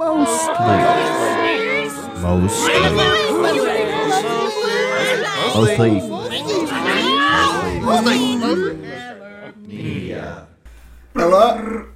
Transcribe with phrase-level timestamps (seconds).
[0.00, 0.50] Mostly.
[2.20, 2.74] Mostly.
[7.80, 8.36] Mostly.
[9.68, 10.48] Media.
[11.14, 11.86] Hello.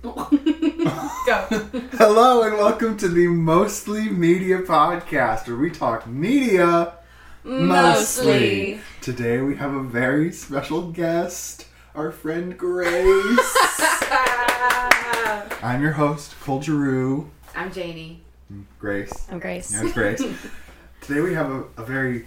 [1.99, 6.95] Hello and welcome to the Mostly Media Podcast, where we talk media
[7.43, 8.79] Mostly.
[9.01, 13.57] Today we have a very special guest, our friend Grace.
[15.61, 17.29] I'm your host, Cole Giroux.
[17.59, 18.23] I'm Janie.
[18.79, 19.27] Grace.
[19.29, 19.73] I'm Grace.
[19.73, 20.23] Yeah, it's Grace.
[21.01, 22.25] Today we have a, a very,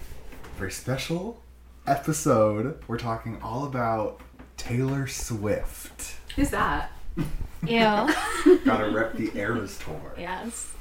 [0.57, 1.41] very special
[1.87, 2.83] episode.
[2.89, 4.19] We're talking all about
[4.57, 6.15] Taylor Swift.
[6.35, 6.91] Who's that?
[7.65, 7.69] Ew.
[8.65, 10.15] Gotta rep the Eras Tour.
[10.17, 10.73] yes.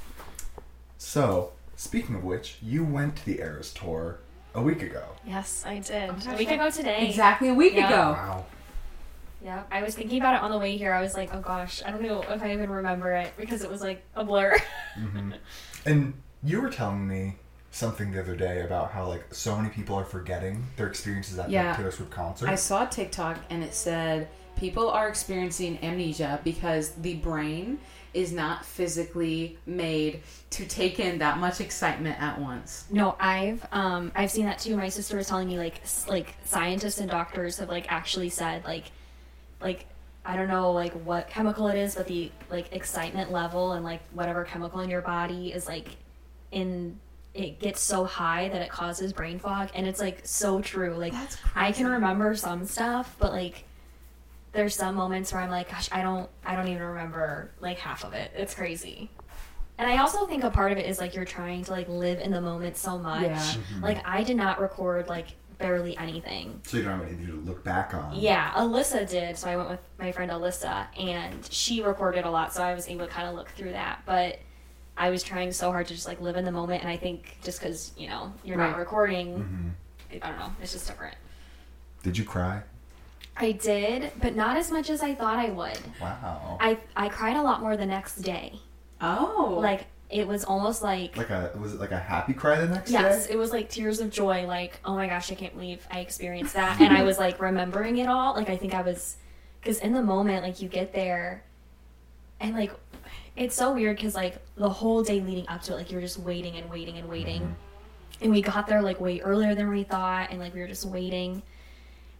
[0.97, 4.19] So, speaking of which, you went to the Eras Tour
[4.53, 5.05] a week ago.
[5.25, 6.09] Yes, I did.
[6.09, 7.07] Oh, a week ago today.
[7.07, 7.87] Exactly a week Yeah.
[7.87, 7.95] ago.
[8.11, 8.45] Wow.
[9.43, 9.63] Yeah.
[9.71, 10.93] I was thinking about it on the way here.
[10.93, 13.69] I was like, oh gosh, I don't know if I even remember it because it
[13.71, 14.57] was like a blur.
[15.85, 17.35] And you were telling me
[17.71, 21.49] something the other day about how like so many people are forgetting their experiences at
[21.49, 21.71] Yeah.
[21.71, 22.49] the Taylor Swift concert.
[22.49, 27.79] I saw TikTok and it said people are experiencing amnesia because the brain
[28.13, 32.83] is not physically made to take in that much excitement at once.
[32.91, 34.75] no, I've um I've seen that too.
[34.75, 38.91] My sister was telling me like like scientists and doctors have like actually said like
[39.61, 39.87] like
[40.23, 44.01] I don't know like what chemical it is, but the like excitement level and like
[44.13, 45.95] whatever chemical in your body is like
[46.51, 46.99] in
[47.33, 50.95] it gets so high that it causes brain fog and it's like so true.
[50.95, 53.63] Like That's I can remember some stuff, but like
[54.51, 58.03] there's some moments where I'm like, gosh, I don't I don't even remember like half
[58.03, 58.31] of it.
[58.35, 59.09] It's crazy.
[59.77, 62.19] And I also think a part of it is like you're trying to like live
[62.19, 63.23] in the moment so much.
[63.23, 63.39] Yeah.
[63.39, 63.83] Mm-hmm.
[63.83, 65.29] Like I did not record like
[65.61, 66.61] barely anything.
[66.63, 68.15] so you don't have anything to look back on.
[68.15, 69.37] Yeah, Alyssa did.
[69.37, 72.87] So I went with my friend Alyssa, and she recorded a lot, so I was
[72.87, 74.01] able to kind of look through that.
[74.05, 74.39] But
[74.97, 77.37] I was trying so hard to just like live in the moment, and I think
[77.43, 79.69] just because you know you're not recording, Mm-hmm.
[80.21, 81.15] I don't know, it's just different.
[82.03, 82.63] Did you cry?
[83.37, 85.79] I did, but not as much as I thought I would.
[86.01, 86.57] Wow.
[86.59, 88.59] I I cried a lot more the next day.
[88.99, 89.57] Oh.
[89.61, 92.91] Like it was almost like like a was it like a happy cry the next
[92.91, 93.09] Yes, day?
[93.09, 94.45] Yes, it was like tears of joy.
[94.45, 96.79] Like, oh my gosh, I can't believe I experienced that.
[96.81, 97.05] and I hmm.
[97.05, 98.35] was like remembering it all.
[98.35, 99.17] Like, I think I was,
[99.59, 101.43] because in the moment, like, you get there
[102.39, 102.71] and like,
[103.35, 106.19] it's so weird because like the whole day leading up to it, like, you're just
[106.19, 107.41] waiting and waiting and waiting.
[107.41, 108.23] Mm-hmm.
[108.23, 110.29] And we got there like way earlier than we thought.
[110.29, 111.41] And like, we were just waiting.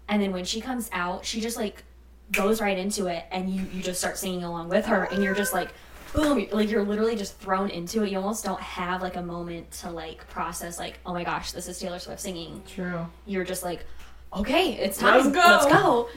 [0.08, 1.84] And then when she comes out, she just like
[2.32, 3.26] goes right into it.
[3.32, 5.04] And you, you just start singing along with her.
[5.04, 5.74] And you're just like,
[6.14, 9.70] boom like you're literally just thrown into it you almost don't have like a moment
[9.72, 13.06] to like process like oh my gosh this is taylor swift singing True.
[13.26, 13.86] you're just like
[14.34, 15.40] okay it's time Let's go.
[15.40, 16.10] let's go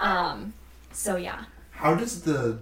[0.00, 0.52] um
[0.92, 2.58] so yeah How does the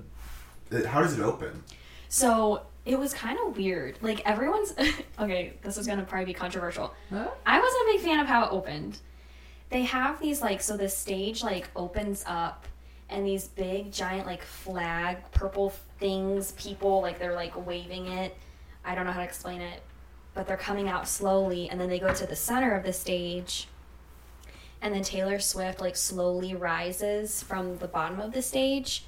[0.89, 1.63] how does it open?
[2.09, 4.73] so it was kind of weird like everyone's
[5.19, 7.29] okay this is gonna probably be controversial Huh?
[7.45, 8.99] I wasn't a big fan of how it opened.
[9.71, 12.67] They have these like so the stage like opens up
[13.09, 18.37] and these big giant like flag purple things people like they're like waving it.
[18.85, 19.83] I don't know how to explain it,
[20.35, 23.69] but they're coming out slowly and then they go to the center of the stage.
[24.83, 29.05] And then Taylor Swift like slowly rises from the bottom of the stage.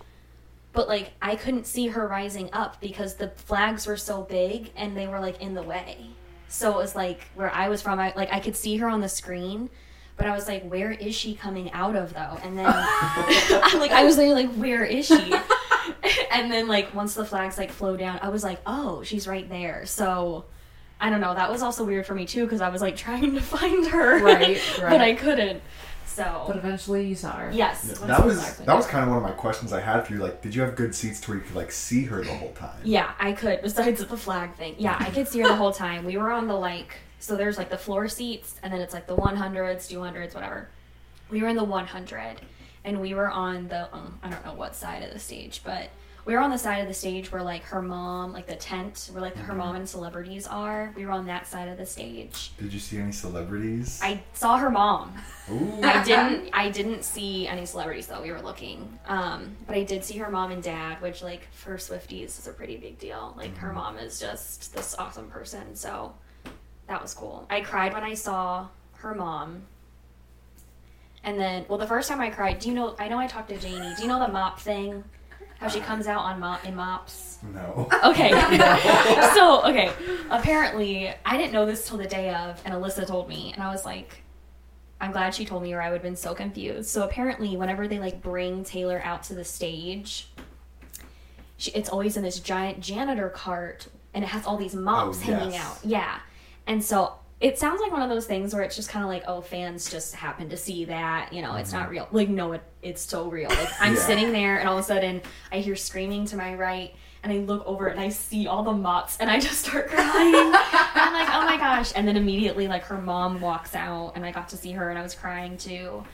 [0.73, 4.97] But like I couldn't see her rising up because the flags were so big and
[4.97, 6.11] they were like in the way.
[6.49, 9.01] So it was like where I was from, I like I could see her on
[9.01, 9.71] the screen,
[10.19, 12.39] but I was like, where is she coming out of though?
[12.43, 12.67] And then
[13.79, 15.35] like I was there like, where is she?
[16.33, 19.49] and then like once the flags like flow down, I was like, oh, she's right
[19.49, 19.87] there.
[19.87, 20.45] So
[21.01, 21.35] I don't know.
[21.35, 24.19] That was also weird for me too because I was like trying to find her,
[24.23, 25.01] Right, but.
[25.01, 25.63] I couldn't.
[26.07, 27.51] So But eventually you saw her.
[27.53, 30.15] yes, once that was that was kind of one of my questions I had for
[30.15, 30.19] you.
[30.19, 32.51] Like, did you have good seats to where you could like see her the whole
[32.55, 32.81] time?
[32.83, 33.63] Yeah, I could.
[33.63, 36.05] Besides the flag thing, yeah, I could see her the whole time.
[36.05, 39.07] We were on the like, so there's like the floor seats, and then it's like
[39.07, 40.69] the 100s, 200s, whatever.
[41.31, 42.37] We were in the 100,
[42.85, 45.91] and we were on the um, I don't know what side of the stage, but
[46.29, 49.09] we were on the side of the stage where like her mom, like the tent
[49.13, 50.93] where like her mom and celebrities are.
[50.95, 52.53] We were on that side of the stage.
[52.59, 53.99] Did you see any celebrities?
[54.03, 55.15] I saw her mom.
[55.51, 55.81] Ooh.
[55.83, 58.21] I didn't I didn't see any celebrities though.
[58.21, 61.79] We were looking, um, but I did see her mom and dad, which like for
[61.79, 63.33] Swifties is a pretty big deal.
[63.35, 66.13] Like her mom is just this awesome person, so
[66.89, 67.47] that was cool.
[67.51, 69.63] I cried when I saw her mom,
[71.23, 72.97] and then well, the first time I cried, do you know?
[72.99, 73.95] I know I talked to Janie.
[73.97, 75.05] Do you know the mop thing?
[75.61, 77.39] How she comes out on mop in mops.
[77.53, 77.89] No.
[78.05, 78.31] Okay.
[79.35, 79.91] so, okay.
[80.31, 83.73] Apparently, I didn't know this till the day of, and Alyssa told me, and I
[83.73, 84.23] was like,
[85.01, 86.89] I'm glad she told me, or I would have been so confused.
[86.91, 90.31] So apparently, whenever they like bring Taylor out to the stage,
[91.57, 95.33] she, it's always in this giant janitor cart and it has all these mops Oh,
[95.33, 95.65] hanging yes.
[95.65, 95.79] out.
[95.85, 96.19] Yeah.
[96.69, 99.25] And so it sounds like one of those things where it's just kind of like,
[99.27, 101.33] oh, fans just happen to see that.
[101.33, 102.07] You know, it's not real.
[102.13, 103.49] Like, no, it, it's so real.
[103.49, 103.95] Like, I'm Mm-hmm.
[103.95, 104.01] Yeah.
[104.03, 105.23] sitting there, and all of a sudden,
[105.53, 108.73] I hear screaming to my right, and I look over and I see all the
[108.73, 110.35] mops, and I just start crying.
[110.55, 111.93] I'm like, oh my gosh.
[111.97, 114.99] And then immediately, like, her mom walks out, and I got to see her, and
[114.99, 116.05] I was crying too.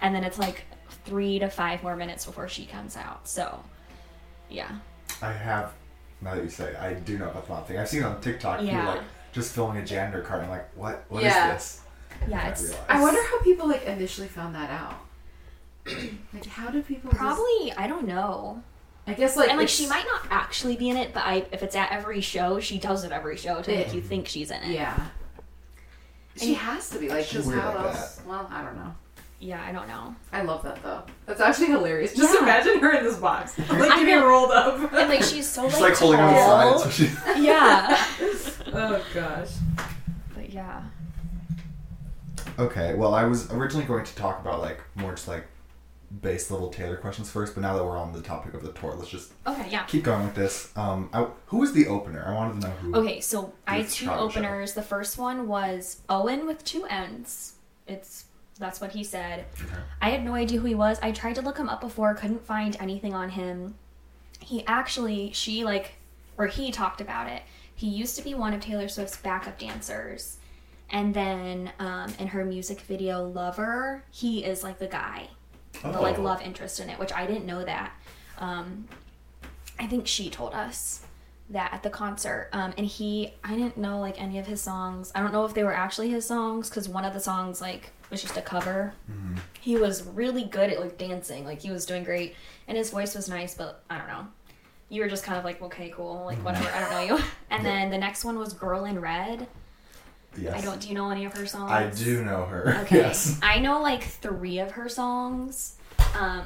[0.00, 0.64] And then it's like
[1.04, 3.28] three to five more minutes before she comes out.
[3.28, 3.62] So,
[4.48, 4.70] yeah.
[5.22, 5.72] I have.
[6.22, 7.78] Now that you say, I do know about the mop thing.
[7.78, 8.62] I've seen it on TikTok.
[8.62, 8.88] Yeah.
[8.88, 9.00] Like
[9.32, 10.40] just filling a janitor cart.
[10.42, 11.04] and I'm like, what?
[11.08, 11.52] What is Yeah.
[11.52, 11.80] this?
[12.28, 12.82] Yeah, I it's realized.
[12.88, 14.94] I wonder how people like initially found that out.
[16.34, 17.10] like, how do people?
[17.10, 18.62] just- probably, I don't know.
[19.06, 21.46] I guess like and like it's- she might not actually be in it, but I
[21.52, 24.50] if it's at every show, she does it every show to make you think she's
[24.50, 24.72] in it.
[24.72, 24.94] Yeah.
[26.36, 28.20] She has to be like, She's just weird how like else?
[28.26, 28.94] Well, I don't know.
[29.42, 30.14] Yeah, I don't know.
[30.32, 31.02] I love that though.
[31.24, 32.14] That's actually hilarious.
[32.14, 32.42] Just Yeah.
[32.42, 34.26] imagine her in this box, like I getting know.
[34.28, 34.92] rolled up.
[34.92, 36.78] And like she's so She's like, like holding on the tall.
[36.78, 36.92] side.
[36.92, 37.04] So
[37.36, 37.40] she.
[37.42, 38.04] Yeah.
[38.74, 39.48] oh gosh.
[40.34, 40.82] but yeah.
[42.58, 45.46] Okay, well, I was originally going to talk about like more just like
[46.20, 48.94] base level Taylor questions first, but now that we're on the topic of the tour,
[48.94, 49.84] let's just Okay, yeah.
[49.84, 50.70] keep going with this.
[50.76, 52.24] Um, I, who was the opener?
[52.26, 52.94] I wanted to know who.
[52.96, 54.40] Okay, so I had two Chicago show.
[54.40, 54.74] openers.
[54.74, 57.54] The first one was Owenn with two N's.
[57.86, 58.24] It's
[58.60, 59.46] that's what he said.
[59.60, 59.74] Okay.
[60.00, 60.98] I had no idea who he was.
[61.02, 63.74] I tried to look him up before, couldn't find anything on him.
[64.40, 65.94] He actually, she like,
[66.38, 67.42] or he talked about it.
[67.74, 70.36] He used to be one of Taylor Swift's backup dancers.
[70.90, 75.28] And then um, in her music video Lover, he is like the guy,
[75.82, 76.22] the like Oh.
[76.22, 77.92] love interest in it, which I didn't know that.
[78.38, 78.86] Um,
[79.78, 81.02] I think she told us
[81.50, 82.48] that at the concert.
[82.52, 85.10] Um, and he, I didn't know like any of his songs.
[85.14, 87.90] I don't know if they were actually his songs because one of the songs like
[88.10, 88.92] was just a cover.
[89.60, 91.44] He was really good at like dancing.
[91.44, 92.34] Like he was doing great,
[92.68, 93.54] and his voice was nice.
[93.54, 94.26] But I don't know.
[94.88, 96.68] You were just kind of like, okay, cool, like whatever.
[96.68, 97.22] I don't know you.
[97.50, 99.46] And then the next one was Girl in Red.
[100.38, 100.54] Yes.
[100.56, 100.80] I don't.
[100.80, 101.70] Do you know any of her songs?
[101.72, 102.76] I do know her.
[102.82, 102.98] Okay.
[102.98, 103.38] yes.
[103.42, 105.76] I know like three of her songs.
[106.18, 106.44] Um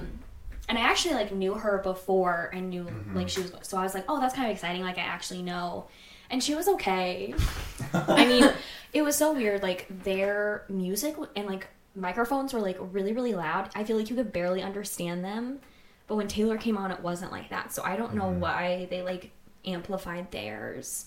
[0.69, 3.17] and I actually like knew her before I knew Mm-hmm.
[3.17, 4.83] like she was so I was like, "Oh, that's kind of exciting.
[4.83, 5.87] Like I actually know."
[6.31, 7.35] And she was okay.
[7.95, 8.51] I mean,
[8.93, 13.69] it was so weird like their music and like microphones were like really really loud.
[13.75, 15.61] I feel like you could barely understand them.
[16.07, 17.73] But when Taylor came on it wasn't like that.
[17.73, 18.41] So I don't know Mm-hmm.
[18.41, 19.31] why they like
[19.67, 21.07] amplified theirs.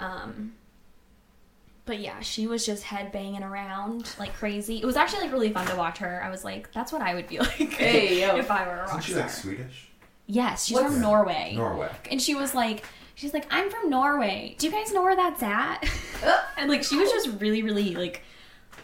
[0.00, 0.54] Um
[1.84, 4.76] but yeah, she was just head banging around like crazy.
[4.78, 6.22] It was actually like really fun to watch her.
[6.24, 8.36] I was like, that's what I would be like Hey, yo.
[8.36, 9.22] if I were a Isn't she star.
[9.22, 9.88] like Swedish?
[10.26, 11.54] yes, she's What's- from Norway.
[11.56, 11.90] Norway.
[12.10, 12.84] And she was like,
[13.14, 14.54] she's like, I'm from Norway.
[14.58, 15.84] Do you guys know where that's at?
[16.56, 18.22] and like, she was just really, really like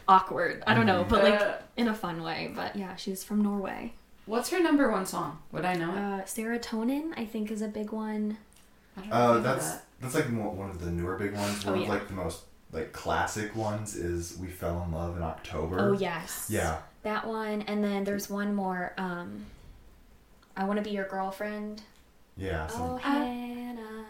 [0.07, 0.63] awkward.
[0.67, 1.55] I don't know, but like Uh.
[1.77, 2.51] in a fun way.
[2.55, 3.95] But yeah, she's from Norway.
[4.27, 5.39] What's her number one song?
[5.53, 5.97] Would I know it?
[5.99, 8.37] Uh, serotonin, I think, is a big one.
[8.97, 9.85] I don't know Uh, that's that.
[10.01, 11.65] that's like mo- one of the newer big ones.
[11.67, 11.87] Oh, One yeah.
[11.87, 12.43] of like the most
[12.73, 16.49] like classic ones is "We Fell in Love in October." Oh yes.
[16.51, 16.79] Yeah.
[17.03, 18.93] That one, and then there's one more.
[18.99, 19.47] Um,
[20.57, 21.83] I want to be your girlfriend.
[22.37, 22.67] Yeah.
[22.67, 24.05] some- Oh, Hannah.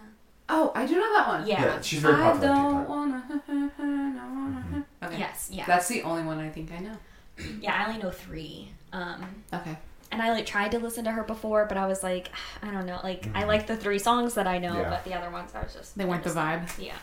[0.49, 1.46] Oh, I do know that one.
[1.46, 1.62] Yeah.
[1.64, 1.81] yeah.
[1.82, 2.49] She's very I popular.
[2.55, 2.88] on don't TikTok.
[2.88, 3.43] wanna.
[3.78, 4.84] I wanna.
[5.04, 5.19] Okay.
[5.19, 5.66] Yes, yeah.
[5.66, 6.96] That's the only one I think I know.
[7.61, 8.70] yeah, I only know three.
[8.93, 9.76] Um, Okay.
[10.11, 12.31] and I like tried to listen to her before, but I was like,
[12.62, 12.99] I don't know.
[13.04, 14.81] Like, I like the three songs that I know, Mm-hmm.
[14.81, 14.90] Yeah.
[14.90, 16.66] but the other ones I was just They weren't the vibe.
[16.82, 16.94] Yeah.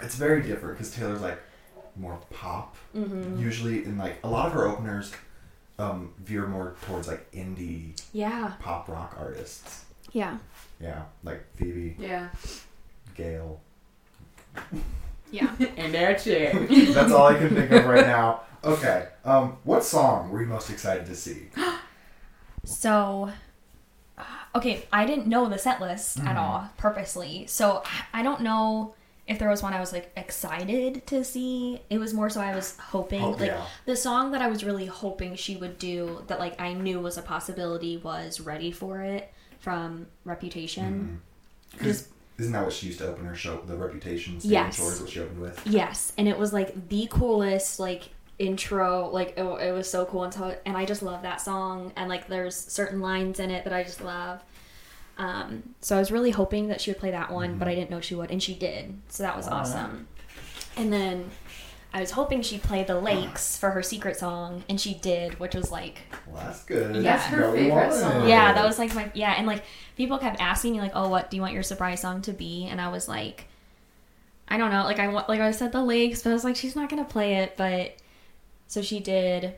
[0.00, 1.40] It's very different because Taylor's like
[1.96, 2.76] more pop.
[2.96, 3.38] Mm-hmm.
[3.40, 5.12] Usually, in like a lot of her openers,
[5.78, 8.52] um, veer more towards like indie Yeah.
[8.60, 9.84] pop rock artists.
[10.12, 10.38] Yeah.
[10.80, 12.28] Yeah, like Phoebe, Yeah.
[13.16, 13.60] GAYLE.
[15.30, 15.50] Yeah.
[15.76, 16.94] And that's it.
[16.94, 18.42] That's all I can think of right now.
[18.62, 19.08] Okay.
[19.24, 21.48] Um, what song were you most excited to see?
[22.66, 23.30] So,
[24.16, 24.22] uh,
[24.54, 26.28] okay, I didn't know the set list Mm-hmm.
[26.28, 27.46] at all purposely.
[27.46, 28.94] So I don't know
[29.26, 31.80] if there was one I was like excited to see.
[31.90, 33.64] It was more so I was hoping Oh, like yeah.
[33.86, 37.16] the song that I was really hoping she would do that like I knew was
[37.16, 41.20] a possibility was "Ready for It" from Reputation.
[41.78, 41.88] Mm-hmm.
[42.38, 43.60] Isn't that what she used to open her show?
[43.66, 44.76] The Reputation stage Yes.
[44.76, 45.60] tour is what she opened with.
[45.66, 49.08] Yes, and it was like the coolest like intro.
[49.08, 51.92] Like it, it was so cool, and so and I just love that song.
[51.96, 54.42] And like there's certain lines in it that I just love.
[55.16, 57.90] Um, so I was really hoping that she would play that one, but I didn't
[57.90, 58.98] know she would, and she did.
[59.08, 59.60] So that was All right.
[59.60, 60.08] awesome.
[60.76, 61.30] And then
[61.92, 65.54] I was hoping she'd play the Lakes for her secret song, and she did, which
[65.54, 66.96] was like Well, that's good.
[66.96, 67.02] Yeah.
[67.02, 67.92] That's her favorite on.
[67.92, 68.28] song.
[68.28, 69.62] yeah, that was like my yeah, and like
[69.96, 72.66] people kept asking me like, "Oh, what do you want your surprise song to be?"
[72.68, 73.46] And I was like,
[74.48, 76.56] I don't know, like I want like I said the lakes, but I was like,
[76.56, 77.94] she's not gonna play it, but
[78.66, 79.54] so she did.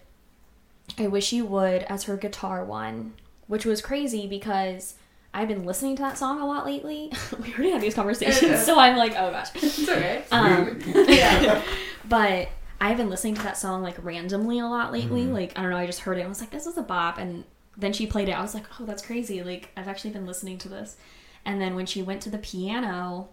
[0.98, 3.14] I wish you would as her guitar one,
[3.46, 4.94] which was crazy because
[5.34, 7.12] I've been listening to that song a lot lately.
[7.42, 9.48] we already had these conversations, so I'm like, oh gosh.
[9.54, 10.24] It's okay.
[10.30, 11.62] Um, yeah.
[12.08, 12.48] but
[12.80, 15.22] I've been listening to that song like randomly a lot lately.
[15.22, 15.34] Mm-hmm.
[15.34, 16.20] Like I don't know, I just heard it.
[16.20, 17.44] and I was like, this is a bop, and
[17.76, 18.32] then she played it.
[18.32, 19.42] I was like, oh, that's crazy.
[19.42, 20.96] Like I've actually been listening to this.
[21.44, 23.28] And then when she went to the piano,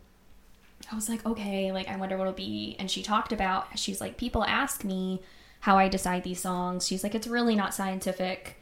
[0.92, 2.76] I was like, okay, like I wonder what it'll be.
[2.80, 5.22] And she talked about, she's like, people ask me
[5.62, 6.86] how I decide these songs.
[6.86, 8.58] She's like, it's really not scientific.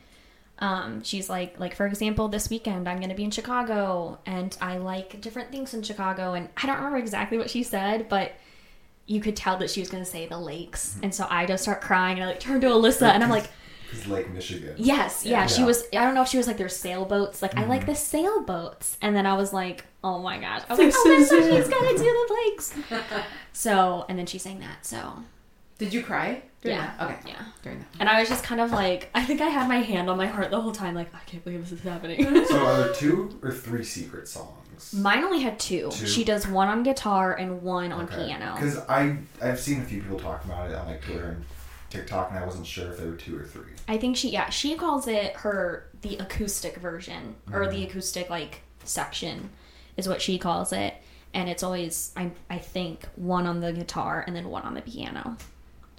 [0.62, 4.77] Um, she's like, like for example, this weekend I'm gonna be in Chicago, and I
[4.77, 6.34] like different things in Chicago.
[6.34, 8.34] And I don't remember exactly what she said, but
[9.08, 11.00] you could tell that she was gonna say the lakes.
[11.03, 13.50] And so I just start crying, and I like turn to Alyssa, and I'm like.
[13.94, 14.74] It's Lake Michigan.
[14.77, 15.84] Yes, yeah, she was.
[15.91, 17.41] I don't know if she was like, there's sailboats.
[17.41, 18.98] Like, I like the sailboats.
[19.01, 20.62] And then I was like, oh my gosh.
[20.70, 22.74] I was like, oh, that's what she's gonna do the lakes.
[23.51, 24.86] So, and then she sang that.
[24.86, 25.24] So,
[25.82, 26.42] Did you cry?
[26.62, 26.94] during Yeah.
[27.00, 27.10] that?
[27.12, 27.30] Okay.
[27.32, 27.44] yeah.
[27.64, 27.88] During that.
[28.00, 30.28] And I was just kind of like, I think I had my hand on my
[30.28, 30.94] heart the whole time.
[30.94, 32.24] Like, I can't believe this is happening.
[32.46, 34.94] So are there two or three secret songs?
[34.94, 35.90] Mine only had two.
[35.92, 36.06] Two?
[36.06, 38.54] She does one on guitar and one on piano.
[38.56, 41.46] Because I I've seen a few people talk about it on like Twitter and
[41.90, 43.72] TikTok, and I wasn't sure if there were two or three.
[43.88, 47.72] I think she, yeah, she calls it her the acoustic version or Mm-hmm.
[47.76, 49.50] the acoustic like section
[49.98, 50.94] is what she calls it,
[51.34, 54.82] and it's always I I think one on the guitar and then one on the
[54.82, 55.38] piano.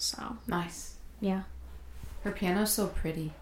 [0.02, 0.97] So Nice.
[1.21, 1.42] yeah,
[2.25, 3.32] Her piano's so pretty.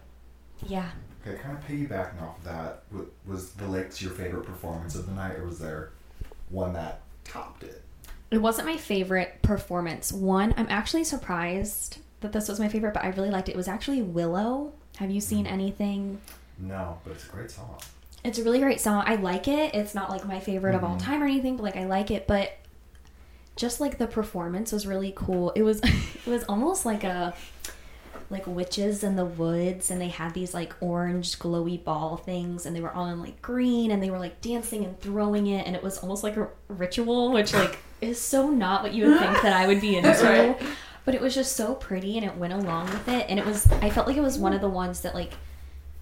[0.67, 0.91] yeah.
[1.25, 2.83] Okay, kind of piggybacking off of that,
[3.27, 5.91] was the Lakes your favorite performance of the night, or was there
[6.49, 7.83] one that topped it?
[8.29, 10.11] It wasn't my favorite performance.
[10.11, 13.53] One, I'm actually surprised that this was my favorite, but I really liked it.
[13.53, 14.73] It was actually Willow.
[14.97, 16.21] Have you seen anything?
[16.59, 17.77] No, but it's a great song.
[18.23, 19.03] It's a really great song.
[19.07, 19.73] I like it.
[19.73, 21.09] It's not like my favorite of all mm-hmm.
[21.09, 22.27] time or anything, but like I like it.
[22.27, 22.55] But
[23.55, 25.51] just like the performance was really cool.
[25.51, 27.33] It was it was almost like a
[28.31, 32.73] like witches in the woods and they had these like orange glowy ball things and
[32.73, 35.75] they were all in like green and they were like dancing and throwing it and
[35.75, 39.41] it was almost like a ritual which like is so not what you would think
[39.41, 40.09] that I would be into.
[40.09, 40.57] Right.
[41.03, 43.69] But it was just so pretty and it went along with it and it was
[43.73, 45.33] I felt like it was one of the ones that like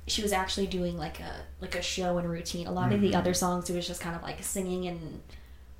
[0.05, 2.67] she was actually doing like a like a show and routine.
[2.67, 3.17] A lot of the mm-hmm.
[3.17, 5.21] other songs it was just kind of like singing in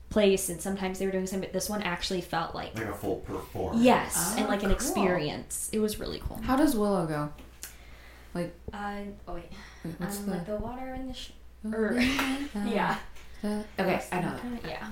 [0.10, 2.94] place and sometimes they were doing something but this one actually felt like Like a
[2.94, 3.84] full performance.
[3.84, 4.75] yes and Oh, like an cool.
[4.75, 5.70] experience.
[5.72, 6.38] It was really cool.
[6.44, 7.30] How does Willow go?
[8.34, 8.94] Like, Uh,
[9.28, 9.51] oh wait.
[9.86, 10.32] wait, what's um, the?
[10.32, 11.32] like the water in the sh-
[11.66, 12.38] Oh, or- yeah.
[12.66, 12.98] yeah.
[13.80, 14.68] Okay, I know that.
[14.70, 14.88] Yeah.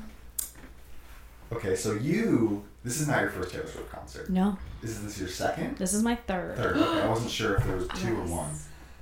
[1.51, 4.29] Okay, so you this is not your first Taylor Swift concert.
[4.29, 5.77] No, Is this your second?
[5.77, 6.55] this is my third.
[6.57, 6.77] Third.
[6.77, 8.51] Okay, I wasn't sure if there was two or one.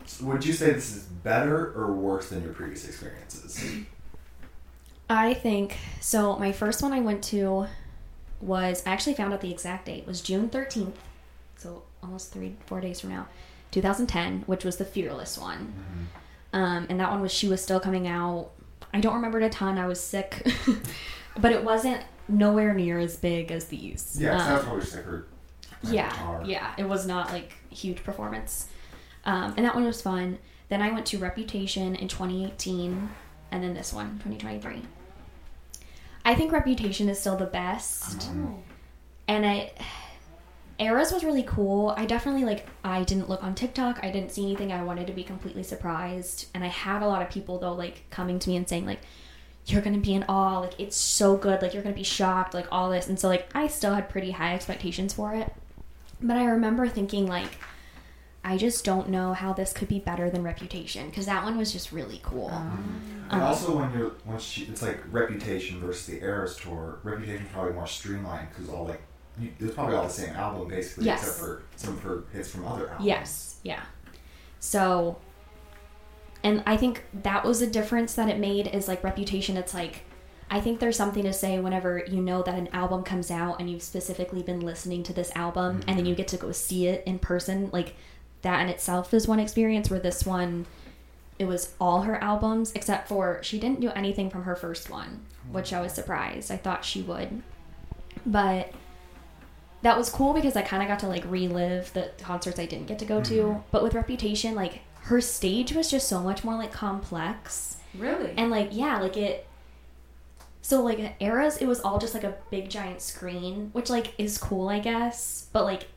[0.05, 3.63] So would you say this is better or worse than your previous experiences?
[5.09, 6.37] I think so.
[6.37, 7.67] My first one I went to
[8.41, 10.97] was I actually found out the exact date was June thirteenth,
[11.57, 13.27] so almost three four days from now,
[13.71, 15.73] two thousand ten, which was the Fearless one.
[16.53, 18.49] Um, and that one was she was still coming out.
[18.93, 19.77] I don't remember it a ton.
[19.77, 20.47] I was sick,
[21.37, 24.17] but it wasn't nowhere near as big as these.
[24.19, 25.11] Yeah, Um, that was probably just like her.
[25.11, 25.27] her
[25.93, 26.43] yeah guitar.
[26.45, 28.67] yeah it was not like huge performance
[29.25, 33.07] um, and that one was fun then i went to reputation in 2018
[33.51, 34.81] and then this one 2023
[36.25, 38.29] i think reputation is still the best.
[38.31, 38.59] Oh.
[39.27, 39.71] And i
[40.77, 41.93] eras was really cool.
[41.95, 43.99] I definitely like i didn't look on tiktok.
[44.03, 44.71] I didn't see anything.
[44.73, 46.47] I wanted to be completely surprised.
[46.53, 48.99] And i had a lot of people though like coming to me and saying like
[49.67, 50.59] you're gonna be in awe.
[50.59, 51.61] Like it's so good.
[51.61, 52.53] Like you're gonna be shocked.
[52.53, 53.07] Like all this.
[53.07, 55.53] And so like i still had pretty high expectations for it.
[56.21, 57.57] But I remember thinking like
[58.45, 61.71] I just don't know how this could be better than Reputation because that one was
[61.73, 62.49] just really cool.
[62.51, 66.99] And Um, also, when you're once she, it's like Reputation versus the Eras tour.
[67.03, 69.01] Reputation probably more streamlined because all like
[69.39, 71.21] you, it's probably all the same album basically, Yes.
[71.23, 73.07] except for some of her hits from other albums.
[73.07, 73.81] Yes, yeah.
[74.59, 75.17] So,
[76.43, 79.57] and I think that was a difference that it made is like Reputation.
[79.57, 80.03] It's like
[80.51, 83.67] I think there's something to say whenever you know that an album comes out and
[83.69, 87.01] you've specifically been listening to this album and then you get to go see it
[87.07, 87.71] in person.
[87.73, 87.95] Like
[88.45, 90.67] that in itself is one experience where this one
[91.37, 95.25] it was all her albums except for she didn't do anything from her first one,
[95.51, 96.49] which I was surprised.
[96.51, 97.41] I thought she would.
[98.25, 98.71] But
[99.81, 102.85] that was cool because I kind of got to like relive the concerts I didn't
[102.87, 103.33] get to go to.
[103.33, 103.59] Mm-hmm.
[103.71, 108.33] But with Reputation, like her stage was just so much more like complex Really?
[108.37, 109.47] and like yeah, like it.
[110.61, 114.37] So like eras, it was all just like a big giant screen, which like is
[114.37, 115.47] cool, I guess.
[115.51, 115.87] But like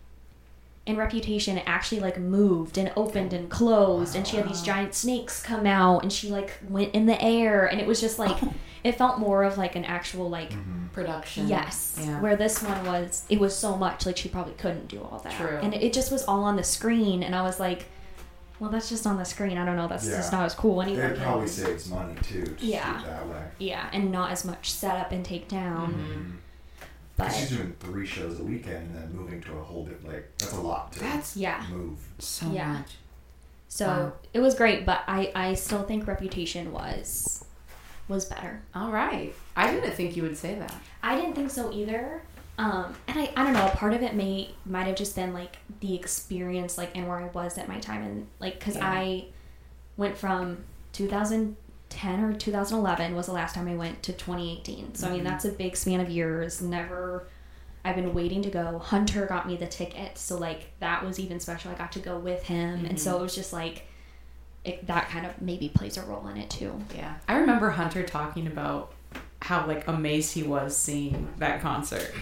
[0.89, 4.95] in Reputation, it actually like moved and opened and closed, and she had these giant
[4.95, 8.37] snakes come out, and she like went in the air, and it was just like
[8.85, 10.53] it felt more of like an actual like
[10.93, 11.47] Production.
[11.47, 11.97] Yes.
[12.01, 12.21] Yeah.
[12.21, 15.33] Where this one was, it was so much like she probably couldn't do all that.
[15.35, 15.59] True.
[15.63, 17.85] And it just was all on the screen, and I was like,
[18.59, 19.59] well, that's just on the screen.
[19.59, 19.87] I don't know.
[19.87, 21.03] That's just not as cool anyway.
[21.03, 22.45] It probably saves money too.
[22.45, 22.99] To Yeah.
[22.99, 23.43] Do it that way.
[23.59, 25.93] Yeah, and not as much setup and takedown.
[25.93, 26.31] Mm-hmm.
[27.19, 30.31] But she's doing three shows a weekend and then moving to a whole bit like
[30.39, 31.99] that's a lot to That's yeah, move.
[32.19, 32.73] so Yeah.
[32.75, 32.93] much.
[33.69, 34.13] so Wow.
[34.33, 34.87] it was great.
[34.87, 37.45] But I I still think Reputation was
[38.09, 38.63] was better.
[38.75, 39.35] All right.
[39.57, 40.73] I didn't think you would say that.
[41.03, 42.23] I didn't think so either.
[42.57, 43.69] Um, and I, I don't know.
[43.75, 47.27] Part of it may might have just been like the experience, like and where I
[47.29, 48.89] was at my time, and like because Yeah.
[48.91, 49.25] I
[49.97, 50.65] went from
[51.91, 54.95] 2010 or 2011 was the last time I went to 2018.
[54.95, 55.29] So I mean mm-hmm.
[55.29, 56.61] that's a big span of years.
[56.61, 57.27] Never.
[57.85, 58.79] I've been waiting to go.
[58.79, 61.71] Hunter got me the ticket, so like that was even special.
[61.71, 63.21] I got to go with him, and so mm-hmm.
[63.21, 63.85] it was just like
[64.65, 66.79] it, that kind of maybe plays a role in it too.
[66.95, 67.15] Yeah.
[67.27, 68.93] I remember Hunter talking about
[69.41, 72.13] how like amazed he was seeing that concert.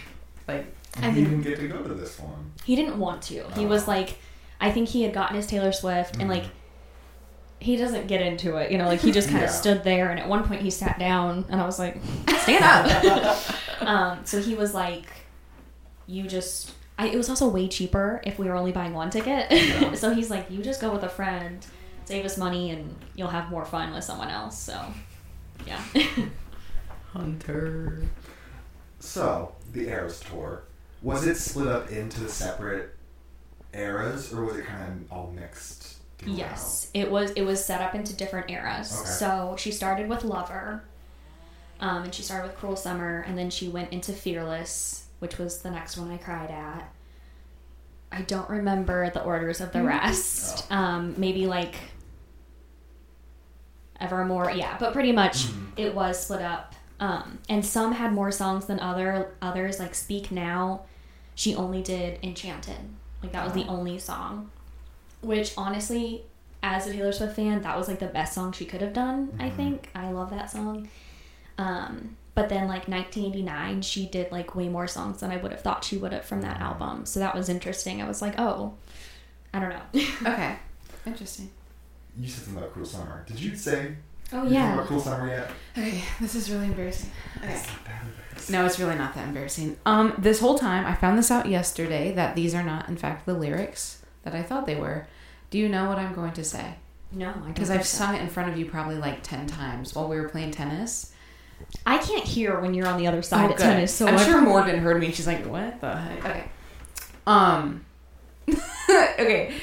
[0.47, 0.67] Like
[1.01, 2.53] I you mean- even get to go to this one.
[2.65, 3.45] He didn't want to.
[3.55, 3.93] He was oh.
[3.93, 4.19] like,
[4.61, 6.31] I think he had gotten his Taylor Swift, and mm-hmm.
[6.31, 6.45] like,
[7.61, 8.71] he doesn't get into it.
[8.71, 9.55] You know, like he just kind of Yeah.
[9.57, 11.99] stood there, and at one point he sat down, and I was like,
[12.41, 13.83] stand up.
[13.83, 15.07] um, so he was like,
[16.07, 16.73] you just.
[16.99, 19.51] I, it was also way cheaper if we were only buying one ticket.
[19.51, 19.93] Yeah.
[20.03, 21.65] so he's like, you just go with a friend,
[22.07, 24.59] save us money, and you'll have more fun with someone else.
[24.59, 24.81] So,
[25.67, 25.83] yeah.
[27.13, 28.03] Hunter.
[29.01, 30.63] So the Eras tour
[31.03, 32.95] was it split up into separate
[33.75, 35.96] eras or was it kind of all mixed?
[36.25, 37.33] Yes, it was.
[37.33, 39.01] It was set up into different eras.
[39.01, 39.11] Okay.
[39.11, 40.83] So she started with Lover,
[41.81, 45.59] um, and she started with Cruel Summer, and then she went into Fearless, which was
[45.59, 46.93] the next one I cried at.
[48.11, 50.71] I don't remember the orders of the rest.
[50.71, 51.75] Um, maybe like
[54.01, 56.75] Evermore, yeah, but pretty much it was split up.
[56.99, 59.79] Um, and some had more songs than other others.
[59.79, 60.83] Like Speak Now,
[61.35, 62.79] she only did Enchanted.
[63.23, 64.51] Like that was the only song
[65.27, 66.23] which honestly
[66.63, 69.37] as a taylor swift fan that was like the best song she could have done
[69.39, 70.89] i think i love that song
[71.59, 75.61] um, but then like 1989 she did like way more songs than i would have
[75.61, 78.75] thought she would have from that album so that was interesting i was like oh
[79.55, 80.57] i don't know Okay.
[81.07, 81.51] Interesting.
[82.19, 83.25] You said something about Cruel Summer.
[83.29, 83.95] Did you say
[84.33, 85.51] oh anything yeah about Cruel Summer yet?
[85.79, 87.11] Okay, this is really embarrassing.
[87.39, 87.53] Okay.
[87.55, 88.53] It's not that embarrassing.
[88.53, 89.77] No, it's really not that embarrassing.
[89.87, 93.25] Um, this whole time, I found this out yesterday that these are not, in fact,
[93.27, 95.07] the lyrics that I thought they were.
[95.57, 96.75] Do you know what I'm going to say?
[97.13, 97.97] no I Because I've so.
[97.97, 101.15] sung it in front of you probably like ten times while we were playing tennis.
[101.87, 103.63] i can't hear when you're on the other side Oh, of good.
[103.63, 105.13] tennis so I'm sure Morgan heard me.
[105.13, 106.45] She's like, "What the heck?" Okay.
[107.27, 107.87] Um.
[108.91, 109.55] okay.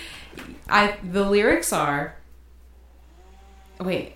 [0.67, 2.15] I the lyrics are.
[3.79, 4.15] Wait.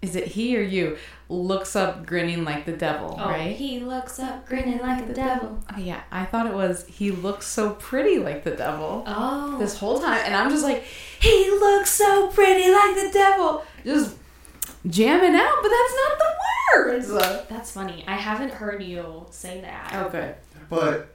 [0.00, 0.96] Is it he or you?
[1.30, 3.54] Looks up grinning like the devil, oh, right?
[3.54, 5.62] he looks up grinning like the devil.
[5.70, 9.58] Oh, yeah, I thought it was he looks so pretty like the devil oh.
[9.58, 10.84] this whole time, and I'm just like,
[11.20, 14.16] he looks so pretty like the devil, just
[14.86, 16.34] jamming out, but that's not the
[16.74, 17.48] words.
[17.48, 18.04] that's funny.
[18.06, 19.90] I haven't heard you say that.
[19.94, 20.34] Oh, good.
[20.70, 21.14] But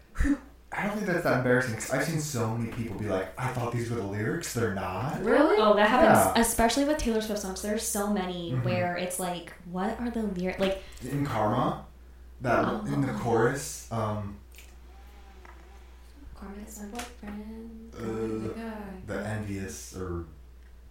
[0.75, 3.47] I don't think that's that embarrassing because I've seen so many people be like, I
[3.49, 4.53] thought these were the lyrics.
[4.53, 5.23] They're not.
[5.23, 5.55] Really?
[5.59, 6.41] Oh, that happens, Yeah.
[6.41, 7.62] especially with Taylor Swift songs.
[7.62, 8.63] There's so many Mhm.
[8.63, 10.59] where it's like, what are the lyrics?
[10.59, 11.86] Like, In Karma,
[12.41, 12.83] that Oh.
[12.88, 14.38] in the chorus, um,
[16.36, 17.93] Karma's my boyfriend.
[17.95, 20.25] uh, the envious or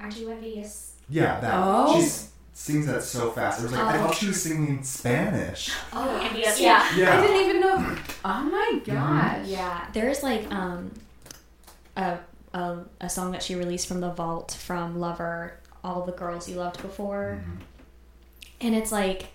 [0.01, 0.93] Aren't you envious?
[1.09, 1.95] yeah, that Oh.
[1.99, 3.61] she s- sings that so fast.
[3.61, 4.07] It was like I Oh.
[4.07, 5.71] thought she was singing Spanish.
[5.93, 6.61] Oh, envious.
[6.61, 6.87] Yeah.
[6.97, 7.19] Yeah.
[7.19, 7.97] I didn't even know.
[8.25, 9.47] Oh my gosh.
[9.47, 9.87] Yeah.
[9.93, 10.93] There's like um,
[11.97, 12.19] a,
[12.55, 16.57] a a song that she released from the vault from Lover, All the Girls You
[16.57, 17.57] Loved Before, Mm-hmm.
[18.61, 19.29] and it's like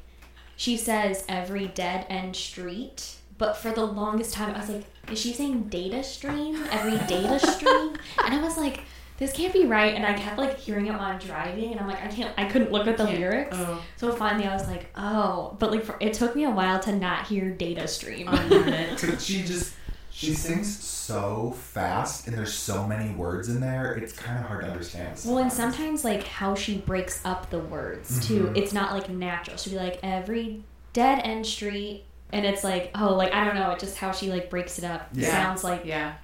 [0.55, 3.15] she says every dead end street.
[3.39, 6.55] But for the longest time, I was like, is she saying data stream?
[6.71, 7.95] Every data stream?
[8.25, 8.79] And I was like,
[9.17, 9.95] this can't be right.
[9.95, 12.45] And I kept like hearing it while I'm driving, and I'm like, I can't, I
[12.45, 13.57] couldn't look at the Can't- lyrics.
[13.59, 13.83] oh.
[13.95, 15.55] So finally, I was like, oh.
[15.59, 18.27] But like, for, it took me a while to not hear data stream.
[18.29, 19.73] On it Cause she just
[20.11, 23.93] she sings so fast and there's so many words in there.
[23.93, 25.19] It's kind of hard to understand.
[25.25, 28.45] Well, and sometimes like how she breaks up the words too.
[28.45, 28.57] Mhm.
[28.57, 29.57] It's not like natural.
[29.57, 32.03] She'll be like every dead end street,
[32.33, 33.69] and it's like oh, like I don't know.
[33.71, 35.09] It just how she like breaks it up.
[35.13, 35.29] Yeah.
[35.29, 36.15] Sounds like Yeah.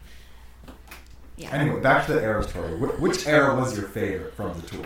[1.38, 1.52] Yeah.
[1.52, 2.68] Anyway, back to the Eras tour.
[2.78, 4.86] Wh- Which era was your favorite from the tour?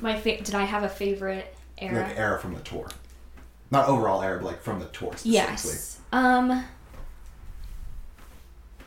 [0.00, 2.02] My fa- did I have a favorite era?
[2.02, 2.88] Like era from the tour,
[3.70, 5.32] not overall era, but like from the tour specifically.
[5.34, 6.00] Yes.
[6.12, 6.64] Um.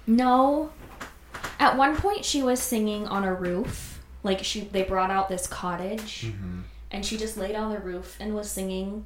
[0.08, 0.72] No.
[1.60, 4.02] At one point, she was singing on a roof.
[4.24, 6.62] Like she, they brought out this cottage, Mm-hmm.
[6.92, 9.06] and she just laid on the roof and was singing.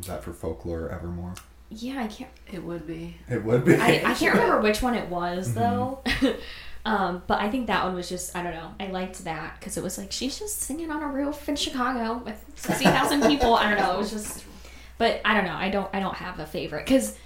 [0.00, 1.34] Is that for folklore evermore?
[1.70, 2.30] yeah, I can't.
[2.52, 3.16] It would be.
[3.30, 3.76] It would be.
[3.76, 5.58] I, I can't remember which one it was Mm-hmm.
[5.58, 6.02] though.
[6.84, 8.74] um, but I think that one was just I don't know.
[8.80, 12.22] I liked that because it was like she's just singing on a roof in Chicago
[12.24, 13.54] with sixty thousand people.
[13.54, 13.94] I don't know.
[13.94, 14.44] It was just,
[14.98, 15.54] but I don't know.
[15.54, 17.16] I don't I don't have a favorite because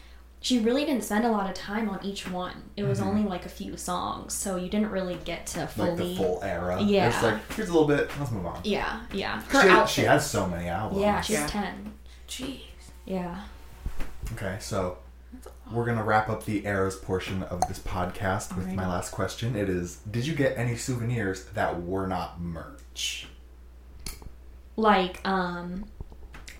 [0.42, 2.55] she really didn't spend a lot of time on each one.
[2.77, 5.88] It was only like a few songs, so you didn't really get to fully.
[5.90, 6.01] Mm-hmm.
[6.01, 6.81] like the full era.
[6.83, 7.09] Yeah.
[7.09, 8.11] It's like here's a little bit.
[8.19, 8.61] Let's move on.
[8.62, 9.42] yeah, yeah.
[9.45, 10.07] She, Her she outfit.
[10.07, 11.01] has so many albums.
[11.01, 11.47] yeah, she's Yeah.
[11.47, 11.92] ten.
[12.29, 12.61] Jeez.
[13.07, 13.40] Yeah.
[14.35, 14.99] Okay, so
[15.73, 19.57] we're gonna wrap up the eras portion of this podcast with my last question.
[19.57, 23.27] It is: Did you get any souvenirs that were not merch?
[24.77, 25.87] Like um,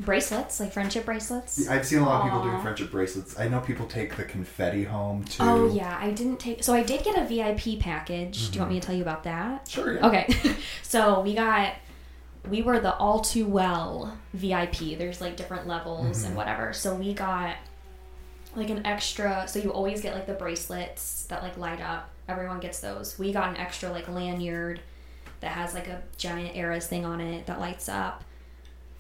[0.01, 1.69] bracelets, like friendship bracelets.
[1.69, 3.39] I've seen a lot of people doing friendship bracelets.
[3.39, 5.43] I know people take the confetti home too.
[5.43, 6.65] Oh yeah, I didn't take.
[6.65, 8.51] So I did get a VIP package.
[8.51, 9.69] Do you want me to tell you about that?
[9.69, 9.95] Sure.
[9.95, 10.07] Yeah.
[10.07, 11.75] Okay, so we got.
[12.49, 14.99] We were the all too well VIP.
[14.99, 16.73] There's like different levels and whatever.
[16.73, 17.57] So we got
[18.57, 19.47] like an extra.
[19.47, 22.11] So you always get like the bracelets that like light up.
[22.29, 23.19] Everyone gets those.
[23.19, 24.81] We got an extra like lanyard
[25.41, 28.25] that has like a giant eras thing on it that lights up.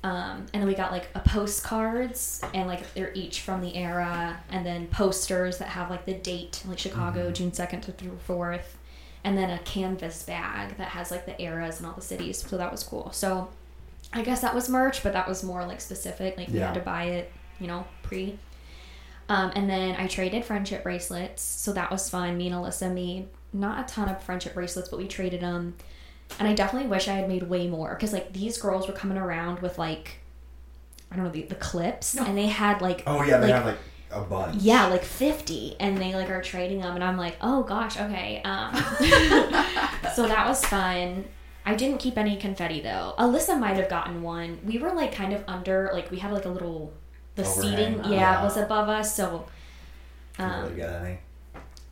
[0.03, 4.39] Um, and then we got like a postcards and like they're each from the era
[4.51, 8.77] and then posters that have like the date like chicago june 2nd to through 4th
[9.25, 12.57] and then a canvas bag that has like the eras and all the cities so
[12.57, 13.49] that was cool so
[14.13, 16.81] i guess that was merch but that was more like specific like you had to
[16.81, 18.39] buy it you know pre
[19.29, 22.37] um, and then i traded friendship bracelets so that was fun.
[22.37, 25.75] Me and alyssa made not a ton of friendship bracelets but we traded them
[26.41, 29.17] and I definitely wish I had made way more because like these girls were coming
[29.17, 30.19] around with like
[31.11, 33.67] I don't know the, the clips and they had like Oh yeah, they like, have
[33.67, 33.79] like
[34.11, 34.61] a bunch.
[34.63, 38.43] yeah like 50 and they like are trading them and I'm like oh gosh okay
[38.45, 38.75] um.
[40.15, 41.27] So that was fun.
[41.65, 43.15] I didn't keep any confetti though.
[43.19, 44.59] Alyssa might have gotten one.
[44.65, 46.93] We were like kind of under like we had like a little
[47.37, 47.63] the Overhang.
[47.63, 48.43] seating yeah, Yeah.
[48.45, 49.47] was above us so
[50.37, 51.19] Didn't really um get any.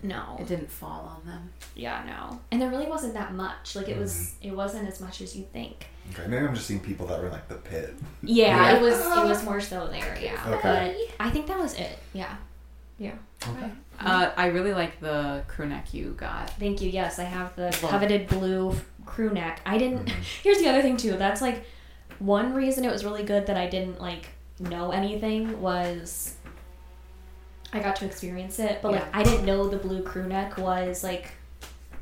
[0.03, 1.51] no It didn't fall on them.
[1.75, 4.49] yeah no and there really wasn't that much like it was Mm-hmm.
[4.49, 7.27] it wasn't as much as you think Okay, maybe I'm just seeing people that were
[7.29, 7.95] in like the pit.
[8.23, 8.77] Yeah, Yeah.
[8.77, 10.39] it was it was more so there, yeah.
[10.47, 10.61] Okay.
[11.19, 11.99] But I think that was it.
[12.13, 12.37] Yeah.
[12.99, 13.15] Yeah.
[13.49, 13.71] Okay.
[13.99, 16.51] Uh, I really like the crew neck you got.
[16.61, 16.91] Thank you.
[16.91, 18.75] Yes, I have the Well- coveted blue
[19.07, 19.63] crew neck.
[19.65, 20.21] I didn't Mm-hmm.
[20.43, 21.13] Here's the other thing too.
[21.17, 21.65] That's like
[22.19, 24.27] one reason it was really good that I didn't like
[24.61, 26.35] know anything was
[27.73, 29.09] I got to experience it, but like Yeah.
[29.13, 31.33] I didn't know the blue crew neck was like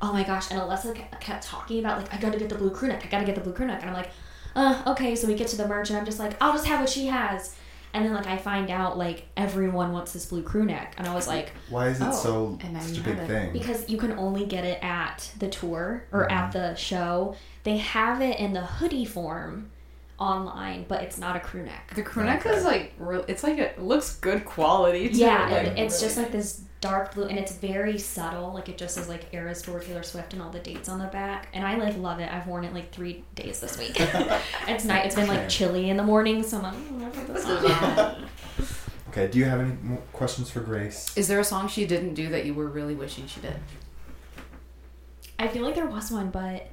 [0.04, 2.70] oh my gosh, and Alyssa ke- kept talking about like I gotta get the blue
[2.70, 4.10] crew neck, I gotta get the blue crew neck, and I'm like,
[4.56, 5.14] uh, okay.
[5.14, 7.06] So we get to the merch, and I'm just like, I'll just have what she
[7.06, 7.54] has,
[7.94, 11.14] and then like I find out like everyone wants this blue crew neck, and I
[11.14, 13.26] was like, Why is it Oh, so and now such a big it.
[13.28, 13.52] thing?
[13.52, 17.36] because you can only get it at the tour or at the show.
[17.64, 19.70] They have it in the hoodie form
[20.22, 21.92] online, but it's not a crew neck.
[21.94, 25.08] The crew neck is like, real it's like it looks good quality.
[25.08, 25.18] Too.
[25.18, 28.52] Yeah, like, and it's just like this dark blue, and it's very subtle.
[28.54, 31.06] Like it just says like Eras Tour Taylor Swift and all the dates on the
[31.06, 32.32] back, and I like love it.
[32.32, 33.96] I've worn it like three days this week.
[34.68, 35.06] it's night.
[35.06, 38.28] It's been like chilly in the morning, so I'm like, "Mm, I'll put.
[39.08, 41.14] Okay, do you have any more questions for Grace?
[41.16, 43.56] Is there a song she didn't do that you were really wishing she did?
[45.38, 46.68] I feel like there was one, but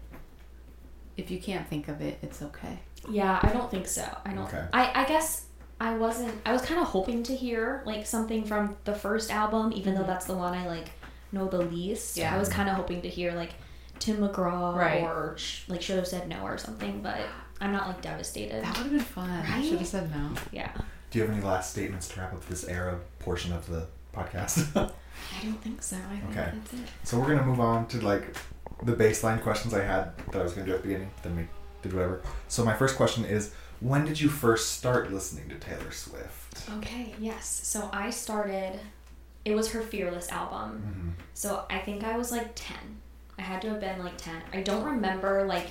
[1.18, 2.80] If you can't think of it, it's okay.
[3.10, 4.06] Yeah, I don't think so.
[4.26, 4.46] I don't.
[4.46, 4.64] Okay.
[4.74, 5.46] I I guess
[5.80, 6.34] I wasn't.
[6.46, 10.02] I was kind of hoping to hear like something from the first album, even though
[10.02, 10.10] mm-hmm.
[10.10, 10.92] that's the one I like
[11.32, 12.18] know the least.
[12.18, 12.34] Yeah.
[12.36, 13.54] I was kind of hoping to hear like
[14.00, 15.04] Tim McGraw Right.
[15.04, 17.20] or sh- like should have said no or something, but
[17.62, 18.64] I'm not like devastated.
[18.64, 19.30] That would have been fun.
[19.30, 19.64] I Right?
[19.66, 20.32] should have said no.
[20.52, 20.72] Yeah,
[21.12, 24.76] Do you have any last statements to wrap up this era portion of the podcast?
[24.76, 25.98] I don't think so.
[25.98, 26.52] I think Okay.
[26.54, 26.80] that's it.
[27.04, 28.36] so we're gonna move on to like
[28.84, 31.12] the baseline questions I had that I was gonna do at the beginning.
[31.22, 31.48] Then we
[31.82, 32.22] did whatever.
[32.48, 36.70] So my first question is, when did you first start listening to Taylor Swift?
[36.78, 37.62] Okay, yes.
[37.64, 38.80] So I started.
[39.46, 40.84] It was her Fearless album.
[40.86, 41.10] Mm-hmm.
[41.34, 42.76] So I think I was like 10.
[43.38, 44.36] I had to have been like 10.
[44.52, 45.68] I don't remember like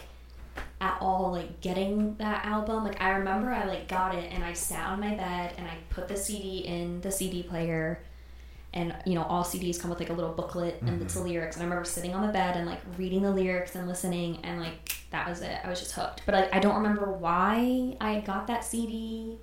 [0.80, 2.84] at all like getting that album.
[2.84, 5.76] Like I remember I like got it and I sat on my bed and I
[5.90, 8.02] put the CD in the CD player.
[8.78, 11.02] And you know, all CDs come with like a little booklet and mm-hmm.
[11.02, 11.56] it's the lyrics.
[11.56, 14.60] And I remember sitting on the bed and like reading the lyrics and listening and
[14.60, 15.58] like that was it.
[15.64, 16.22] I was just hooked.
[16.26, 19.38] But like I don't remember why I got that CD,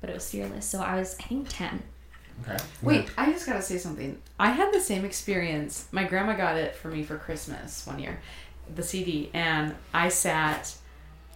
[0.00, 0.66] but it was Fearless.
[0.66, 1.82] So I was I think 10.
[2.42, 2.56] Okay.
[2.82, 4.20] Wait, I just gotta say something.
[4.38, 5.86] I had the same experience.
[5.92, 8.20] My grandma got it for me for Christmas one year,
[8.74, 10.76] the CD, and I sat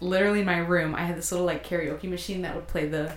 [0.01, 0.95] literally in my room.
[0.95, 3.13] I had this little like karaoke machine that would play the,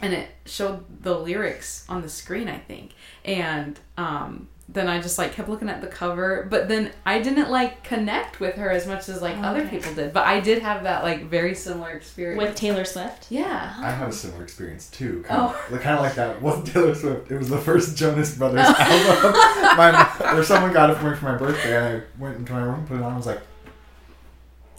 [0.00, 2.92] and it showed the lyrics on the screen, I think.
[3.24, 7.50] And um, then I just like kept looking at the cover, but then I didn't
[7.50, 9.78] like connect with her as much as like other Okay.
[9.78, 10.12] people did.
[10.12, 13.26] But I did have that like very similar experience With Taylor Swift.
[13.30, 13.74] yeah.
[13.78, 15.24] I had a similar experience too.
[15.26, 15.46] Kind Oh.
[15.66, 16.36] of, like, kind of like that.
[16.36, 17.30] It wasn't Taylor Swift.
[17.32, 19.32] It was the first Jonas Brothers album.
[19.76, 22.62] my, or someone got it for me for my birthday, and I went into my
[22.62, 23.40] room, put it on, and was like,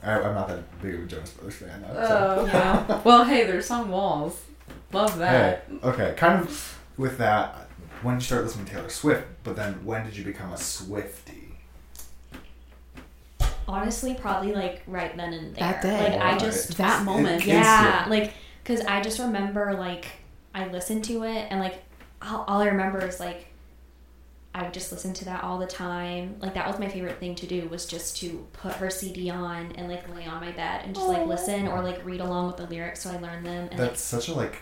[0.01, 1.81] I, I'm not that big of a Jonas Brothers fan.
[1.81, 2.37] Though, so.
[2.39, 3.01] Oh yeah.
[3.03, 4.39] well, hey, there's on walls.
[4.91, 5.65] Love Hey, that.
[5.83, 6.13] okay.
[6.17, 7.67] Kind of with that.
[8.01, 9.27] When did you start listening to Taylor Swift?
[9.43, 11.35] But then when did you become a Swiftie?
[13.67, 15.59] Honestly, probably like right then and there.
[15.73, 16.03] That day.
[16.11, 16.39] Like I Right.
[16.39, 17.45] just That It- moment.
[17.45, 18.09] yeah, instant.
[18.09, 20.05] like because I just remember like
[20.55, 21.83] I listened to it and like
[22.21, 23.45] all, all I remember is like
[24.55, 26.37] I would just listen to that all the time.
[26.39, 29.71] Like that was my favorite thing to do was just to put her CD on
[29.75, 32.57] and like lay on my bed and just like listen or like read along with
[32.57, 34.59] the lyrics so I learned them and like That's such a like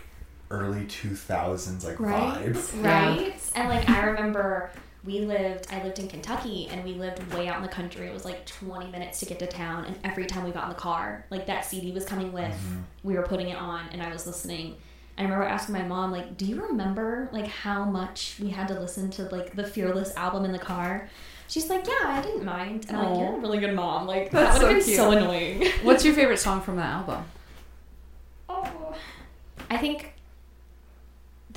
[0.50, 2.52] early 2000s like right?
[2.52, 2.82] vibe.
[2.84, 3.40] right?
[3.54, 4.70] And like i remember
[5.04, 8.06] we lived i lived in kentucky and we lived way out in the country.
[8.06, 10.70] It was like 20 minutes to get to town and every time we got in
[10.70, 12.80] the car like that cd was coming with Mm-hmm.
[13.04, 14.76] we were putting it on and i was listening.
[15.18, 18.78] I remember asking my mom like do you remember like how much we had to
[18.78, 21.08] listen to like the fearless album in the car?
[21.48, 22.86] She's like yeah i didn't mind.
[22.88, 24.06] And i'm like you're a really good mom.
[24.06, 25.64] Like That's that would have so been so annoying.
[25.82, 27.24] What's your favorite song from that album?
[28.48, 28.94] Oh.
[29.70, 30.14] I think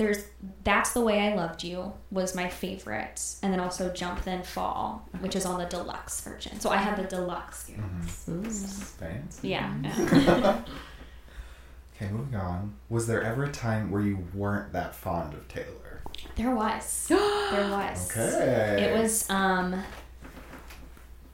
[0.02, 0.26] there's
[0.64, 5.08] that's the way I loved you was my favorite, and then also Jump Then Fall,
[5.20, 6.60] which is on the deluxe version.
[6.60, 7.70] So I have the deluxe.
[7.70, 8.42] Mm-hmm.
[8.42, 9.50] Fancy.
[9.50, 10.62] Yeah.
[11.96, 12.74] Okay, moving on.
[12.90, 16.02] Was there ever a time where you weren't that fond of Taylor?
[16.36, 17.06] there was.
[17.10, 18.10] There was.
[18.10, 18.90] Okay.
[18.90, 19.84] It was um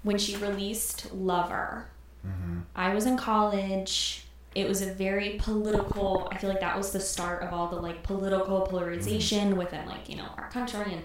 [0.04, 1.88] when she released Lover.
[2.28, 2.60] Mm-hmm.
[2.76, 4.27] I was in college.
[4.58, 6.28] It was a very political.
[6.32, 10.10] I feel like that was the start of all the like political polarization within like
[10.10, 11.04] you know our country, and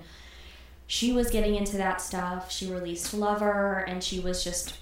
[0.87, 2.51] she was getting into that stuff.
[2.51, 4.79] She released Lover, and she was just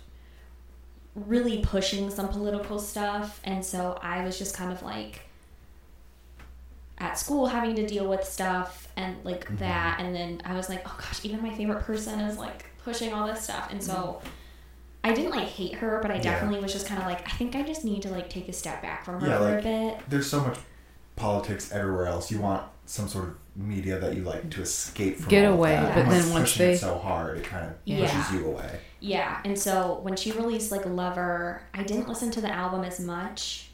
[1.16, 5.22] really pushing some political stuff, and so I was just kind of like
[6.98, 9.58] at school having to deal with stuff and like Mhm.
[9.58, 13.12] that, and then I was like, oh gosh, even my favorite person is like pushing
[13.12, 14.22] all this stuff, and so.
[15.02, 16.22] I didn't like hate her, but I Yeah.
[16.22, 18.52] definitely was just kind of like, I think I just need to like take a
[18.52, 19.98] step back from her Yeah, for like- a bit.
[20.10, 20.58] There's so much
[21.16, 22.30] politics everywhere else.
[22.30, 25.28] You want some sort of media that you like to escape from.
[25.28, 25.94] Get all of away, that.
[25.94, 28.00] but When then once pushing it they- so hard, it kind of Yeah.
[28.00, 28.80] pushes you away.
[29.00, 33.00] Yeah, and so when she released like Lover, I didn't listen to the album as
[33.00, 33.70] much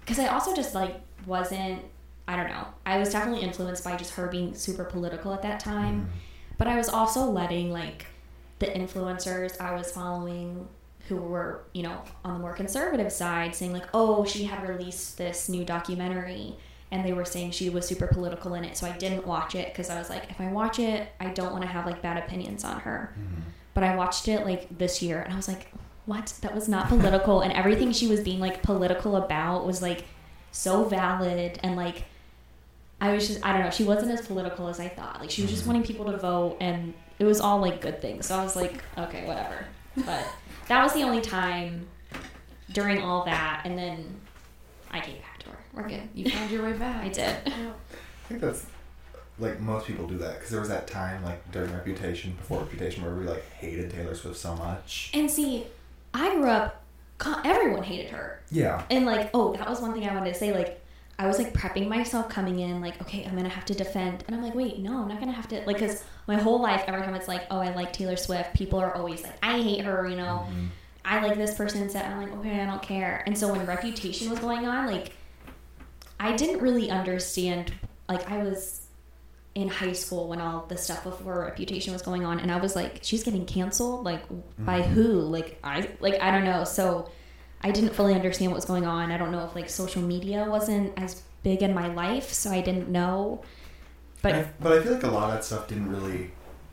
[0.00, 1.82] because I also just like wasn't.
[2.28, 2.66] I don't know.
[2.84, 6.54] I was definitely influenced by just her being super political at that time, Mm-hmm.
[6.58, 8.06] but I was also letting like
[8.58, 10.68] the influencers I was following
[11.08, 15.16] who were you know on the more conservative side saying like oh she had released
[15.16, 16.54] this new documentary
[16.90, 19.72] and they were saying she was super political in it so i didn't watch it
[19.72, 22.18] because i was like if i watch it i don't want to have like bad
[22.18, 23.14] opinions on her.
[23.18, 23.40] Mm-hmm.
[23.74, 25.72] But i watched it like this year and i was like
[26.04, 26.32] what?
[26.40, 30.06] That was not political and everything she was being like political about was like
[30.50, 32.04] so valid and like
[33.00, 35.42] i was just i don't know she wasn't as political as i thought like she
[35.42, 35.74] was just mm-hmm.
[35.74, 38.82] wanting people to vote and it was all like good things so i was like
[38.96, 39.64] okay whatever
[40.06, 40.26] but
[40.68, 41.86] that was the only time
[42.72, 44.04] during all that and then
[44.90, 47.04] i came back to her we're good You found your way back.
[47.04, 48.66] i did I think that's
[49.38, 53.04] like most people do that because there was that time like during Reputation, before Reputation,
[53.04, 55.10] where we like hated Taylor Swift so much.
[55.14, 55.66] and see
[56.12, 56.82] i grew up
[57.44, 58.82] everyone hated her Yeah.
[58.90, 60.52] And like, oh, that was one thing I wanted to say.
[60.54, 60.80] Like,
[61.18, 64.36] I was like prepping myself coming in, like, okay, I'm gonna have to defend, and
[64.36, 67.02] I'm like, wait, no, I'm not gonna have to, like, because my whole life, every
[67.02, 70.06] time it's like, oh, I like Taylor Swift, people are always like, I hate her,
[70.08, 70.68] you know, Mhm.
[71.04, 72.04] I like this person instead.
[72.04, 73.22] I'm like, okay, I don't care.
[73.26, 75.12] And so when Reputation was going on, like,
[76.20, 77.72] I didn't really understand.
[78.08, 78.82] Like, I was
[79.54, 82.76] in high school when all the stuff before Reputation was going on, and I was
[82.76, 84.04] like, she's getting canceled.
[84.04, 84.22] Like,
[84.58, 84.86] by Mhm.
[84.88, 85.12] who?
[85.22, 86.64] Like, I like I don't know.
[86.64, 87.08] So
[87.62, 89.10] I didn't fully understand what was going on.
[89.10, 92.60] I don't know if like social media wasn't as big in my life, so I
[92.60, 93.42] didn't know.
[94.22, 96.30] But I, but I feel like a lot of that stuff didn't really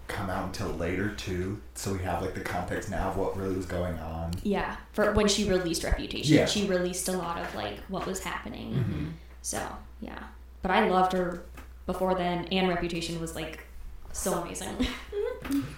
[0.08, 1.60] come out until later too.
[1.74, 4.32] So we have like the context now of what really was going on.
[4.44, 6.46] yeah, for when she released Reputation, Yeah.
[6.46, 8.74] she released a lot of like what was happening.
[8.74, 9.06] Mm-hmm.
[9.42, 9.60] So
[10.02, 10.24] yeah,
[10.62, 11.44] but I loved her
[11.88, 13.66] before then, and Reputation was like
[14.12, 14.88] so amazing.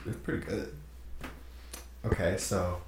[0.05, 0.73] It's pretty good.
[2.05, 2.81] Okay, so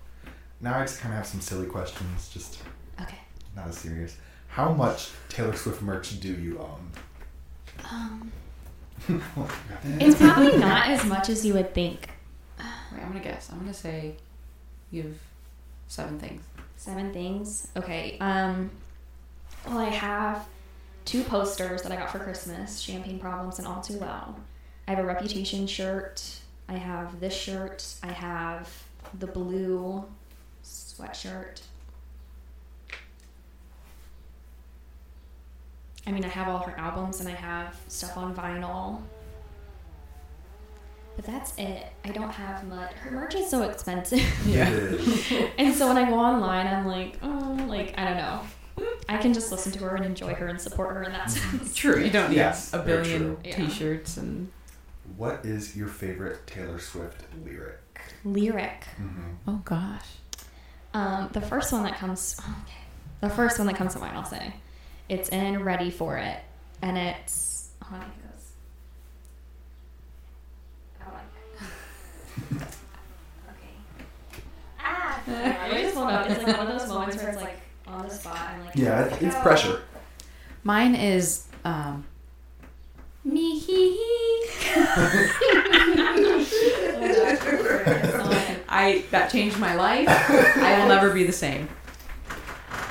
[0.62, 2.62] now I just kind of have some silly questions, just
[3.02, 3.20] okay.
[3.56, 4.18] not as serious.
[4.48, 6.92] How much Taylor Swift merch do you own?
[7.92, 8.32] Um,
[10.00, 12.10] it's probably not as much as you would think.
[12.92, 13.50] Wait, I'm gonna guess.
[13.52, 14.16] I'm gonna say
[14.92, 15.20] you've
[15.88, 16.42] seven things.
[16.76, 17.68] Seven things.
[17.78, 18.18] Okay.
[18.20, 18.72] Um.
[19.68, 20.48] Well, I have
[21.06, 24.38] two posters that I got for Christmas: Champagne Problems and All Too Well.
[24.88, 26.24] I have a Reputation shirt.
[26.68, 27.86] I have this shirt.
[28.04, 28.72] I have
[29.20, 30.06] the blue
[31.00, 31.62] sweatshirt.
[36.08, 39.02] I mean, I have all her albums and I have stuff on vinyl.
[41.16, 41.86] But that's it.
[42.06, 42.94] I don't have much.
[42.94, 44.22] Her merch is so expensive.
[44.48, 44.70] Yeah.
[45.58, 48.42] And so when I go online, I'm like, oh, like, I don't know.
[49.10, 51.76] I can just listen to her and enjoy her and support her in that sense.
[51.76, 52.00] True.
[52.02, 54.52] You don't need Yes, a billion T-shirts and.
[55.18, 57.80] What is your favorite Taylor Swift lyric?
[58.24, 58.86] Lyric.
[59.02, 59.50] Mm-hmm.
[59.50, 60.06] Oh gosh.
[60.94, 62.80] Um, the first one that comes, okay.
[63.22, 64.54] the first one that comes to mind, I'll say,
[65.08, 66.40] it's in Ready for It,
[66.82, 67.70] and it's.
[67.84, 68.24] Oh, I think it
[72.58, 72.68] goes.
[73.50, 73.74] Okay.
[74.80, 76.30] Ah, I just pulled up.
[76.30, 78.38] It's like one of those moments where it's like on the spot.
[78.52, 79.82] I'm like, Yeah, it- it's pressure.
[80.64, 82.06] Mine is um,
[83.24, 84.46] Me hee hee.
[88.70, 90.08] I that changed my life.
[90.08, 91.68] I will never be the same.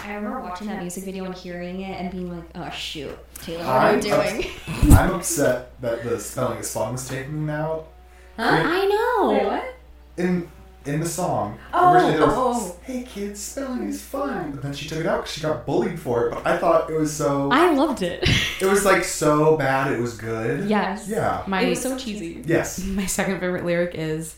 [0.05, 3.65] I remember watching that music video and hearing it and being like, "Oh shoot, Taylor,
[3.65, 4.51] what I'm are you doing?"
[4.93, 7.89] I'm upset that the spelling is fun was taken out.
[8.37, 8.63] Huh?
[8.65, 9.33] I know.
[9.33, 9.75] Wait, what?
[10.17, 10.49] In
[10.87, 14.73] in the song, Oh, originally there was, oh, "Hey kids, spelling is fun," but then
[14.73, 16.31] she took it out because she got bullied for it.
[16.35, 17.51] But I thought it was so.
[17.53, 18.23] I loved it.
[18.61, 19.93] it was like so bad.
[19.93, 20.69] It was good.
[20.69, 21.07] yes.
[21.09, 21.45] Yeah.
[21.47, 22.43] My It was so cheesy.
[22.47, 22.79] Yes.
[22.85, 24.37] my second favorite lyric is,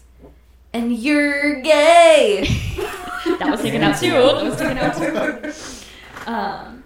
[0.72, 2.48] "And you're gay."
[3.38, 4.10] That was taken out too.
[4.10, 6.30] That was taken out too.
[6.30, 6.84] Um.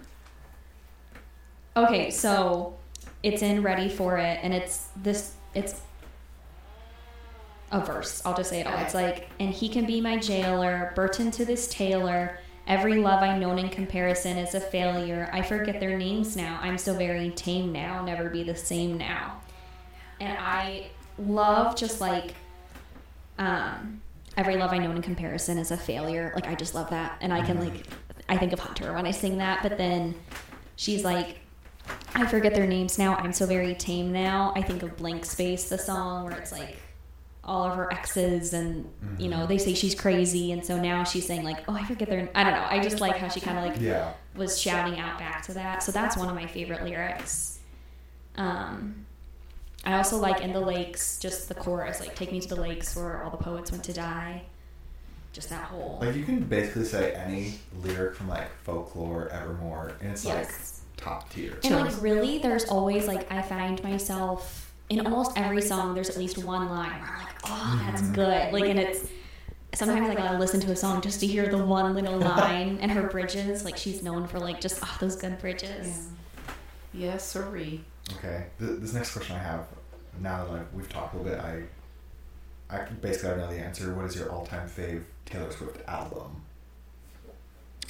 [1.75, 2.77] Okay, so
[3.23, 5.33] it's in Ready for It, and it's this.
[5.53, 5.81] It's
[7.71, 8.21] a verse.
[8.25, 8.77] I'll just say it all.
[8.79, 12.39] It's like, and he can be my jailer, Burton to this Taylor.
[12.67, 15.29] Every love I known in comparison is a failure.
[15.31, 16.59] I forget their names now.
[16.61, 18.03] I'm so very tame now.
[18.03, 19.41] Never be the same now.
[20.19, 20.87] And I
[21.19, 22.33] love just like,
[23.37, 24.01] um,
[24.37, 26.31] every love I know in comparison is a failure.
[26.35, 27.85] Like I just love that, and I can like,
[28.29, 29.61] I think of Hunter when I sing that.
[29.63, 30.15] But then
[30.75, 31.39] she's like,
[32.13, 33.15] I forget their names now.
[33.15, 34.53] I'm so very tame now.
[34.55, 36.77] I think of Blank Space, the song where it's like
[37.43, 41.27] all of her exes, and you know they say she's crazy, and so now she's
[41.27, 42.29] saying like, oh, I forget their.
[42.33, 42.65] I don't know.
[42.69, 44.13] I just like how she kind of like Yeah.
[44.35, 45.83] was shouting out back to that.
[45.83, 47.59] So that's one of my favorite lyrics.
[48.37, 49.04] Um,
[49.85, 52.95] I also like in the lakes, just the chorus, like "Take me to the lakes
[52.95, 54.43] where all the poets went to die."
[55.31, 60.11] Just that whole Like you can basically say any lyric from like folklore, Evermore, and
[60.11, 60.47] it's like
[60.95, 61.59] top tier.
[61.63, 65.93] And like really, there's always like I find myself in almost every song.
[65.93, 67.85] There's at least one line where I'm like, "Oh, mm-hmm.
[67.85, 69.09] that's good!" Like, and it's
[69.73, 72.91] sometimes I gotta listen to a song just to hear the one little line and
[72.91, 73.65] her bridges.
[73.65, 76.07] Like she's known for like just oh those good bridges.
[76.93, 77.83] Yes, sirree.
[78.13, 78.45] Okay.
[78.59, 79.67] Th- this next question I have,
[80.19, 81.63] now that I've, we've talked a little bit, I
[82.69, 83.93] I basically I know the answer.
[83.93, 86.41] What is your all-time fave Taylor Swift album?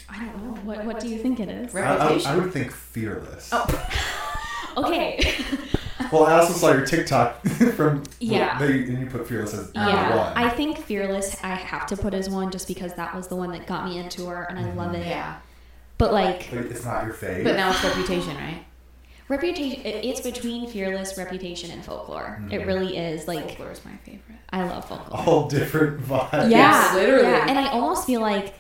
[0.10, 1.73] I don't know what what do you think it is?
[1.75, 2.32] I, I, Reputation.
[2.32, 3.49] I would think Fearless.
[3.51, 3.91] Oh.
[4.78, 5.34] Okay.
[6.12, 7.41] Well, I also saw your TikTok
[7.75, 8.60] from Yeah.
[8.60, 10.34] They, and you put Fearless as number Yeah, one.
[10.38, 13.51] I think Fearless I have to put as one just because that was the one
[13.51, 15.01] that got me into her and I love mm-hmm.
[15.01, 15.08] it.
[15.08, 15.38] Yeah.
[15.97, 17.43] But like but it's not your fave.
[17.43, 18.63] But now it's reputation, right?
[19.28, 22.42] Reputation, it, it's between Fearless, Reputation, and Folklore.
[22.52, 22.66] It Mhm.
[22.68, 23.28] really is.
[23.28, 24.38] Like Folklore is my favorite.
[24.52, 25.20] I love Folklore.
[25.28, 26.32] all different vibes.
[26.34, 27.24] yeah, Yes, literally.
[27.24, 28.54] Yeah, and I almost feel like,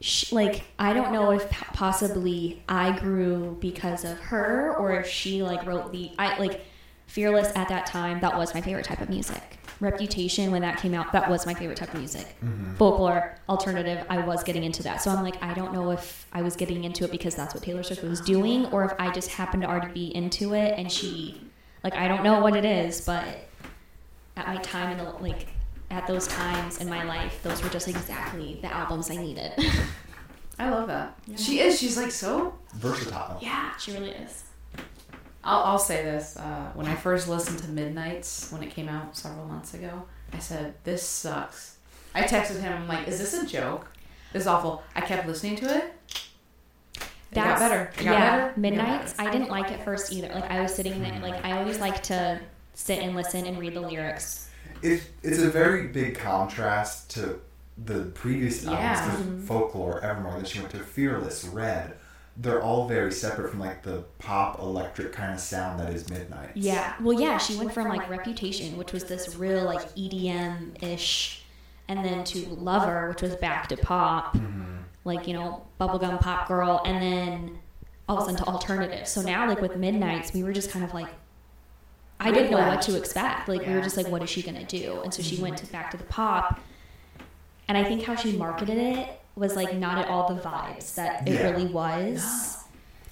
[0.00, 5.42] sh- like I don't know if possibly I grew because of her or if she
[5.42, 6.62] like wrote the I like
[7.06, 8.20] Fearless at that time.
[8.20, 9.58] That was my favorite type of music.
[9.80, 12.26] Reputation when that came out, that was my favorite type of music.
[12.44, 12.76] Mhm.
[12.76, 15.00] Folklore, alternative, I was getting into that.
[15.02, 17.62] So I'm like, I don't know if I was getting into it because that's what
[17.62, 20.90] Taylor Swift was doing, or if I just happened to already be into it and
[20.92, 21.40] she,
[21.82, 23.24] like, I don't know what it is, but
[24.36, 25.48] at my time in the like
[25.90, 29.52] at those times in my life, those were just exactly the albums I needed.
[30.58, 31.16] I love that.
[31.36, 31.80] She is.
[31.80, 32.54] She's like so.
[32.74, 33.38] Versatile.
[33.40, 34.44] yeah, she really is.
[35.42, 36.36] I'll, I'll say this.
[36.36, 40.38] Uh, when I first listened to Midnights, when it came out several months ago, I
[40.38, 41.76] said, This sucks.
[42.14, 43.88] I texted him, I'm like, Is this a joke?
[44.32, 44.82] This is awful.
[44.94, 45.94] I kept listening to it.
[47.32, 47.92] It got better.
[47.98, 48.60] It got yeah, better.
[48.60, 49.14] Midnights.
[49.18, 50.28] I didn't like it first either.
[50.34, 52.40] Like I was sitting there, like I always like to
[52.74, 54.50] sit and listen and read the lyrics.
[54.82, 57.40] It, it's a very big contrast to
[57.78, 58.82] the previous albums.
[58.82, 59.10] Yeah.
[59.10, 61.94] 'cause Folklore, Evermore, then she went to Fearless, Red.
[62.40, 66.52] They're all very separate from like the pop electric kind of sound that is Midnight.
[66.54, 66.94] Yeah.
[67.00, 71.42] Well, yeah, she went from like Reputation, which was this real like EDM ish,
[71.88, 74.76] and then to Lover, which was back to pop, mm-hmm.
[75.04, 77.58] like you know bubblegum pop girl, and then
[78.08, 79.06] all of a sudden to alternative.
[79.06, 81.08] So now, like with Midnights, we were just kind of like,
[82.18, 83.48] I didn't know what to expect.
[83.48, 85.02] Like we were just like, what is she gonna do?
[85.04, 86.58] And so she went to, back to the pop,
[87.68, 91.26] and I think how she marketed it was like not at all the vibes that
[91.26, 91.50] it Yeah.
[91.50, 92.58] really was.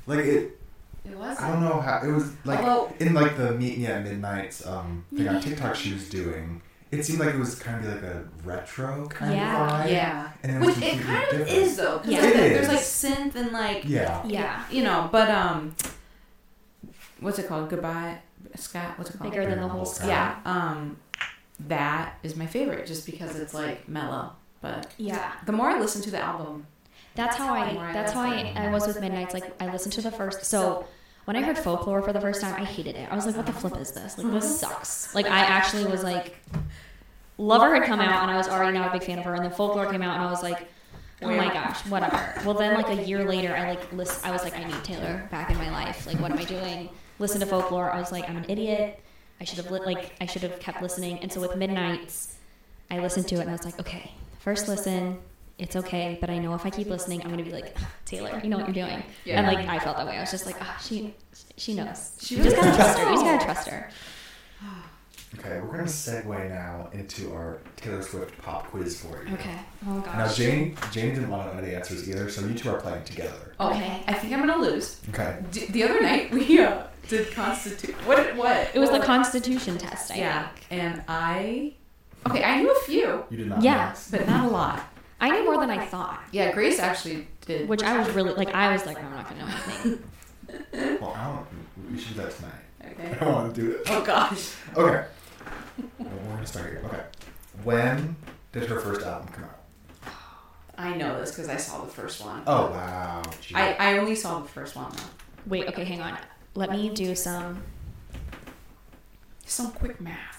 [0.07, 0.59] Like it,
[1.05, 1.39] It was.
[1.39, 4.61] I don't know how it was like Although- in like the meet me at midnight
[4.67, 6.61] um thing on TikTok she was doing.
[6.91, 9.65] It seemed like it was kind of like a retro kind Yeah.
[9.67, 9.91] of vibe.
[9.93, 10.29] Yeah.
[10.43, 11.51] And it was Which it kind of different.
[11.51, 11.99] is though.
[11.99, 12.21] 'cause Yeah.
[12.23, 14.23] there's, It like, there's like synth and like Yeah.
[14.27, 15.75] Yeah, you know, but um,
[17.21, 17.69] what's it called?
[17.69, 18.19] Goodbye,
[18.57, 18.99] Scott.
[18.99, 19.31] What's it called?
[19.31, 20.09] bigger than the whole sky.
[20.09, 20.37] Yeah.
[20.45, 20.97] Um,
[21.69, 24.33] that is my favorite, just because it's like mellow.
[24.61, 25.33] But yeah.
[25.47, 26.67] the more I listen to the album,
[27.15, 27.75] That's how I.
[27.75, 29.35] Right, That's how I, I was with Midnights.
[29.35, 30.45] Like I listened to the first.
[30.45, 30.87] So
[31.25, 33.11] when I heard folklore for the first time, I hated it.
[33.11, 34.19] I was like, "What the flip is this?
[34.19, 36.37] Like this sucks." Like I actually was like,
[37.37, 39.45] Lover had come out, and I was already not a big fan of her, and
[39.45, 40.69] then folklore came out, and I was like.
[41.21, 42.33] Oh my gosh, whatever.
[42.45, 44.25] Well, then like a year later, I like list.
[44.25, 46.07] I was like, I need Taylor back in my life.
[46.07, 46.91] Like, what am I doing?
[47.19, 47.91] Listen to folklore.
[47.91, 49.03] I was like, I'm an idiot.
[49.41, 51.19] I should have lit like I should have kept listening.
[51.21, 52.37] And so with Midnights,
[52.91, 54.13] I listened to it and I was like, okay,
[54.57, 55.19] first listen,
[55.59, 58.49] it's okay, but I know if I keep listening, I'm gonna be like, Taylor, you
[58.51, 59.03] know what you're doing.
[59.25, 59.39] Yeah.
[59.39, 60.17] And like I felt that way.
[60.17, 61.15] I was just like, ah, she
[61.57, 62.17] she knows.
[62.21, 63.05] She You just gotta trust her.
[63.05, 63.91] You just gotta trust her.
[65.39, 69.35] Okay, we're gonna segue now into our Taylor Swift pop quiz for you.
[69.35, 69.59] Okay.
[69.87, 70.27] Oh Now.
[70.33, 73.55] Jane, Jane didn't want to know the answers either, so you two are playing together.
[73.61, 75.01] okay, I think I'm gonna lose.
[75.11, 75.37] Okay.
[75.53, 77.95] D- the other night we uh, did constitute.
[78.07, 78.37] What?
[78.37, 78.71] What?
[78.73, 80.11] It was the what- Constitution test.
[80.13, 80.67] I Yeah, think.
[80.71, 81.75] and I.
[82.27, 83.63] Okay, I knew a few, You did not.
[83.63, 83.95] Yeah.
[84.11, 84.81] but not a lot.
[85.21, 87.69] I knew more than I thought, Yeah, Grace actually did.
[87.69, 88.55] which I was really like.
[88.55, 90.03] I was like, I'm not gonna oh, know anything.
[90.73, 90.99] know.
[91.01, 91.93] Well, I don't.
[91.93, 92.53] We should do that tonight.
[92.93, 93.17] Okay.
[93.21, 93.83] I don't want to do it.
[93.89, 94.55] Oh gosh.
[94.77, 95.05] Okay.
[95.99, 96.83] Well, we're gonna start here.
[96.85, 97.03] Okay.
[97.65, 98.17] When
[98.53, 99.55] did her first album come out?
[100.77, 102.43] I know this because I saw the first one.
[102.47, 103.23] Oh wow.
[103.41, 103.55] Gee.
[103.57, 105.03] I, I only saw the first one though.
[105.47, 105.67] Wait.
[105.69, 105.85] Okay.
[105.85, 106.17] Hang on.
[106.55, 107.63] Let me do some.
[109.45, 110.38] Some quick math.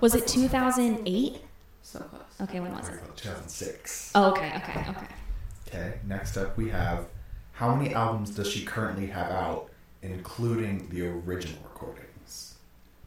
[0.00, 1.36] Was it 2008?
[1.82, 2.20] So close.
[2.42, 2.60] Okay.
[2.60, 3.00] When was it?
[3.16, 4.12] 2006.
[4.14, 4.52] Oh, okay.
[4.56, 4.80] Okay.
[4.90, 5.06] Okay.
[5.68, 5.92] Okay.
[6.06, 7.06] Next up, we have
[7.52, 9.68] how many albums does she currently have out,
[10.02, 12.54] including the original recordings,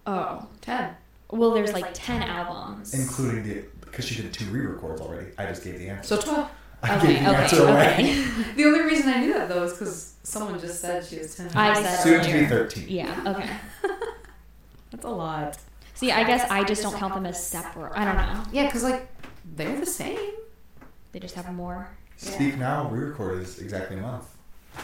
[0.07, 0.47] Oh.
[0.61, 0.95] Ten.
[1.31, 2.93] Well, there's like 10 albums.
[2.93, 5.27] including the because she did two re-records already.
[5.37, 6.15] I just gave the answer.
[6.15, 6.49] So twelve.
[6.81, 7.93] I Okay, gave the okay, answer away.
[7.93, 8.25] okay.
[8.55, 11.49] The only reason I knew that though is because someone just said she was ten.
[11.55, 12.85] I said Soon to be 13.
[12.87, 13.49] Yeah, okay.
[14.91, 15.57] That's a lot.
[15.99, 17.91] See, I guess I just don't count them as separate.
[17.93, 18.43] I don't know.
[18.53, 19.05] Yeah, because like
[19.57, 20.17] they're the same.
[21.11, 21.89] They just have more.
[22.15, 24.25] Speak Now re-record is exactly a month.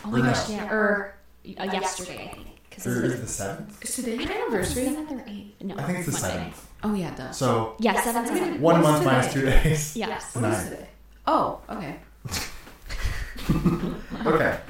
[0.04, 0.56] Oh my Or gosh, no.
[0.56, 0.70] yeah.
[0.74, 1.16] Or
[1.58, 2.48] uh, yesterday, I think.
[2.70, 3.82] Because Or it's is the seventh?
[3.82, 4.86] Is today your the anniversary?
[4.88, 5.62] seventh or eighth.
[5.62, 6.38] No, I think it's the Monday.
[6.38, 6.68] seventh.
[6.84, 7.38] Oh yeah, it does.
[7.38, 8.60] So Yeah, seven, seven.
[8.62, 9.96] one What's month minus two days.
[9.96, 10.36] Yes.
[10.36, 10.70] What is Nine.
[10.70, 10.90] today?
[11.28, 11.96] Oh, okay.
[14.26, 14.58] Okay.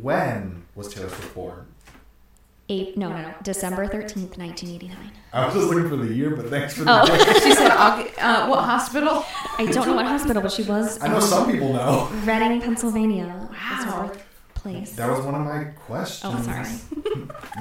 [0.00, 1.66] When was Taylor Swift born?
[2.70, 3.34] Eight, no, no, no.
[3.42, 4.96] December 13th, 1989.
[5.34, 7.06] I was just looking for the year, but thanks for the Oh.
[7.06, 7.40] day.
[7.44, 9.22] She said, uh, "What hospital?"
[9.58, 10.98] I don't know what hospital, but she was.
[11.02, 12.08] I know um, some people know.
[12.24, 13.48] Reading, Pennsylvania.
[13.52, 14.10] Wow.
[14.54, 14.92] birthplace.
[14.96, 16.34] That was one of my questions.
[16.34, 16.68] Oh, sorry.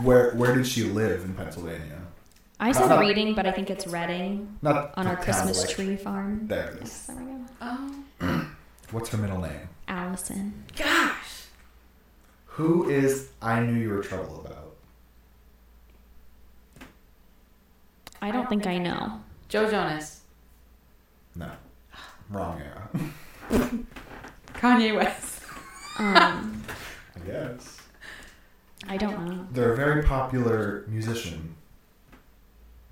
[0.05, 1.99] Where Where did she live in Pennsylvania?
[2.59, 5.75] I said Not- reading, but I think it's Reading Not on our Christmas but, like,
[5.75, 6.47] tree farm.
[6.47, 7.07] There it Yes, is.
[7.07, 7.45] there we go.
[8.21, 8.45] Oh
[8.91, 9.67] What's her middle name?
[9.89, 10.63] Allison.
[10.77, 11.47] gosh.
[12.55, 14.62] Who is I Knew You Were Trouble about?
[18.23, 19.19] I don't think I know.
[19.49, 20.21] Joe Jonas.
[21.35, 21.51] No.
[22.29, 22.89] Wrong era.
[24.53, 25.43] Kanye West.
[25.99, 26.63] Um,
[27.17, 27.81] I guess.
[28.87, 29.45] I don't know.
[29.51, 31.55] They're a very popular musician.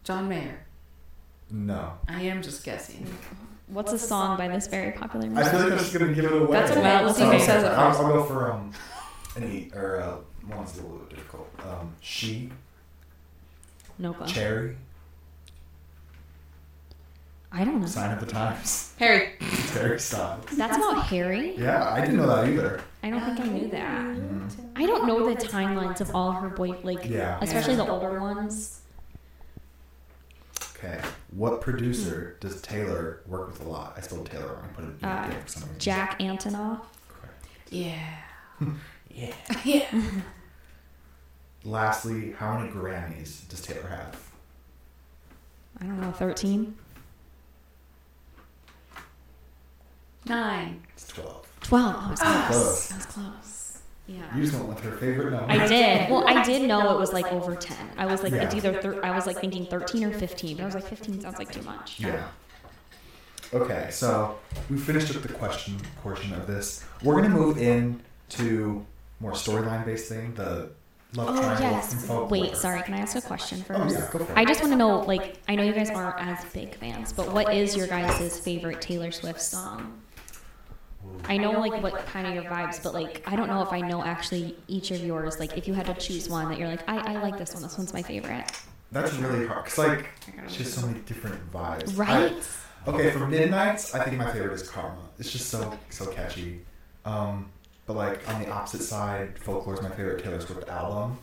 [0.03, 0.65] John Mayer.
[1.49, 1.93] No.
[2.09, 3.07] I am just guessing.
[3.67, 5.47] What's a song by this very popular musician?
[5.47, 6.51] I feel like I'm just gonna give it away.
[6.51, 6.81] That's okay.
[6.81, 8.01] Well, Let's see see who who says it I'll, first.
[8.01, 8.71] I'll go for um,
[9.37, 10.17] an E or uh,
[10.53, 11.49] one's a little difficult.
[11.65, 12.49] Um, she,
[13.97, 14.27] No clue.
[14.27, 14.75] cherry,
[17.53, 17.87] I don't know.
[17.87, 18.93] sign of the times.
[18.97, 19.33] Harry.
[19.73, 20.45] Harry Styles.
[20.53, 21.55] That's about Harry.
[21.57, 22.81] Yeah, I didn't know that either.
[23.03, 24.01] I don't think I knew that.
[24.07, 24.49] Mhm.
[24.77, 27.37] I don't know the timelines of all her boy, like, Yeah.
[27.41, 28.79] especially the older ones.
[30.77, 31.01] Okay.
[31.31, 33.93] What producer does Taylor work with a lot?
[33.97, 34.63] I spelled Taylor wrong.
[34.63, 35.79] I put it in Uh, there for some reason.
[35.79, 36.81] Jack Antonoff.
[37.09, 37.47] Correct.
[37.69, 38.17] Yeah.
[39.13, 39.33] Yeah.
[39.65, 39.91] Yeah.
[41.65, 44.15] Lastly, how many Grammys does Taylor have?
[45.81, 46.75] I don't know, 13?
[50.25, 50.81] Nine.
[50.93, 51.47] It's 12.
[51.61, 51.95] 12.
[51.95, 52.47] I was Ah.
[52.49, 52.61] close.
[52.61, 52.91] Close.
[52.91, 53.77] I was close.
[54.07, 54.35] Yeah.
[54.35, 55.51] You just went with her favorite number.
[55.51, 56.09] I did.
[56.09, 57.77] Well, I did know it was like over 10.
[57.97, 58.43] I was like, Yeah.
[58.43, 60.57] it's either, thir- I was like thinking 13 or 15.
[60.57, 61.99] But I was like, 15 sounds like too much.
[61.99, 62.23] Yeah.
[63.53, 64.37] Okay, so
[64.69, 66.83] we finished up the question portion of this.
[67.03, 68.85] We're gonna move in to
[69.19, 70.69] more storyline based thing, the
[71.15, 71.89] Love Oh Triangle yes.
[71.93, 72.27] from Folklore.
[72.29, 72.81] Wait, sorry.
[72.83, 73.95] Can I ask a question Oh first?
[73.95, 74.37] yeah, go for it.
[74.37, 77.33] I just want to know, like, I know you guys aren't as big fans, but
[77.33, 80.00] what is your guys' favorite Taylor Swift song?
[81.27, 83.81] I know, like, what kind of your vibes, but, like, I don't know if I
[83.81, 85.39] know actually each of yours.
[85.39, 87.63] Like, if you had to choose one that you're like, I, I like this one,
[87.63, 88.51] this one's my favorite.
[88.91, 89.65] That's really hard.
[89.65, 90.09] Cause like,
[90.43, 91.97] it's just so many different vibes.
[91.97, 92.33] Right?
[92.85, 94.97] I- okay, for Midnights, I think my favorite is Karma.
[95.17, 96.61] It's just so so catchy.
[97.05, 97.49] Um,
[97.85, 101.19] but like on the opposite side, Folklore is my favorite Taylor Swift album.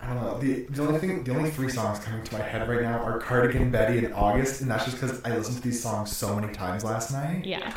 [0.00, 0.38] I don't know.
[0.38, 3.18] The, the only thing, the only three songs coming to my head right now are
[3.18, 6.52] Cardigan, Betty, and August, and that's just because I listened to these songs so many
[6.54, 7.44] times last night.
[7.44, 7.74] Yeah.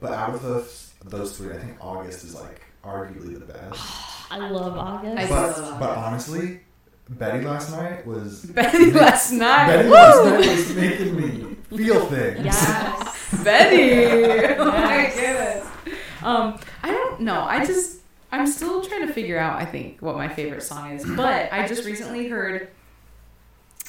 [0.00, 3.80] But out of those those three, I think August is like arguably the best.
[4.30, 5.16] I love August.
[5.18, 6.60] I But love but honestly,
[7.08, 9.66] Betty last night was Betty last night.
[9.68, 9.94] Betty Woo!
[9.94, 12.44] last night was making me feel things.
[12.44, 13.14] yes.
[13.44, 14.54] Betty.
[14.58, 15.66] oh my goodness.
[16.22, 17.42] Um, I don't know.
[17.42, 19.60] I just I'm still trying to figure out.
[19.60, 22.68] I think what my favorite song is, but I just recently heard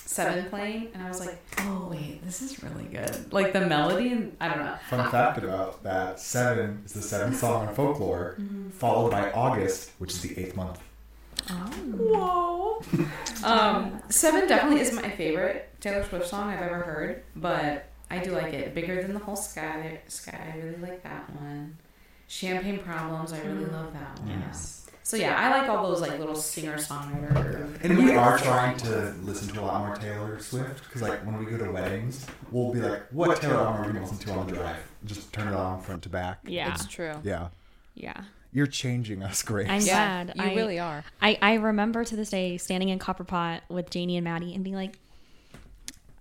[0.09, 3.31] Seven playing, and I was like, oh wait, this is really good.
[3.31, 4.75] Like the melody, and I don't know.
[4.89, 8.35] Fun fact about that: Seven is the seventh song in folklore,
[8.71, 10.79] followed by August, which is the eighth month.
[11.51, 12.81] Oh.
[12.81, 13.07] Whoa.
[13.43, 18.31] um, Seven definitely is my favorite Taylor Swift song I've ever heard, but I do
[18.31, 18.73] like it.
[18.73, 20.01] Bigger than the whole sky.
[20.07, 21.77] Sky, I really like that one.
[22.27, 24.41] Champagne Problems, I really love that one.
[24.47, 24.78] Yes.
[25.09, 27.83] So yeah, I like all those like little singer songwriter.
[27.83, 31.39] And we are trying to listen to a lot more Taylor Swift because, like, when
[31.43, 34.27] we go to weddings, we'll be like, "What Taylor album are we going to listen
[34.27, 36.41] to on the drive?" Just turn it on front to back.
[36.43, 36.71] Yeah.
[36.75, 37.13] It's true.
[37.23, 37.47] Yeah,
[37.95, 38.21] Yeah.
[38.51, 39.67] you're changing us, Grace.
[39.67, 40.35] I'm Yeah, glad.
[40.37, 41.03] you I, really are.
[41.23, 44.75] I, I remember to this day standing in Copperpot with Janie and Maddie and being
[44.75, 44.99] like,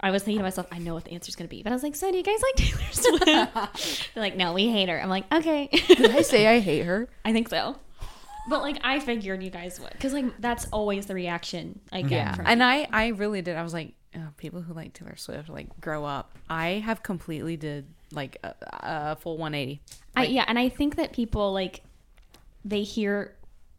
[0.00, 1.62] I was thinking to myself, I know what the answer's going to be.
[1.62, 3.24] But I was like, so do you guys like Taylor Swift?
[4.14, 4.98] They're like, no, we hate her.
[4.98, 5.68] I'm like, okay.
[5.88, 7.06] Did I say I hate her?
[7.26, 7.76] I think so.
[8.48, 9.92] But like, I figured you guys would.
[9.92, 13.56] Because like, that's always the reaction I get Yeah, from and I I really did.
[13.56, 16.32] I was like, oh, people who like Taylor Swift like grow up.
[16.48, 19.80] I have completely did like a, a full 180.
[20.16, 21.82] I, yeah, and I think that people like
[22.64, 23.34] they hear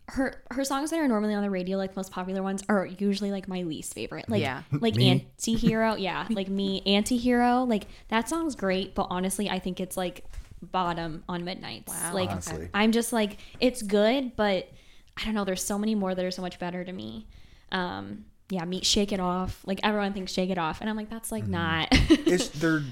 [0.09, 2.85] her her songs that are normally on the radio, like the most popular ones, are
[2.85, 4.27] usually like my least favorite.
[4.29, 4.63] Like Yeah.
[4.71, 5.09] like Me.
[5.11, 7.63] anti-hero, yeah, like me anti-hero.
[7.63, 10.25] Like that song's great, but honestly, I think it's like
[10.61, 11.93] bottom on Midnights.
[11.93, 12.13] Wow.
[12.13, 12.69] Like Honestly.
[12.73, 14.69] I'm just like it's good, but
[15.17, 15.45] I don't know.
[15.45, 17.27] There's so many more that are so much better to me.
[17.71, 19.61] Um, yeah, me shake it off.
[19.65, 21.87] Like everyone thinks shake it off, and I'm like that's like not.
[21.91, 22.83] it's they're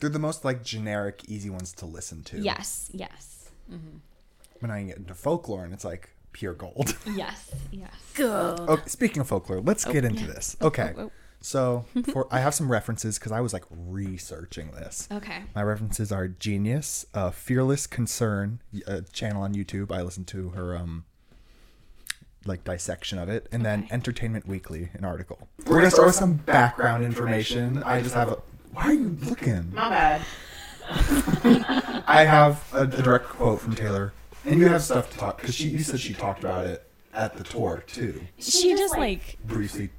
[0.00, 2.38] they're the most like generic, easy ones to listen to.
[2.38, 3.98] yes, yes, Mm-hmm.
[4.58, 6.96] When I get into folklore, and it's like pure gold.
[7.06, 7.90] yes, yes.
[8.18, 10.56] okay, speaking of folklore, let's get into this.
[10.60, 11.12] Okay, oh, oh.
[11.42, 15.08] So for I have some references because I was like researching this.
[15.10, 15.42] Okay.
[15.54, 19.92] My references are Genius, uh, Fearless Concern, a channel on YouTube.
[19.92, 21.04] I listened to her um
[22.46, 25.48] like dissection of it, and then Entertainment Weekly, an article.
[25.66, 27.82] We're gonna start with some background information.
[27.82, 28.38] I just have a.
[28.72, 29.72] Why are you looking?
[29.74, 30.22] Not bad.
[32.06, 34.12] I have a, a direct quote from Taylor,
[34.44, 37.36] and you have stuff to talk because she you said she talked about it at
[37.36, 39.90] the tour too, She just like briefly.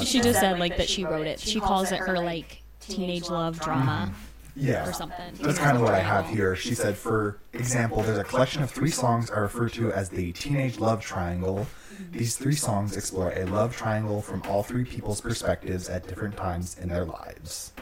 [0.00, 1.40] She just said like that she wrote it.
[1.40, 4.12] She calls it her like teenage love drama
[4.54, 5.34] Yeah, or something.
[5.40, 6.54] That's kind of what I have here.
[6.56, 10.32] She said, for example, there's a collection of three songs I refer to as the
[10.32, 11.66] Teenage Love Triangle.
[12.10, 16.76] These three songs explore a love triangle from all three people's perspectives at different times
[16.78, 17.72] in their lives.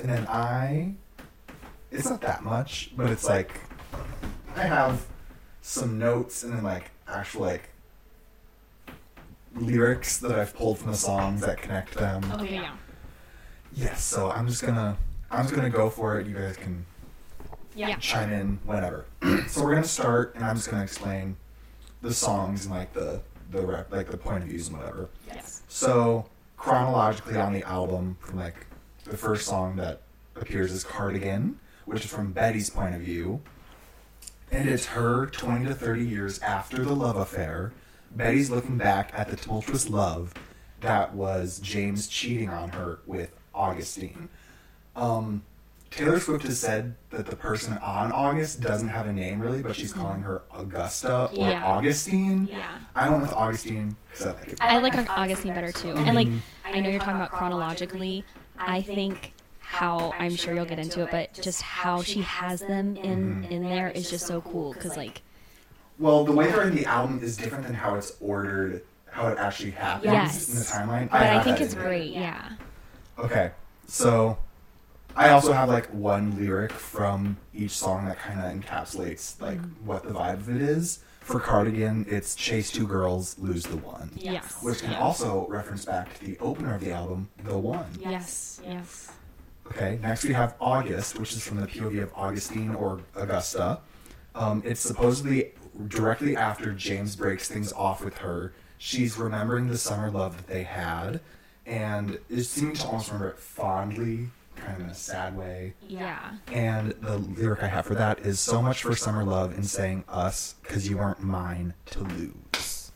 [0.00, 0.94] And then I.
[1.90, 3.60] It's not that much, but it's like.
[4.54, 5.06] I have
[5.60, 7.70] some notes and then, like, actual, like.
[9.56, 12.22] Lyrics that I've pulled from the songs that connect them.
[12.34, 12.72] Okay, yeah.
[13.72, 14.96] Yes, so I'm just gonna
[15.30, 16.26] I'm just gonna go for it.
[16.26, 16.84] You guys can
[17.74, 17.96] Yeah.
[17.96, 19.06] chime in whenever.
[19.48, 21.36] so we're gonna start, and I'm just gonna explain
[22.02, 25.08] the songs and like the the rep, like the point of views and whatever.
[25.26, 25.62] Yes.
[25.68, 26.26] So
[26.56, 28.66] chronologically on the album, from like
[29.04, 30.02] the first song that
[30.36, 33.40] appears is "Cardigan," which is from Betty's point of view,
[34.50, 37.72] and it's her 20 to 30 years after the love affair.
[38.16, 40.32] Betty's looking back at the tumultuous love
[40.80, 44.28] that was James cheating on her with Augustine.
[44.94, 45.42] Um,
[45.90, 49.74] Taylor Swift has said that the person on August doesn't have a name really, but
[49.74, 51.64] she's calling her Augusta or Yeah.
[51.64, 52.48] Augustine.
[52.50, 52.66] Yeah.
[52.94, 54.58] I went with Augustine because I like it.
[54.60, 55.92] I like Augustine better too.
[55.92, 56.28] And like
[56.64, 58.24] I know you're talking about chronologically.
[58.58, 62.96] I think how I'm sure you'll get into it, but just how she has them
[62.96, 65.22] in in there is just so cool because like
[65.98, 69.38] Well, the way they're in the album is different than how it's ordered, how it
[69.38, 70.48] actually happens Yes.
[70.50, 71.10] in the timeline.
[71.10, 71.88] but I, have think it's in there.
[71.88, 72.12] great.
[72.12, 72.50] Yeah.
[73.18, 73.50] Okay,
[73.86, 74.36] so
[75.16, 80.02] I also have like one lyric from each song that kind of encapsulates like what
[80.02, 81.00] the vibe of it is.
[81.20, 84.10] For Cardigan, it's Chase Two Girls, Lose the One.
[84.14, 84.62] Yes.
[84.62, 87.86] Which can also reference back to the opener of the album, The One.
[87.98, 88.60] Yes.
[88.64, 89.10] Yes.
[89.66, 93.80] Okay, next we have August, which is from the POV of Augustine or Augusta.
[94.36, 95.52] Um, it's supposedly
[95.88, 98.52] directly after James breaks things off with her.
[98.78, 101.20] She's remembering the summer love that they had,
[101.64, 105.74] and is seeming to almost remember it fondly, kind of in a sad way.
[105.86, 106.32] Yeah.
[106.52, 110.04] And the lyric I have for that is so much for summer love and saying
[110.08, 112.92] us, because you weren't mine to lose.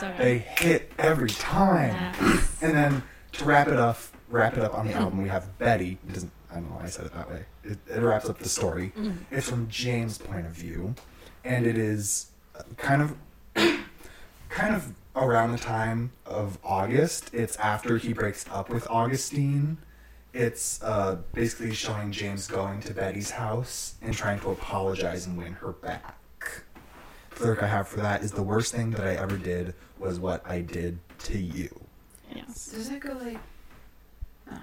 [0.00, 1.94] So They hit every time.
[2.20, 2.56] Yes.
[2.62, 5.98] And then to wrap it up, wrap it up on the album, we have Betty.
[6.08, 6.32] It doesn't.
[6.50, 7.44] I don't know why I said it that way.
[7.64, 8.92] It, it wraps up the story.
[8.96, 9.34] Mm-hmm.
[9.34, 10.94] It's from James' point of view,
[11.44, 13.16] and it is uh, kind of,
[14.48, 17.32] kind of around the time of August.
[17.34, 19.78] It's after he breaks up with Augustine.
[20.32, 25.52] It's uh, basically showing James going to Betty's house and trying to apologize and win
[25.54, 26.16] her back.
[27.36, 30.20] The lyric I have for that is the worst thing that I ever did was
[30.20, 31.68] what I did to you.
[32.34, 32.66] Yes.
[32.66, 33.38] Does it go like?
[34.50, 34.58] Oh,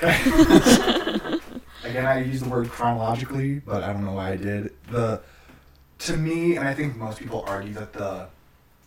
[1.88, 4.72] Again, I use the word chronologically, but I don't know why I did.
[4.90, 5.20] The
[6.00, 8.28] to me, and I think most people argue that the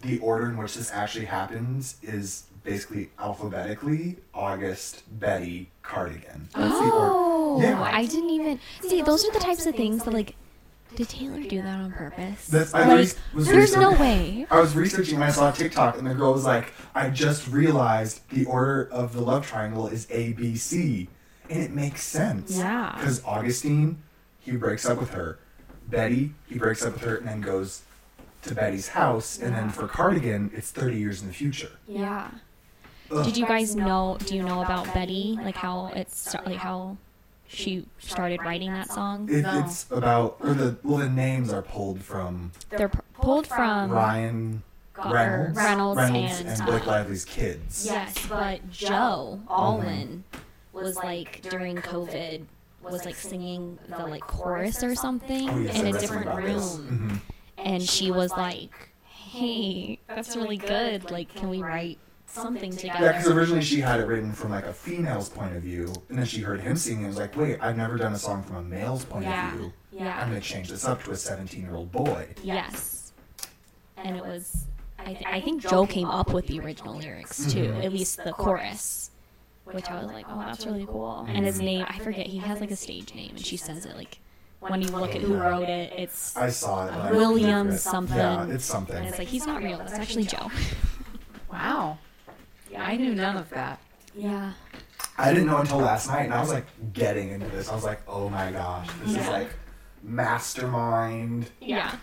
[0.01, 6.47] the order in which this actually happens is basically alphabetically August, Betty, Cardigan.
[6.55, 7.11] That's the order.
[7.13, 7.81] Oh, Yeah.
[7.81, 9.01] I didn't even see.
[9.01, 10.35] Those are the types of things that like.
[10.93, 12.47] Did Taylor do that on purpose?
[12.47, 14.45] That's, I like, re- was there's no way.
[14.51, 17.47] I was researching and I saw a TikTok, and the girl was like, "I just
[17.47, 21.07] realized the order of the love triangle is A, B, C,"
[21.51, 22.57] and it makes sense.
[22.57, 22.93] Yeah.
[22.97, 24.01] Because Augustine,
[24.39, 25.37] he breaks up with her.
[25.87, 27.81] Betty, he breaks up with her, and then goes
[28.43, 29.37] to Betty's house.
[29.37, 31.71] And then for Cardigan, it's thirty years in the future.
[31.87, 32.31] Yeah.
[33.11, 33.25] Ugh.
[33.25, 34.17] Did you guys know?
[34.25, 35.37] Do you know about Betty?
[35.41, 36.95] Like how it's like how
[37.47, 39.27] she started writing that song?
[39.29, 39.59] It, No.
[39.59, 44.63] It's about, or the well, the names are pulled from They're p- pulled from Ryan
[44.93, 47.85] Go- Reynolds, Reynolds and, and, Blake uh, Lively's kids.
[47.85, 50.23] Yes, but Joe Alwyn
[50.73, 52.45] was like during COVID
[52.81, 56.77] was like singing the like chorus or something Oh, yes, in a different about this.
[56.77, 57.21] room,
[57.57, 57.63] Mhm.
[57.65, 58.71] and she was like,
[59.05, 61.11] "Hey, that's really good.
[61.11, 62.87] Like, can we write something together.
[62.87, 65.93] Yeah, together?" because originally she had it written from like a female's point of view,
[66.09, 68.41] and then she heard him singing and was like, "Wait, I've never done a song
[68.41, 69.51] from a male's point Yeah.
[69.53, 69.73] of view.
[69.91, 70.19] Yeah.
[70.19, 73.11] I'm gonna change this up to a 17 year old boy." Yes,
[73.97, 74.65] and it was.
[74.97, 77.83] I, th- I think Joe came up with the original lyrics too, Mhm.
[77.85, 79.10] at least the chorus,
[79.65, 82.59] which I was like, "Oh, that's really cool." And his name, I forget, he has
[82.59, 84.19] like a stage name, and she says it like
[84.59, 86.91] when you look at who wrote it, it's I saw it.
[86.91, 88.17] but I William something.
[88.17, 88.95] Yeah, it's something.
[88.95, 89.79] and it's like he's not real.
[89.79, 90.51] That's actually Joe.
[91.51, 91.97] wow.
[92.69, 93.79] Yeah, I knew none of that.
[94.15, 94.53] Yeah.
[95.17, 97.69] I didn't know until last night, and I was like getting into this.
[97.69, 99.49] I was like, "Oh my gosh, this is like
[100.03, 101.95] mastermind." Yeah.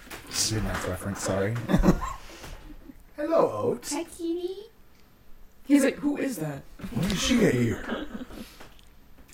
[0.53, 1.21] Midnights reference.
[1.23, 1.55] Sorry.
[3.17, 3.93] Hello, Oats.
[3.93, 4.68] Hi, Kitty.
[5.69, 6.63] He's like, who is that?
[6.95, 8.07] When did she get here?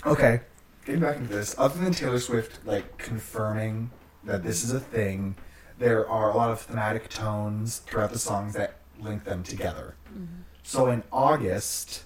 [0.05, 0.41] Okay,
[0.85, 1.55] getting back into this.
[1.57, 3.91] Other than Taylor Swift, like confirming
[4.25, 5.37] that this is a thing,
[5.79, 9.95] there are a lot of thematic tones throughout the songs that link them together.
[10.65, 12.03] So in August,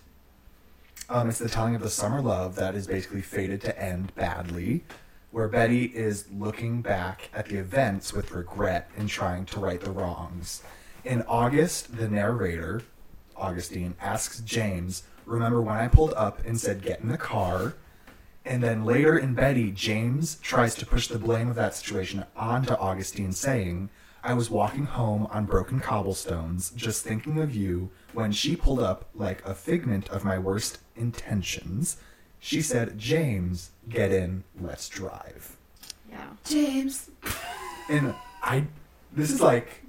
[1.08, 4.84] um, it's the telling of the summer love that is basically fated to end badly,
[5.30, 9.90] where Betty is looking back at the events with regret and trying to right the
[9.90, 10.62] wrongs.
[11.02, 12.82] In August, the narrator,
[13.38, 17.74] Augustine, asks James, Remember when I pulled up and said, Get in the car?
[18.44, 22.72] And then later in Betty, James tries to push the blame of that situation onto
[22.74, 23.90] Augustine, saying,
[24.24, 29.08] I was walking home on broken cobblestones, just thinking of you, when she pulled up
[29.14, 31.98] like a figment of my worst intentions.
[32.40, 35.56] She said, James, get in, let's drive.
[36.10, 36.26] Yeah.
[36.44, 37.10] James.
[37.90, 38.64] And I,
[39.12, 39.87] this is like, th-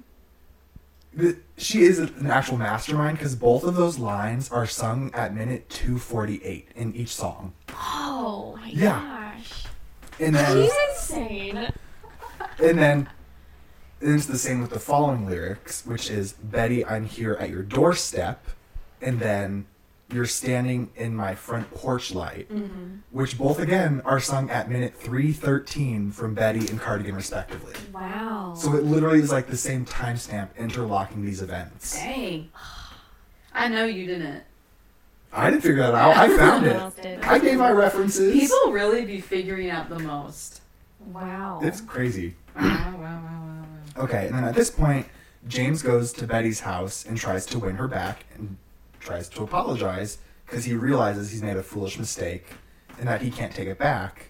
[1.56, 6.68] she is an actual mastermind because both of those lines are sung at minute 248
[6.76, 7.52] in each song.
[7.70, 9.00] Oh my Yeah.
[9.36, 9.64] gosh.
[10.20, 11.72] And then, He's insane.
[12.62, 13.08] and then
[14.00, 18.46] it's the same with the following lyrics, which is Betty, I'm here at your doorstep,
[19.02, 19.66] and then
[20.12, 22.96] you're standing in my front porch light, mm-hmm.
[23.10, 27.74] which both again are sung at minute 313 from Betty and Cardigan respectively.
[27.92, 28.54] Wow.
[28.56, 31.96] So it literally is like the same timestamp interlocking these events.
[31.96, 32.50] Dang.
[33.52, 34.44] I know you didn't.
[35.32, 36.16] I didn't figure that out.
[36.16, 37.26] I found it.
[37.26, 38.32] I gave my references.
[38.32, 40.60] People really be figuring out the most.
[41.12, 41.60] wow.
[41.62, 42.34] It's crazy.
[42.56, 43.64] Wow, wow, wow, wow,
[43.96, 44.04] wow.
[44.04, 45.06] Okay, and then at this point,
[45.48, 48.56] James goes to Betty's house and tries to win her back and
[49.00, 52.46] tries to apologize because he realizes he's made a foolish mistake
[52.98, 54.26] and that he can't take it back.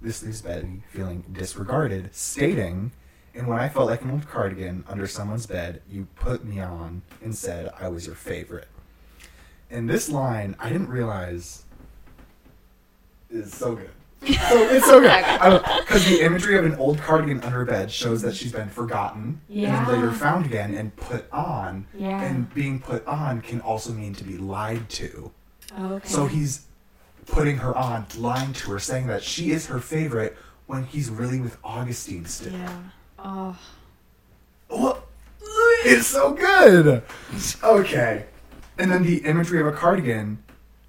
[0.00, 2.92] this leaves Betty feeling disregarded, stating,
[3.34, 7.02] And when I felt like an old cardigan under someone's bed, you put me on
[7.22, 8.68] and said I was your favorite.
[9.70, 11.64] And this line, I didn't realize
[13.30, 13.90] is so good.
[14.24, 15.62] So it's so good.
[15.80, 19.40] Because the imagery of an old cardigan under her bed shows that she's been forgotten
[19.48, 19.78] Yeah.
[19.78, 21.86] and then later found again and put on.
[21.94, 22.20] Yeah.
[22.22, 25.32] And being put on can also mean to be lied to.
[25.78, 26.06] Okay.
[26.08, 26.66] So he's
[27.26, 31.40] putting her on, lying to her, saying that she is her favorite when he's really
[31.40, 32.52] with Augustine still.
[32.52, 32.80] yeah.
[33.18, 33.58] Oh.
[34.68, 35.06] What?
[35.84, 37.02] It's so good.
[37.64, 38.26] Okay.
[38.78, 40.42] And then the imagery of a cardigan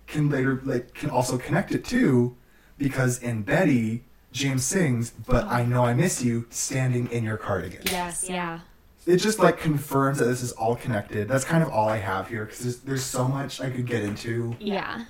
[0.07, 2.35] can later like can also connect it too,
[2.83, 7.81] because in Betty, James sings, "But I know I miss you," standing in your cardigan.
[7.85, 8.29] Yes.
[8.29, 8.59] Yeah.
[9.05, 11.27] It just like confirms that this is all connected.
[11.27, 14.03] That's kind of all I have here because there's, there's so much I could get
[14.03, 14.55] into.
[14.59, 15.05] Yeah.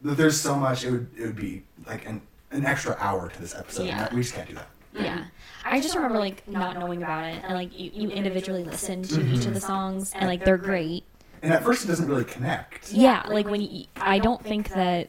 [0.00, 3.54] There's so much it would it would be like an an extra hour to this
[3.54, 3.84] episode.
[3.84, 4.06] Yeah.
[4.06, 4.68] and we just can't do that.
[4.94, 5.24] Yeah.
[5.64, 9.20] I just remember like not knowing about it and like you, you individually listen to
[9.20, 9.54] each of mm-hmm.
[9.54, 11.04] the songs and like they're great.
[11.42, 12.92] And at first, it doesn't really connect.
[12.92, 15.08] Yeah, like when you, I don't think that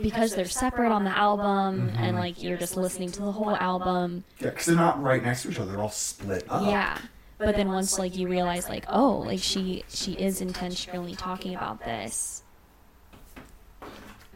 [0.00, 4.24] because they're separate on the album and like you're just listening to the whole album.
[4.38, 5.72] Yeah, because they're not right next to each other.
[5.72, 6.66] They're all split up.
[6.66, 6.98] Yeah.
[7.38, 11.54] But then once like you realize like oh, oh like she she is intentionally talking
[11.54, 12.42] about this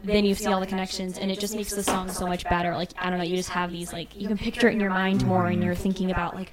[0.03, 2.75] then you see all the connections and it just makes the song so much better
[2.75, 4.89] like i don't know you just have these like you can picture it in your
[4.89, 6.51] mind more and you're thinking about like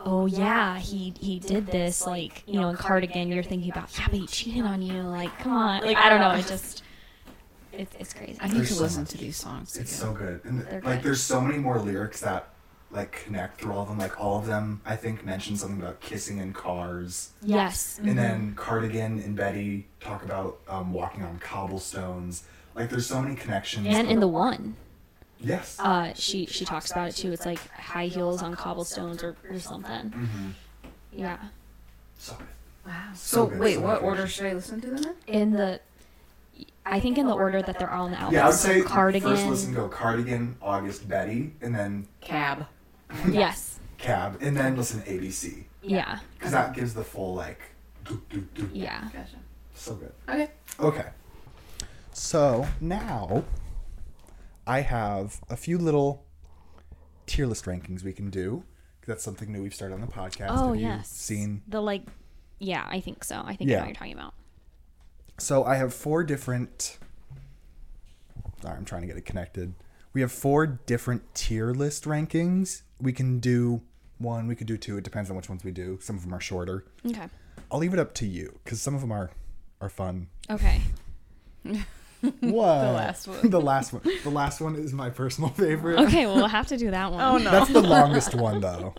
[0.00, 4.06] oh yeah he he did this like you know in cardigan you're thinking about yeah
[4.08, 6.82] but he cheated on you like come on like i don't know it just
[7.72, 9.10] it's it's crazy I need There's to so listen much.
[9.10, 9.76] to these songs.
[9.76, 10.12] It's again.
[10.12, 10.40] so good.
[10.44, 11.02] And They're like good.
[11.04, 12.48] there's so many more lyrics that
[12.92, 13.98] like connect through all of them.
[13.98, 17.30] Like all of them I think mention something about kissing in cars.
[17.42, 22.42] yes And then Cardigan and Betty talk about um, walking on cobblestones.
[22.74, 23.86] Like there's so many connections.
[23.86, 24.76] and in the one
[25.42, 25.78] Yes.
[25.80, 29.58] uh she she talks about it too it's like high heels on cobblestones or, or
[29.58, 30.48] something Mm-hmm.
[31.12, 31.38] yeah
[32.18, 32.46] So good.
[32.86, 33.10] Wow.
[33.14, 35.34] So So, good, wait, so what order should I listen to them in?
[35.34, 35.80] in the
[36.86, 38.34] I think in the order that they're all on the album.
[38.34, 39.30] Yeah, I would say cardigan.
[39.30, 42.66] first listen go Cardigan, August, Betty, and then Cab.
[43.30, 43.80] Yes.
[43.98, 45.64] Cab, and then listen ABC.
[45.82, 46.20] Yeah.
[46.34, 47.60] Because that gives the full like
[48.04, 48.70] doo, doo, doo.
[48.72, 49.02] Yeah.
[49.12, 49.36] Gotcha.
[49.74, 50.12] So good.
[50.28, 50.50] Okay.
[50.78, 51.06] Okay.
[52.12, 53.44] So now
[54.66, 56.24] I have a few little
[57.26, 58.64] tier list rankings we can do.
[59.06, 60.48] That's something new we've started on the podcast.
[60.50, 61.08] Oh Have you yes.
[61.10, 61.62] Seen.
[61.66, 62.02] the like.
[62.58, 63.42] Yeah, I think so.
[63.44, 64.34] I think I know what you're talking about.
[65.40, 66.98] So I have four different.
[68.62, 69.74] Sorry, I'm trying to get it connected.
[70.12, 72.82] We have four different tier list rankings.
[73.00, 73.80] We can do
[74.18, 74.46] one.
[74.46, 74.98] We could do two.
[74.98, 75.98] It depends on which ones we do.
[76.02, 76.84] Some of them are shorter.
[77.06, 77.28] Okay.
[77.70, 79.30] I'll leave it up to you because some of them are
[79.80, 80.28] are fun.
[80.50, 80.82] Okay.
[82.20, 82.40] What?
[82.42, 83.48] the last one.
[83.50, 84.02] the last one.
[84.24, 85.98] The last one is my personal favorite.
[86.00, 87.22] Okay, well, we'll have to do that oh, one.
[87.22, 87.50] Oh no.
[87.50, 88.94] That's the longest one though.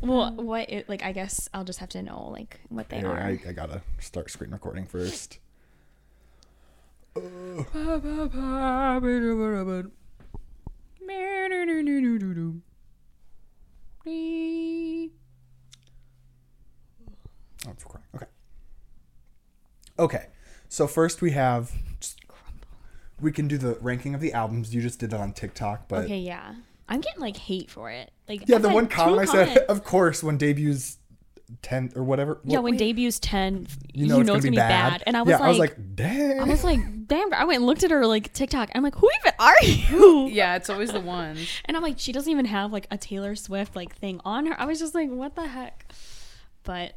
[0.00, 1.02] Well, what it like?
[1.02, 3.18] I guess I'll just have to know like what they Here, are.
[3.18, 5.38] I, I gotta start screen recording first.
[7.16, 7.64] Oh,
[17.70, 18.06] it's recording.
[18.16, 18.26] Okay.
[19.98, 20.26] Okay.
[20.68, 21.70] So first we have.
[23.20, 24.74] We can do the ranking of the albums.
[24.74, 26.54] You just did that on TikTok, but okay, yeah.
[26.88, 28.10] I'm getting like hate for it.
[28.28, 29.66] Like yeah, I've the one comment I said, comments.
[29.68, 30.98] of course, when debuts
[31.62, 32.40] ten or whatever.
[32.44, 35.02] yeah, what- when debuts ten, you know, it's, gonna, be, bad.
[35.06, 36.40] And I was yeah, like, I was like, dang.
[36.40, 37.32] I was like, damn.
[37.34, 38.70] I went and looked at her like TikTok.
[38.74, 40.28] I'm like, who even are you?
[40.28, 41.48] yeah, it's always the ones.
[41.66, 44.60] And I'm like, she doesn't even have like a Taylor Swift like thing on her.
[44.60, 45.92] I was just like, what the heck?
[46.62, 46.94] But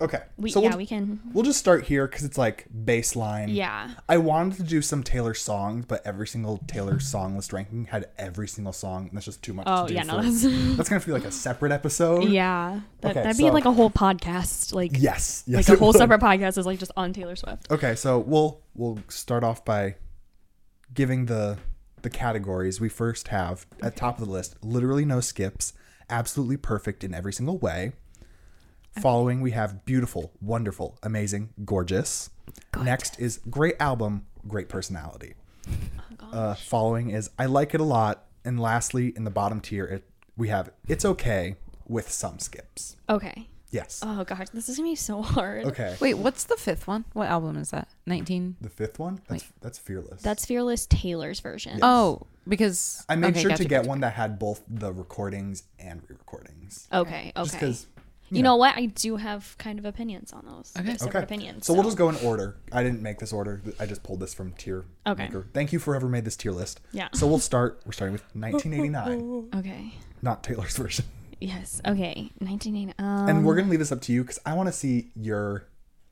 [0.00, 0.22] okay.
[0.38, 3.54] we so yeah we'll, we can we'll just start here because it's like baseline.
[3.54, 7.84] yeah I wanted to do some Taylor songs, but every single Taylor song list ranking
[7.86, 9.64] had every single song, and that's just too much.
[9.68, 10.42] Oh, to do yeah, no, that's-
[10.76, 12.24] that's gonna feel like a separate episode.
[12.28, 15.44] yeah that, Okay, that'd so- be like a whole podcast like Yes.
[15.46, 15.68] Yes.
[15.68, 15.96] like a whole would.
[15.96, 17.70] separate podcast is like just on Taylor Swift.
[17.70, 19.96] Okay, so we'll we'll start off by
[20.94, 21.58] giving the
[22.02, 22.80] the categories.
[22.80, 25.72] We first have at top of the list, literally no skips,
[26.08, 27.92] absolutely perfect in every single way.
[29.00, 32.30] Following, we have beautiful, wonderful, amazing, gorgeous.
[32.82, 35.34] Next is great album, great personality.
[36.32, 40.04] uh, following is I like it a lot, and lastly, in the bottom tier, it,
[40.36, 42.96] we have it's okay with some skips.
[43.08, 43.46] Okay.
[43.70, 44.00] Yes.
[44.04, 45.64] Oh gosh, this is gonna be so hard.
[45.66, 45.96] Okay.
[46.00, 47.04] Wait, what's the fifth one?
[47.12, 47.86] What album is that?
[48.06, 48.56] 19?
[48.60, 50.22] The fifth one, that's that's fearless.
[50.22, 51.78] That's Fearless Taylor's version.
[51.80, 53.88] Oh, because I made okay, sure gotcha, to get gotcha.
[53.88, 56.88] one that had both the recordings and re-recordings.
[56.92, 57.32] Okay.
[57.36, 57.60] Just Okay.
[57.66, 57.86] because
[58.30, 58.76] You know what?
[58.76, 60.72] I do have kind of opinions on those.
[60.78, 60.96] Okay.
[60.96, 61.24] Separate Okay.
[61.24, 61.66] opinions.
[61.66, 62.56] So we'll just go in order.
[62.72, 63.60] I didn't make this order.
[63.80, 64.84] I just pulled this from tier.
[65.06, 65.24] Okay.
[65.24, 65.46] Maker.
[65.52, 66.80] Thank you for whoever made this tier list.
[66.92, 67.08] Yeah.
[67.12, 67.80] So we'll start.
[67.84, 69.94] We're starting with 1989, Okay.
[70.22, 71.04] not Taylor's version.
[71.40, 71.80] Yes.
[71.86, 72.30] Okay.
[72.38, 72.94] 1989.
[72.98, 75.64] Um, and we're gonna leave this up to you because I want to see your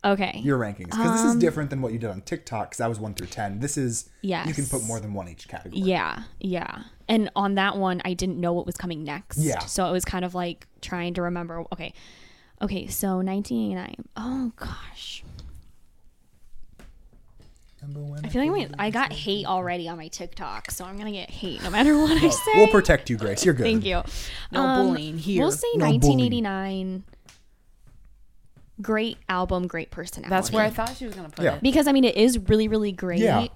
[0.05, 0.41] okay.
[0.45, 2.71] your rankings because this is Um, different than what you did on TikTok.
[2.71, 3.61] Because that was one through ten.
[3.61, 4.69] This is you can Yes.
[4.71, 5.81] put more than one each category.
[5.83, 6.83] Yeah, yeah.
[7.09, 9.39] And on that one, I didn't know what was coming next.
[9.39, 9.61] Yeah.
[9.61, 11.65] So it was kind of like trying to remember.
[11.73, 11.93] Okay,
[12.63, 12.87] okay.
[12.87, 13.95] So 1989.
[14.17, 15.25] Oh gosh,
[17.81, 21.31] I feel like wait, I got hate already on my TikTok, so I'm gonna get
[21.31, 22.53] hate no matter what I say.
[22.57, 23.45] We'll protect you, Grace.
[23.45, 23.63] You're good.
[23.65, 24.03] Thank you.
[24.51, 25.43] No Um, bullying here.
[25.43, 27.05] We'll say No 1989.
[28.81, 30.31] Great album, great personality.
[30.31, 31.55] That's where I thought she was gonna put Yeah.
[31.57, 31.63] it.
[31.63, 33.21] because I mean it is really really great.
[33.21, 33.47] Yeah.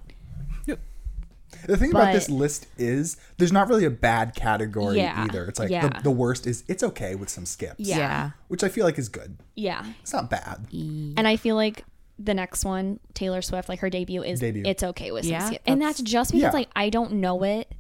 [1.67, 5.45] The thing about this But- list is there's not really a bad category Yeah, either.
[5.45, 5.89] It's like yeah.
[5.89, 7.75] the, the worst is it's okay with some skips.
[7.79, 8.31] Yeah.
[8.49, 9.37] Which I feel like is good.
[9.55, 9.85] Yeah.
[10.01, 10.67] It's not bad.
[10.73, 11.85] And I feel like
[12.19, 14.63] the next one, Taylor Swift, like her debut is Debut.
[14.67, 15.63] it's okay with some Yeah, skip.
[15.67, 16.51] And that's just because Yeah.
[16.53, 17.71] like I don't know it.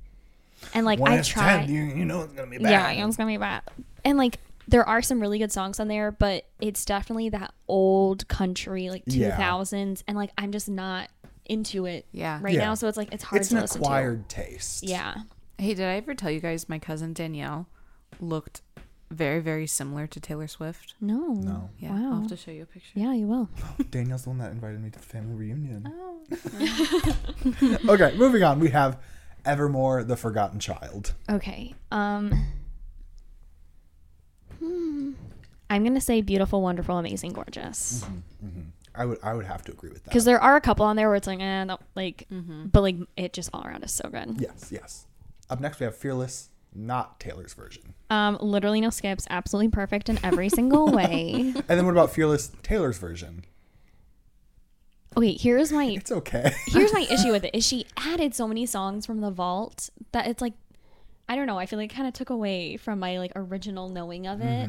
[0.74, 2.70] And like I try you, you know it's gonna be bad.
[2.70, 3.62] Yeah, I know it's gonna be bad.
[4.05, 4.38] And like
[4.68, 9.04] there are some really good songs on there, but it's definitely that old country, like
[9.06, 9.36] two Yeah.
[9.36, 11.08] thousands, and like I'm just not
[11.46, 12.38] into it Yeah.
[12.40, 12.60] right Yeah.
[12.66, 12.74] now.
[12.74, 14.80] So it's like it's hard It's to an listen acquired taste.
[14.80, 14.86] to.
[14.86, 15.14] Yeah.
[15.58, 17.66] Hey, did I ever tell you guys my cousin Danielle
[18.20, 18.62] looked
[19.10, 20.94] very, very similar to Taylor Swift?
[21.00, 21.34] No.
[21.34, 21.70] No.
[21.78, 22.20] Yeah, I'll Wow.
[22.20, 22.98] have to show you a picture.
[22.98, 23.48] Yeah, you will.
[23.90, 25.86] Danielle's the one that invited me to the family reunion.
[25.92, 26.22] Oh.
[27.88, 28.58] okay, moving on.
[28.60, 28.98] We have
[29.44, 31.14] Evermore, the Forgotten Child.
[31.28, 31.74] Okay.
[31.90, 32.46] Um
[34.62, 35.12] hmm.
[35.70, 38.04] I'm gonna say beautiful, wonderful, amazing, gorgeous.
[38.94, 40.10] I would I would have to agree with that.
[40.10, 42.96] Because there are a couple on there where it's like, eh, no, like, but like
[43.16, 44.36] it just all around is so good.
[44.38, 45.06] Yes, yes.
[45.48, 47.94] Up next we have Fearless, not Taylor's version.
[48.10, 51.54] Um, literally no skips, absolutely perfect in every single way.
[51.56, 53.44] And then what about Fearless, Taylor's version?
[55.16, 56.52] Okay, here's my It's okay.
[56.68, 60.26] here's my issue with it is she added so many songs from the vault that
[60.26, 60.54] it's like
[61.28, 63.88] I don't know, I feel like it kind of took away from my like original
[63.88, 64.68] knowing of it.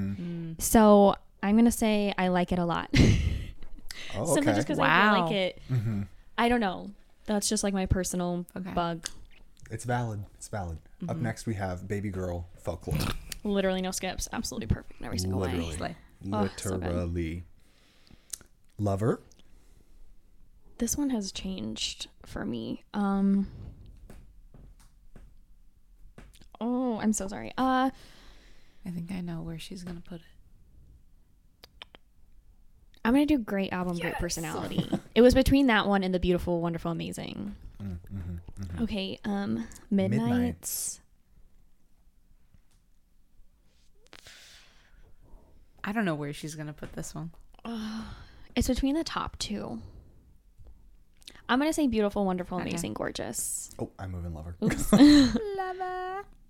[0.59, 2.89] So I'm gonna say I like it a lot.
[4.15, 4.57] Oh, Simply okay.
[4.57, 5.23] just because I feel Wow.
[5.23, 5.61] like it.
[6.37, 6.91] I don't know.
[7.25, 8.71] That's just like my personal Okay.
[8.71, 9.07] bug.
[9.71, 10.23] It's valid.
[10.35, 10.77] It's valid.
[11.07, 11.23] Up Mm-hmm.
[11.23, 12.97] next we have Baby Girl, Folklore.
[13.43, 14.29] Literally no skips.
[14.31, 15.53] Absolutely perfect in every single way.
[15.53, 15.95] Literally.
[16.31, 16.75] Oh, so.
[16.77, 17.43] Literally.
[18.77, 19.21] Lover.
[20.77, 22.83] This one has changed for me.
[22.93, 23.47] Um.
[26.65, 27.51] Oh, I'm so sorry.
[27.57, 27.89] Uh,
[28.85, 31.87] I think I know where she's gonna put it.
[33.03, 34.89] I'm gonna do great album, great personality.
[35.13, 37.55] it was between that one and the beautiful, wonderful, amazing.
[38.79, 39.19] Okay.
[39.25, 40.29] Um, midnights.
[40.29, 40.99] Midnights.
[45.83, 47.31] I don't know where she's gonna put this one.
[48.55, 49.81] It's between the top two.
[51.49, 52.69] I'm gonna say beautiful, wonderful, Okay.
[52.69, 53.69] amazing, gorgeous.
[53.77, 54.55] Oh, I'm moving Lover.
[54.61, 56.23] Lava.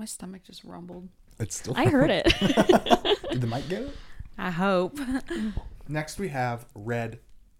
[0.00, 1.10] My stomach just rumbled.
[1.38, 1.74] It's still.
[1.76, 2.24] I heard it.
[3.30, 3.94] Did the mic get it?
[4.38, 4.98] I hope.
[5.88, 7.18] Next we have Red,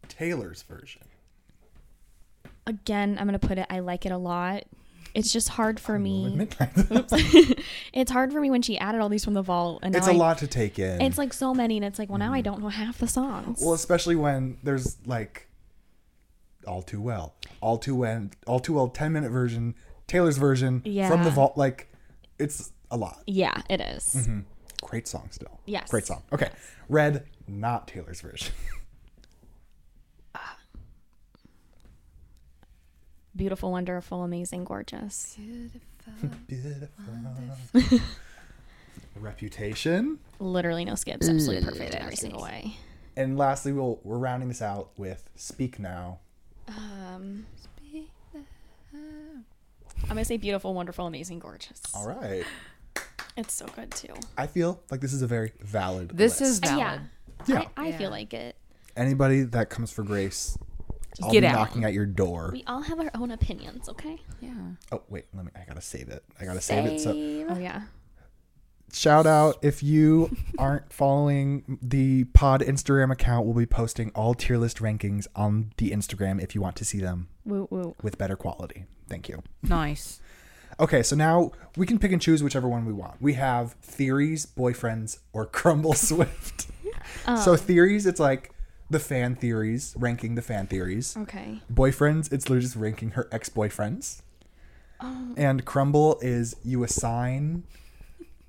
[0.08, 1.02] Taylor's version.
[2.66, 3.66] Again, I'm gonna put it.
[3.68, 4.64] I like it a lot.
[5.12, 6.48] It's just hard for me.
[7.92, 10.12] It's hard for me when she added all these from the vault, and it's now
[10.12, 11.02] a I- lot to take in.
[11.02, 12.44] It's like so many, and it's like, well, now I mm-hmm.
[12.44, 13.60] don't know half the songs.
[13.60, 15.46] Well, especially when there's like
[16.66, 19.74] all too well, all too well, all too well, ten minute version,
[20.06, 21.58] Taylor's version from the vault.
[21.58, 21.89] Like,
[22.40, 23.22] it's a lot.
[23.26, 24.28] yeah, it is.
[24.82, 25.60] Great song still.
[25.66, 25.90] Yes.
[25.90, 26.22] Great song.
[26.32, 26.48] Okay,
[26.88, 28.52] Red, not Taylor's version.
[33.36, 35.36] Beautiful, wonderful, amazing, gorgeous.
[36.48, 36.90] Beautiful.
[39.16, 40.18] Reputation.
[40.40, 41.28] Literally no skips.
[41.28, 42.76] Absolutely perfect in every single way.
[43.16, 46.18] And lastly, we'll we're rounding this out with Speak Now.
[46.68, 47.09] Um,
[50.10, 51.80] I'm gonna say beautiful, wonderful, amazing, gorgeous.
[51.94, 52.44] All right.
[53.36, 54.12] It's so good too.
[54.36, 56.10] I feel like this is a very valid.
[56.12, 56.72] This is list.
[56.72, 57.00] Uh, valid.
[57.46, 57.68] yeah, Yeah.
[57.76, 57.98] I, I Yeah.
[57.98, 58.56] feel like it.
[58.96, 60.58] anybody that comes for Grace.
[61.22, 61.54] I'll get be out.
[61.54, 62.50] knocking at your door.
[62.52, 64.18] We all have our own opinions, okay?
[64.40, 64.50] Yeah.
[64.90, 65.50] Oh wait, let me.
[65.54, 66.24] I gotta save it.
[66.40, 66.98] I gotta save it.
[67.00, 67.82] So Oh yeah.
[68.92, 73.46] Shout out if you aren't following the Pod Instagram account.
[73.46, 76.98] We'll be posting all tier list rankings on the Instagram if you want to see
[76.98, 77.94] them Woo woo.
[78.02, 78.86] with better quality.
[79.08, 79.42] Thank you.
[79.62, 80.20] Nice.
[80.78, 83.20] Okay, so now we can pick and choose whichever one we want.
[83.20, 86.68] We have theories, boyfriends, or Crumbl Swift.
[87.24, 87.58] So um.
[87.58, 88.52] theories, it's like
[88.88, 91.16] the fan theories, ranking the fan theories.
[91.16, 91.60] Okay.
[91.72, 94.22] Boyfriends, it's literally just ranking her ex boyfriends.
[95.00, 95.34] Oh.
[95.36, 97.64] And Crumbl is you assign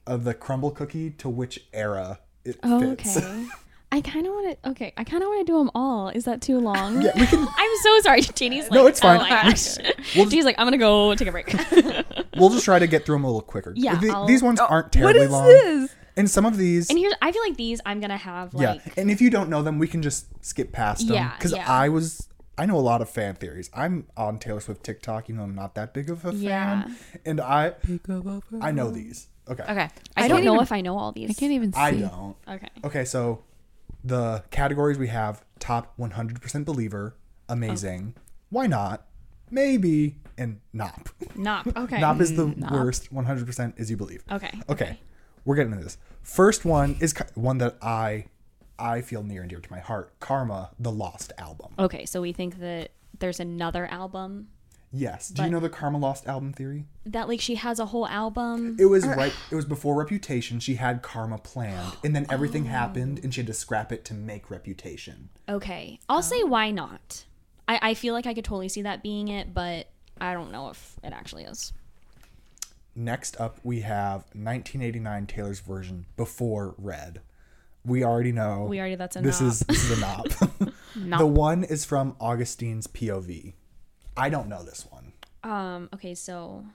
[0.07, 3.17] of the Crumbl cookie to which era it Oh, fits.
[3.17, 3.47] okay.
[3.93, 4.69] I kind of want to.
[4.69, 6.07] Okay, I kind of want to do them all.
[6.07, 7.01] Is that too long?
[7.01, 7.45] Yeah, we can.
[7.57, 8.21] I'm so sorry.
[8.21, 9.19] Janie's like, No, it's fine.
[9.19, 9.81] Oh my we, we'll just-
[10.13, 11.53] Janie's like, I'm gonna go take a break.
[12.37, 13.73] We'll just try to get through them a little quicker.
[13.75, 15.45] Yeah, The- these ones aren't What terribly is long.
[15.47, 15.95] this?
[16.17, 18.93] And some of these, and here's, I feel like these I'm gonna have Like, yeah.
[18.97, 21.15] And if you don't know them, we can just skip past them.
[21.15, 21.65] Yeah, Because yeah.
[21.69, 22.27] I was,
[22.57, 23.69] I know a lot of fan theories.
[23.73, 25.27] I'm on Taylor Swift TikTok.
[25.29, 26.83] You know, I'm not that big of a Yeah.
[26.83, 26.95] fan,
[27.25, 27.73] and I,
[28.61, 29.27] I know these.
[29.49, 29.63] Okay.
[29.63, 29.89] Okay.
[30.15, 31.29] I, don't know even- if I know all these.
[31.29, 31.79] I can't even see.
[31.79, 32.35] I don't.
[32.47, 32.69] Okay.
[32.83, 33.43] Okay, so
[34.03, 37.15] the categories we have top 100% believer,
[37.49, 38.21] amazing, oh.
[38.49, 39.05] why not,
[39.49, 41.07] maybe, and nop.
[41.35, 41.75] Nop.
[41.83, 41.97] Okay.
[41.97, 44.23] Nop is the mm, worst, 100% is you believe.
[44.31, 44.51] Okay.
[44.69, 44.99] Okay,
[45.45, 45.97] we're getting into this.
[46.21, 48.25] First one is one that I
[48.81, 50.19] I feel near and dear to my heart.
[50.19, 51.73] Karma, the Lost album.
[51.77, 52.05] Okay.
[52.05, 54.47] So we think that there's another album
[54.93, 55.29] Yes.
[55.29, 56.85] Do you know the Karma Lost album theory?
[57.05, 58.77] that like she has a whole album.
[58.79, 59.33] It was right.
[59.49, 60.59] It was before Reputation.
[60.59, 62.69] She had Karma planned, and then everything oh.
[62.69, 65.29] happened, and she had to scrap it to make Reputation.
[65.47, 65.99] Okay.
[66.09, 66.47] I'll say oh.
[66.47, 67.25] why not.
[67.67, 69.87] I, I feel like I could totally see that being it, but
[70.19, 71.73] I don't know if it actually is.
[72.95, 77.21] Next up, we have 1989 Taylor's version before Red.
[77.85, 78.65] We already know.
[78.65, 79.47] We already- that's a this nop.
[79.47, 80.73] is this is a nop.
[81.17, 83.53] The one is from Augustine's POV.
[84.17, 85.13] I don't know this one.
[85.43, 85.89] Um.
[85.93, 86.13] Okay.
[86.15, 86.65] So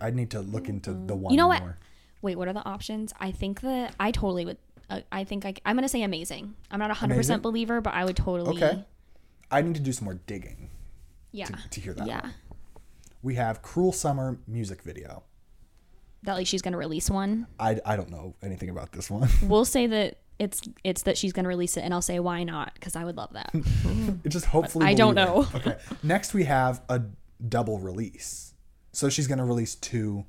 [0.00, 1.32] I need to look into the one.
[1.32, 1.60] You know what?
[1.62, 1.78] more.
[2.22, 3.12] wait, what are the options?
[3.20, 4.58] I think that I totally would.
[4.90, 6.54] Uh, I think I, I'm gonna say amazing.
[6.70, 7.28] I'm not a hundred Amazing?
[7.34, 8.62] percent believer, but I would totally.
[8.62, 8.84] Okay.
[9.50, 10.68] I need to do some more digging
[11.32, 11.46] Yeah.
[11.46, 12.06] to, to hear that.
[12.06, 12.20] yeah.
[12.22, 12.34] one.
[13.22, 15.22] We have Cruel Summer music video.
[16.24, 17.46] That like she's gonna release one.
[17.58, 19.28] I, I don't know anything about this one.
[19.42, 22.74] We'll say that it's it's that she's gonna release it, and I'll say why not
[22.74, 23.50] because I would love that.
[24.24, 24.86] It just hopefully.
[24.86, 25.54] I don't believe it.
[25.54, 25.60] know.
[25.72, 25.76] Okay.
[26.02, 27.02] Next, we have a
[27.48, 28.54] double release.
[28.92, 30.24] So she's going to release two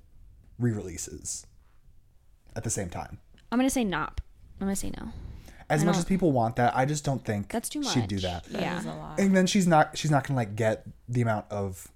[0.59, 1.45] re-releases
[2.55, 3.19] at the same time.
[3.51, 4.17] I'm gonna say nop.
[4.59, 5.09] I'm gonna say no.
[5.69, 7.93] As I much don't- as people want that, I just don't think That's too much.
[7.93, 8.45] she'd do that.
[8.49, 8.73] Yeah.
[8.75, 9.19] There's a lot.
[9.19, 11.87] And then she's not she's not going to like get the amount of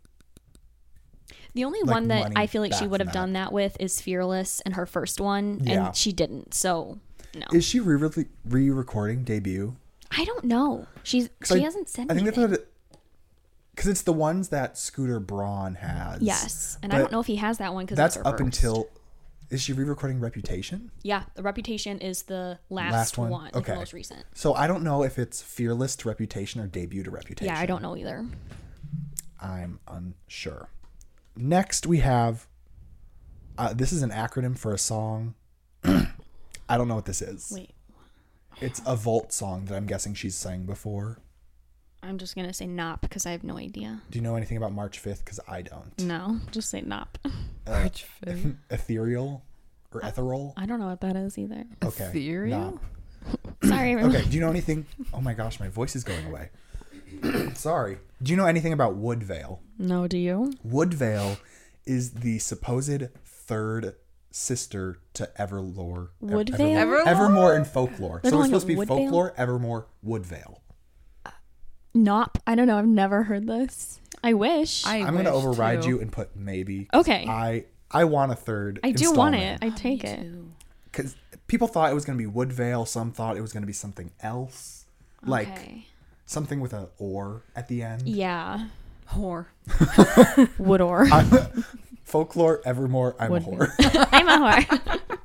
[1.54, 3.14] The only like, one that I feel like she would have that.
[3.14, 5.88] done that with is Fearless and her first one, Yeah.
[5.88, 6.54] and she didn't.
[6.54, 7.00] So
[7.36, 7.98] no, Is she re
[8.46, 9.76] re-recording debut?
[10.12, 10.88] I don't know.
[11.04, 12.50] She's she I- hasn't said I think anything.
[12.52, 12.68] that's what
[13.76, 16.22] because it's the ones that Scooter Braun has.
[16.22, 18.90] yes, and I don't know if he has that one because That's up until.
[19.50, 20.92] Is she re-recording Reputation?
[21.02, 21.24] yeah.
[21.34, 23.30] The Reputation is the last, Last one?
[23.32, 23.72] one, Okay.
[23.72, 24.24] the most recent.
[24.36, 27.52] So I don't know if it's Fearless to Reputation or Debut to Reputation.
[27.52, 28.28] Yeah, I don't know either.
[29.42, 30.70] I'm unsure.
[31.36, 32.46] Next, we have.
[33.58, 35.34] Uh, this is an acronym for a song.
[36.70, 37.52] I don't know what this is.
[37.54, 37.72] Wait,
[38.62, 41.20] It's a Vault song that I'm guessing she's sang before.
[42.02, 44.02] I'm just gonna say nop because I have no idea.
[44.10, 45.20] Do you know anything about March 5th?
[45.20, 46.00] Because I don't.
[46.00, 47.08] No, just say nop.
[47.68, 47.88] Uh,
[48.72, 49.44] ethereal
[49.94, 50.56] or ethereal?
[50.58, 51.66] I don't know what that is either.
[51.86, 52.06] Okay.
[52.06, 52.80] Ethereal?
[53.62, 53.70] no.
[53.70, 53.92] Sorry.
[53.92, 54.16] everyone.
[54.16, 54.28] Okay.
[54.28, 54.88] Do you know anything?
[55.14, 56.50] Oh my gosh, my voice is going away.
[57.54, 58.00] Sorry.
[58.24, 59.60] Do you know anything about Woodvale?
[59.78, 60.52] No, do you?
[60.64, 61.38] Woodvale
[61.86, 63.96] is the supposed third
[64.32, 66.10] sister to Everlore.
[66.24, 66.78] Ev- Woodvale?
[66.78, 68.20] Evermore, Evermore in folklore.
[68.24, 68.98] They're so it's calling supposed to it be Woodvale?
[68.98, 70.60] folklore, Evermore, Woodvale.
[71.26, 71.32] Uh,
[71.96, 72.36] Nop.
[72.48, 72.78] I don't know.
[72.78, 74.00] I've never heard this.
[74.24, 74.86] I wish.
[74.86, 75.90] I I'm going to wish, override too.
[75.90, 76.88] you and put maybe.
[76.94, 77.26] Okay.
[77.28, 78.80] I I want a third.
[78.84, 79.60] I do want it.
[79.62, 80.26] I take it.
[80.92, 81.16] because
[81.48, 82.86] people thought it was going to be Woodvale.
[82.86, 84.86] Some thought it was going to be something else,
[85.26, 85.88] like okay.
[86.26, 88.08] something with a or at the end.
[88.08, 88.68] Yeah.
[89.12, 89.48] Whore.
[90.60, 91.08] Wood or.
[92.10, 93.16] Folklore, Evermore.
[93.20, 93.58] I'm a Woodvale.
[93.58, 94.08] whore.
[94.12, 95.00] I'm a whore.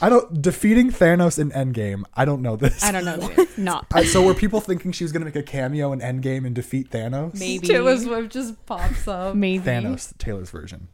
[0.00, 2.04] I don't defeating Thanos in Endgame.
[2.14, 2.82] I don't know this.
[2.82, 3.14] I don't know.
[3.30, 3.46] either.
[3.56, 3.86] Nop.
[3.92, 6.54] I, so were people thinking she was going to make a cameo in Endgame and
[6.54, 7.38] defeat Thanos?
[7.38, 7.66] Maybe.
[7.66, 9.34] Taylor Swift just pops up.
[9.34, 9.64] Maybe.
[9.64, 10.88] Thanos, Taylor's version.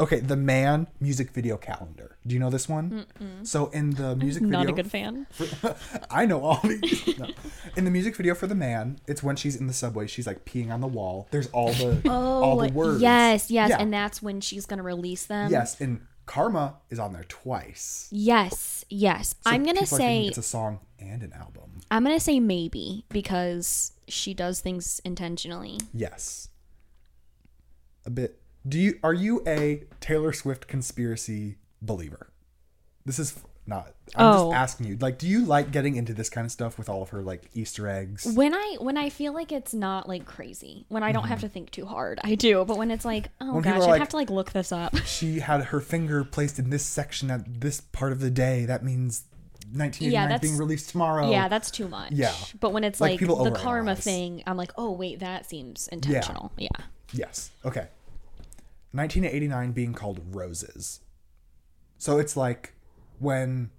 [0.00, 2.16] Okay, the Man music video calendar.
[2.26, 3.06] Do you know this one?
[3.42, 5.26] So in the music video, Not a good fan.
[6.10, 7.18] I know all these.
[7.18, 7.28] No.
[7.76, 10.06] In the music video for the Man, it's when she's in the subway.
[10.06, 11.28] She's like peeing on the wall.
[11.30, 12.98] There's all the oh, all the words.
[12.98, 13.78] Oh, Yes, yes, Yeah.
[13.78, 15.50] and that's when she's gonna release them.
[15.50, 18.08] yes, and Karma is on there twice.
[18.10, 19.28] Yes, yes.
[19.28, 21.80] So I'm gonna people are thinking say it's a song and an album.
[21.90, 25.78] I'm gonna say maybe because she does things intentionally.
[25.94, 26.48] Yes.
[28.04, 28.40] A bit.
[28.66, 32.32] Do you are you a Taylor Swift conspiracy believer?
[33.04, 33.38] This is
[33.68, 33.94] not.
[34.14, 34.50] I'm Oh.
[34.50, 34.96] just asking you.
[34.96, 37.50] Like, do you like getting into this kind of stuff with all of her like
[37.54, 38.24] Easter eggs?
[38.24, 41.48] When I when I feel like it's not like crazy, when I don't have to
[41.48, 42.64] think too hard, I do.
[42.64, 43.54] But when it's like, oh Mm-hmm.
[43.54, 44.96] When gosh, I like- have to like look this up.
[45.06, 48.64] She had her finger placed in this section at this part of the day.
[48.66, 49.24] That means
[49.72, 51.30] 1989 Yeah, that's- being released tomorrow.
[51.30, 52.12] Yeah, that's too much.
[52.12, 52.34] Yeah.
[52.60, 56.52] But when it's Like, like, the karma thing, I'm like, oh wait, that seems intentional.
[56.56, 56.68] Yeah.
[57.12, 57.50] Yes.
[57.64, 57.88] Okay.
[58.96, 61.00] 1989 being called Roses.
[61.98, 62.74] So it's like
[63.18, 63.70] when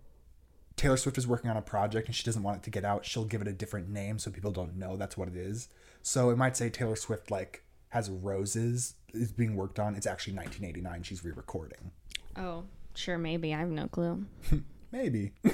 [0.75, 3.05] Taylor Swift is working on a project and she doesn't want it to get out,
[3.05, 5.69] she'll give it a different name so people don't know that's what it is.
[6.01, 9.95] So it might say Taylor Swift like has roses is being worked on.
[9.95, 11.03] It's actually 1989.
[11.03, 11.91] She's re-recording.
[12.35, 12.65] Oh,
[12.95, 13.53] sure, maybe.
[13.53, 14.25] I have no clue.
[14.91, 15.33] Maybe.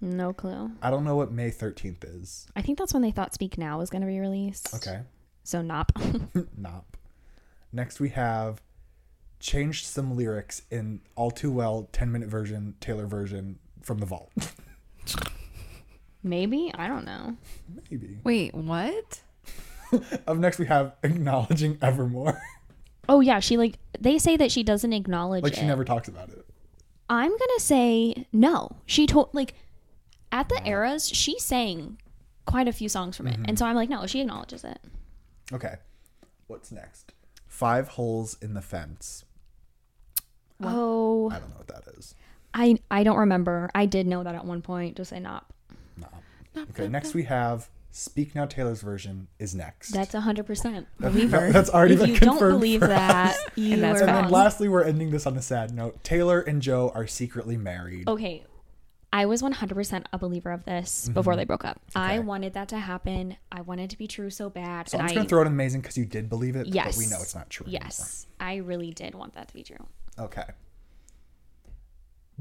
[0.00, 0.70] No clue.
[0.82, 2.46] I don't know what May 13th is.
[2.54, 4.74] I think that's when they thought Speak Now was going to be released.
[4.74, 5.00] Okay.
[5.44, 5.88] So, nop.
[6.60, 6.84] Nop.
[7.72, 8.60] Next we have
[9.44, 14.32] changed some lyrics in all too well 10 minute version, Taylor version from the vault.
[16.22, 16.72] maybe?
[16.74, 17.36] I don't know.
[17.90, 18.18] Maybe.
[18.24, 19.20] Wait, what?
[20.26, 22.40] Up next we have acknowledging Evermore.
[23.06, 23.38] Oh, yeah.
[23.38, 25.58] She, like, they say that she doesn't acknowledge like it.
[25.58, 26.42] she never talks about it.
[27.10, 28.76] I'm going to say no.
[28.86, 29.52] She told, like,
[30.32, 31.98] at the eras, she sang
[32.46, 33.34] quite a few songs from it.
[33.34, 33.44] Mm-hmm.
[33.46, 34.78] And so I'm like, no, she acknowledges it.
[35.52, 35.74] Okay.
[36.46, 37.12] What's next?
[37.46, 39.26] Five holes in the fence.
[40.62, 42.14] Oh, I don't know what that is.
[42.52, 43.70] I, I don't remember.
[43.74, 44.96] I did know that at one point.
[44.96, 45.42] Just say nop.
[46.56, 49.90] Okay, next we have Speak Now Taylor's version is next.
[49.90, 50.62] That's 100%
[51.00, 51.50] That- believer.
[51.50, 54.68] that's already if been you don't confirmed believe that, you that's are and then lastly,
[54.68, 56.02] we're ending this on a sad note.
[56.04, 58.08] Taylor and Joe are secretly married.
[58.08, 58.44] okay
[59.12, 62.26] i was 100% a believer of this before they broke up i Mm-hmm.
[62.26, 65.14] Wanted that to happen i wanted it to be true so bad So I'm just
[65.14, 67.34] gonna throw it in amazing because you did believe it, yes but we know it's
[67.34, 67.66] not true.
[67.68, 69.88] yes i really did want that to be true anymore.
[70.18, 70.44] Okay.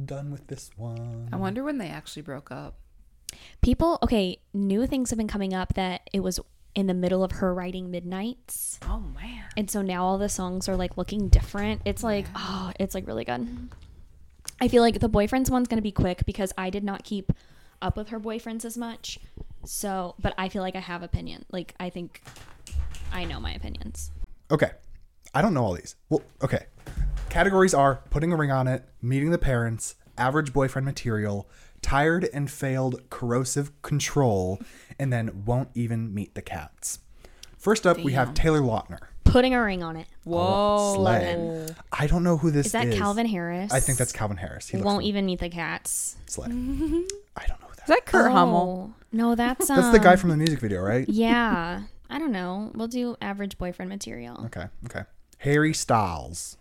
[0.03, 1.30] Done with this one.
[1.32, 2.76] I wonder when they actually broke up.
[3.61, 6.39] people okay new things have been coming up that it was
[6.76, 9.45] in the middle of her writing midnights Oh man.
[9.57, 13.07] and so now all the songs are like looking different it's like oh it's like
[13.07, 13.47] really good
[14.61, 17.32] i feel like the boyfriends one's gonna be quick because i did not keep
[17.82, 19.17] up with her boyfriends as much
[19.65, 22.21] so but i feel like i have opinion like i think
[23.11, 24.11] i know my opinions
[24.51, 24.71] Okay.
[25.34, 25.95] I don't know all these.
[26.09, 26.65] Well, okay.
[27.34, 31.49] Categories are putting a ring on it, meeting the parents, average boyfriend material,
[31.81, 34.61] tired and failed corrosive control,
[34.99, 36.99] and then won't even meet the cats.
[37.57, 38.99] First up, we have Taylor Lautner.
[39.23, 40.93] putting a ring on it Whoa.
[40.93, 41.69] Slay.
[41.91, 44.67] I don't know who this is Is that calvin harris I think that's Calvin Harris.
[44.67, 46.45] He won't like even meet the cats Slay.
[46.51, 48.93] I don't know who that Is that Kurt Hummel?
[48.93, 51.09] Oh, no that's um, That's the guy from the music video, right?
[51.09, 51.81] yeah
[52.11, 55.01] i don't know we'll do average boyfriend material Okay, okay.
[55.39, 56.57] Harry Styles.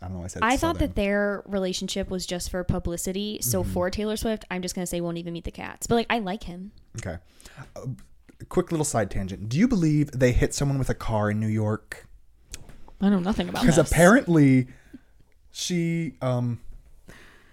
[0.00, 0.88] I don't know why I said I thought Southern.
[0.88, 3.38] that their relationship was just for publicity.
[3.42, 3.72] So Mm-hmm.
[3.72, 5.86] for Taylor Swift, I'm just gonna say won't even meet the cats.
[5.86, 6.70] But like I like him.
[6.98, 7.18] Okay.
[7.74, 7.86] Uh,
[8.48, 9.48] quick little side tangent.
[9.48, 12.06] Do you believe they hit someone with a car in New York?
[13.00, 14.68] I know nothing about Because apparently,
[15.50, 16.60] she um,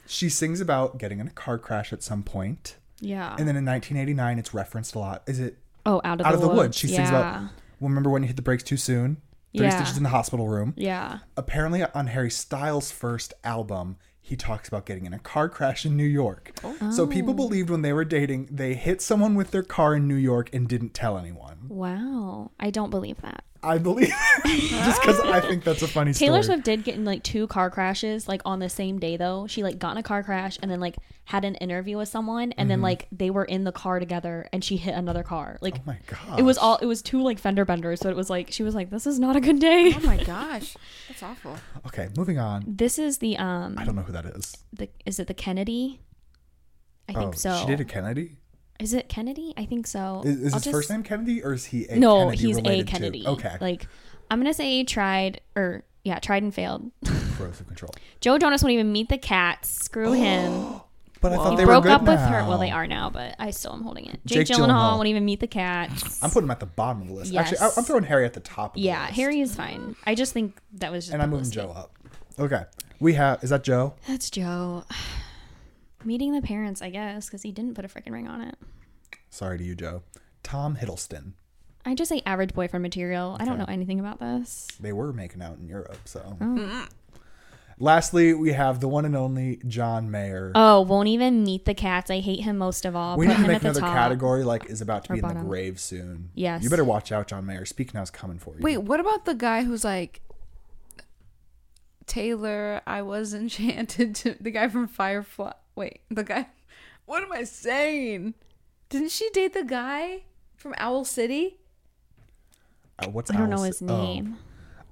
[0.08, 3.30] she sings about getting in a car crash at some point, yeah.
[3.38, 5.24] and then in 1989, it's referenced a lot.
[5.28, 6.58] Is it oh, out of out the of the woods.
[6.58, 6.78] woods?
[6.78, 7.42] She sings about.
[7.80, 9.18] Well, remember when you hit the brakes too soon?
[9.56, 9.76] Thirty Yeah.
[9.78, 10.74] stitches in the hospital room.
[10.76, 11.20] Yeah.
[11.38, 15.96] Apparently, on Harry Styles' first album, he talks about getting in a car crash in
[15.96, 16.52] New York.
[16.64, 16.92] Oh.
[16.92, 17.36] So people Oh.
[17.36, 20.68] believed when they were dating, they hit someone with their car in New York and
[20.68, 21.68] didn't tell anyone.
[21.70, 22.52] Wow.
[22.60, 23.44] I don't believe that.
[23.66, 24.14] I believe
[24.46, 26.56] just because I think that's a funny Taylor story.
[26.56, 29.48] Swift did get in like two car crashes like on the same day though.
[29.48, 30.96] She like got in a car crash and then like
[31.26, 34.64] had an interview with someone and then like they were in the car together and
[34.64, 35.58] she hit another car.
[35.62, 35.90] Like Mm-hmm.
[35.90, 36.40] Oh my god!
[36.40, 38.76] it was all it was two like fender benders, so it was like she was
[38.76, 39.94] like this is not a good day.
[39.96, 40.76] Oh my gosh.
[41.08, 41.58] That's awful.
[41.88, 42.10] okay.
[42.18, 42.64] Moving on.
[42.68, 44.56] This is the um I don't know who that is.
[44.74, 46.02] the is it the Kennedy?
[47.08, 47.58] I think oh, so.
[47.60, 48.38] She dated Kennedy.
[48.80, 49.54] Is it Kennedy?
[49.58, 50.22] I think so.
[50.26, 52.00] Is, is his just- first name Kennedy or is he a Kennedy?
[52.02, 53.28] No, Kennedy he's a related to- Kennedy.
[53.28, 53.56] Okay.
[53.62, 53.88] Like
[54.30, 56.92] I'm gonna say tried or yeah, tried and failed.
[57.38, 57.92] Corrosive control.
[58.22, 59.70] Joe Jonas won't even meet the cats.
[59.70, 60.82] Screw him.
[61.22, 62.46] But I thought He they broke up with her.
[62.48, 64.20] Well, they are now, but I still am holding it.
[64.28, 64.96] Jake, Jake Gyllenhaal, Gyllenhaal.
[64.98, 66.22] won't even meet the cats.
[66.22, 67.34] I'm putting him at the bottom of the list.
[67.34, 67.78] Actually, I, Yes.
[67.80, 68.72] I'm throwing Harry at the top.
[68.72, 69.08] Of the yeah.
[69.08, 69.96] Harry is fine.
[70.06, 71.50] I just think that was just And I'm moving.
[71.50, 71.94] Joe up.
[72.38, 72.64] Okay.
[73.00, 73.44] We have.
[73.44, 73.96] Is that Joe?
[74.08, 74.84] That's Joe.
[76.06, 78.56] Meeting the parents, I guess, because he didn't put a freaking ring on it.
[79.30, 80.04] Sorry to you, Joe.
[80.44, 81.34] Tom Hiddleston.
[81.86, 83.36] I just say average boyfriend material.
[83.40, 83.74] I don't know Okay.
[83.74, 84.68] anything about this.
[84.80, 86.38] They were making out in Europe, so.
[86.40, 86.88] Oh.
[87.78, 90.52] Lastly, we have the one and only John Mayer.
[90.56, 92.10] Oh, won't even meet the cats.
[92.10, 93.18] I hate him most of all.
[93.18, 93.94] we Put need to him make at the another top.
[93.94, 95.48] category like is about to Or be in the bottom.
[95.48, 96.30] grave soon.
[96.36, 96.64] Yes.
[96.64, 97.66] You better watch out, John Mayer.
[97.66, 98.62] Speak now's coming for you.
[98.64, 100.22] Wait, what about the guy who's like
[102.06, 102.82] Taylor?
[102.88, 105.52] I was enchanted to the guy from Firefly.
[105.76, 106.48] Wait, the guy.
[107.06, 108.34] What am I saying?
[108.90, 110.24] Didn't she date the guy
[110.56, 111.58] from Owl City?
[112.98, 114.38] Uh, what's I don't know Owl's- his oh, name.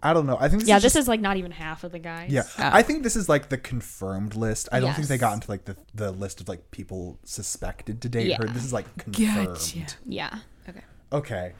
[0.04, 0.38] I don't know.
[0.40, 2.30] I think this yeah, is this just- is like not even half of the guys.
[2.32, 4.70] Yeah, I think this is like the confirmed list.
[4.72, 5.22] I don't think they Yes.
[5.22, 8.46] got into like the, the list of like people suspected to date her.
[8.46, 8.54] Yeah.
[8.54, 9.48] This is like confirmed.
[9.48, 9.86] Gotcha.
[10.06, 10.38] Yeah.
[10.70, 10.82] Okay.
[11.14, 11.54] Okay.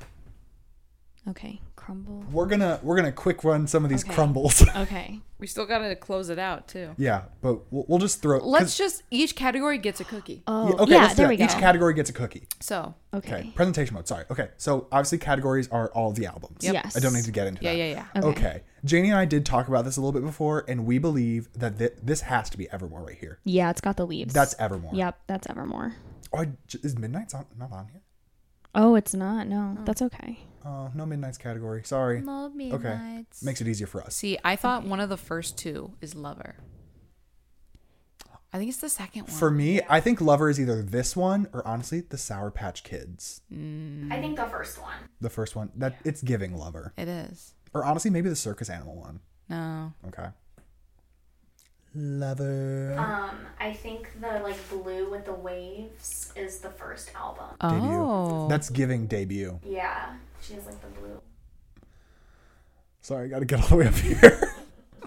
[1.30, 2.30] Okay, Crumbl.
[2.32, 4.14] We're gonna we're gonna quick run some of these Okay.
[4.14, 4.62] Crumbls.
[4.76, 5.20] Okay.
[5.40, 6.92] We still gotta close it out too.
[6.98, 8.40] yeah, but we'll, we'll just throw.
[8.40, 10.42] 'cause- Let's just each category gets a cookie.
[10.48, 11.30] Oh, yeah, yeah, okay, let's do there that.
[11.30, 11.44] we go.
[11.46, 12.48] Each category gets a cookie.
[12.62, 13.36] So okay.
[13.36, 13.52] Okay.
[13.56, 14.08] Presentation mode.
[14.08, 14.26] Sorry.
[14.32, 14.50] Okay.
[14.58, 16.58] So obviously categories are all the albums.
[16.62, 16.74] Yep.
[16.74, 16.98] Yes.
[16.98, 17.66] I don't need to get into it.
[17.66, 17.78] yeah, that.
[17.78, 18.22] yeah, yeah.
[18.24, 18.40] Okay.
[18.48, 18.64] Okay.
[18.86, 21.78] Janie and I did talk about this a little bit before, and we believe that
[21.78, 23.40] thi- this has to be Evermore right here.
[23.46, 24.34] Yeah, it's got the leaves.
[24.34, 24.92] That's Evermore.
[24.94, 25.94] Yep, that's Evermore.
[26.34, 28.02] Oh, I j- is Midnights on, not on here?
[28.76, 29.48] Oh, it's not.
[29.48, 30.40] No, that's okay.
[30.66, 31.82] Oh, no Midnights category.
[31.84, 32.22] Sorry.
[32.22, 33.26] Love me Okay.
[33.42, 34.16] Makes it easier for us.
[34.16, 36.56] See, I thought one of the first two is Lover.
[38.56, 39.32] I think it's the second one.
[39.32, 43.42] For me, I think Lover is either this one or honestly the Sour Patch Kids.
[43.52, 44.94] I think the first one.
[45.22, 45.72] The first one.
[45.76, 46.94] That it's giving Lover.
[46.96, 47.56] it is.
[47.74, 49.20] Or honestly, maybe the Circus Animal one.
[49.50, 49.94] No.
[50.08, 50.28] Okay.
[51.96, 52.96] Lover.
[52.98, 57.46] Um, I think the like blue with the waves is the first album.
[57.60, 57.90] debut.
[57.92, 58.48] Oh.
[58.50, 59.60] That's giving debut.
[59.64, 60.14] Yeah,
[60.44, 61.22] she has like the blue.
[63.02, 64.54] Sorry, I gotta get all the way up here.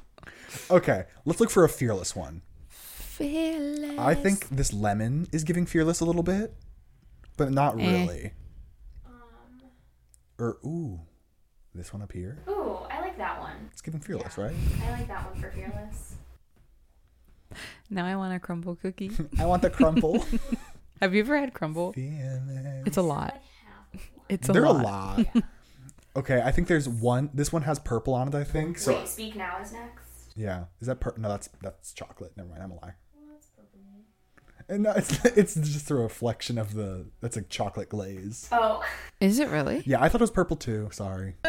[0.71, 2.43] okay, let's look for a fearless one.
[2.69, 3.99] Fearless.
[3.99, 6.55] I think this lemon is giving fearless a little bit,
[7.37, 7.87] but not Eh.
[7.91, 8.33] really.
[10.39, 11.01] Or ooh,
[11.75, 12.43] this one up here.
[12.49, 13.71] Ooh, I like that one.
[13.73, 14.55] It's giving fearless, right?
[14.85, 16.17] I like that one for Fearless.
[17.89, 19.11] Now I want a Crumbl cookie.
[19.39, 20.23] I want the Crumbl.
[21.01, 21.95] Have you ever had Crumbl?
[21.95, 22.87] fearless.
[22.87, 23.41] It's a lot.
[24.29, 25.19] It's a They're lot.
[25.19, 25.27] a lot.
[26.17, 27.29] Okay, I think there's one.
[27.35, 28.35] This one has purple on it.
[28.35, 28.79] I think.
[28.79, 30.33] So Wait, Speak Now is next.
[30.35, 31.29] yeah, is that pur- no?
[31.29, 32.33] That's that's chocolate.
[32.39, 32.63] Never mind.
[32.63, 32.95] I'm a lie.
[34.69, 37.05] And no, it's it's just a reflection of the.
[37.21, 38.49] That's a chocolate glaze.
[38.51, 38.83] Oh,
[39.21, 39.83] Is it really?
[39.85, 40.89] Yeah, I thought it was purple too.
[40.91, 41.35] Sorry.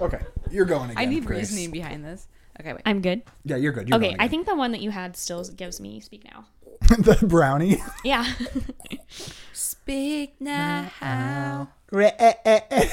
[0.00, 0.20] Okay,
[0.50, 1.02] you're going again.
[1.02, 1.50] I need Grace.
[1.50, 2.26] reasoning behind this.
[2.58, 2.82] Okay, wait.
[2.86, 3.22] I'm good.
[3.44, 3.88] Yeah, you're good.
[3.88, 4.30] You're Okay, going I again.
[4.30, 6.46] think the one that you had still gives me speak now.
[6.98, 7.82] the brownie.
[8.04, 8.24] Yeah.
[9.52, 10.90] Speak now.
[12.02, 12.88] Eh, eh, eh.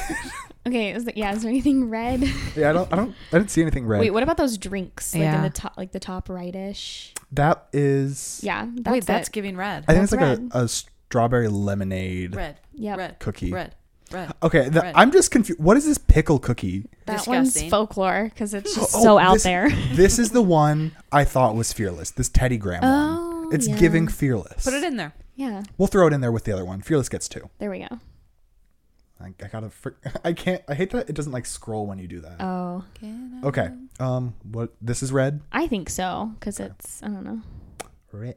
[0.67, 0.91] okay.
[0.91, 1.33] Is there, yeah.
[1.33, 2.21] Is there anything red?
[2.55, 2.91] yeah, I don't.
[2.91, 3.15] I don't.
[3.31, 3.99] I didn't see anything red.
[4.01, 5.13] Wait, what about those drinks?
[5.15, 7.13] Like in the top, like the top rightish.
[7.31, 8.39] that is.
[8.43, 8.67] Yeah.
[8.75, 9.31] That's wait, that's it.
[9.31, 9.85] giving red.
[9.87, 12.59] I think it's like a, a strawberry lemonade Red.
[12.73, 12.97] Yep.
[12.97, 13.19] Red.
[13.19, 13.51] cookie.
[13.51, 13.75] Red.
[14.11, 14.31] Red.
[14.41, 14.93] Okay, the, Red.
[14.95, 15.59] I'm just confused.
[15.59, 16.85] What is this pickle cookie?
[17.05, 17.33] That Disgusting.
[17.33, 19.69] one's folklore because it's just Oh, so out this- there.
[19.93, 22.11] this is the one I thought was fearless.
[22.11, 23.55] This Teddy Graham Oh, one.
[23.55, 23.77] It's yeah.
[23.77, 24.63] giving fearless.
[24.63, 25.13] Put it in there.
[25.35, 25.63] Yeah.
[25.77, 26.81] We'll throw it in there with the other one.
[26.81, 27.49] Fearless gets two.
[27.59, 27.99] There we go.
[29.19, 29.69] I, I gotta.
[29.69, 29.89] Fr-
[30.23, 30.61] I can't.
[30.67, 32.41] I hate that it doesn't like scroll when you do that.
[32.41, 32.83] Oh,
[33.43, 33.69] okay.
[33.99, 34.35] Um.
[34.43, 34.73] What?
[34.81, 35.41] This is red.
[35.51, 37.41] I think so because it's I don't know
[38.11, 38.35] Red.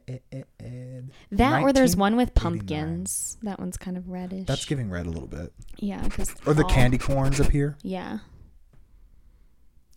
[1.31, 3.37] that or there's one with pumpkins.
[3.43, 4.45] That one's kind of reddish.
[4.45, 5.53] That's giving red a little bit.
[5.77, 7.77] yeah, because Or the candy corns up here.
[7.81, 8.19] Yeah,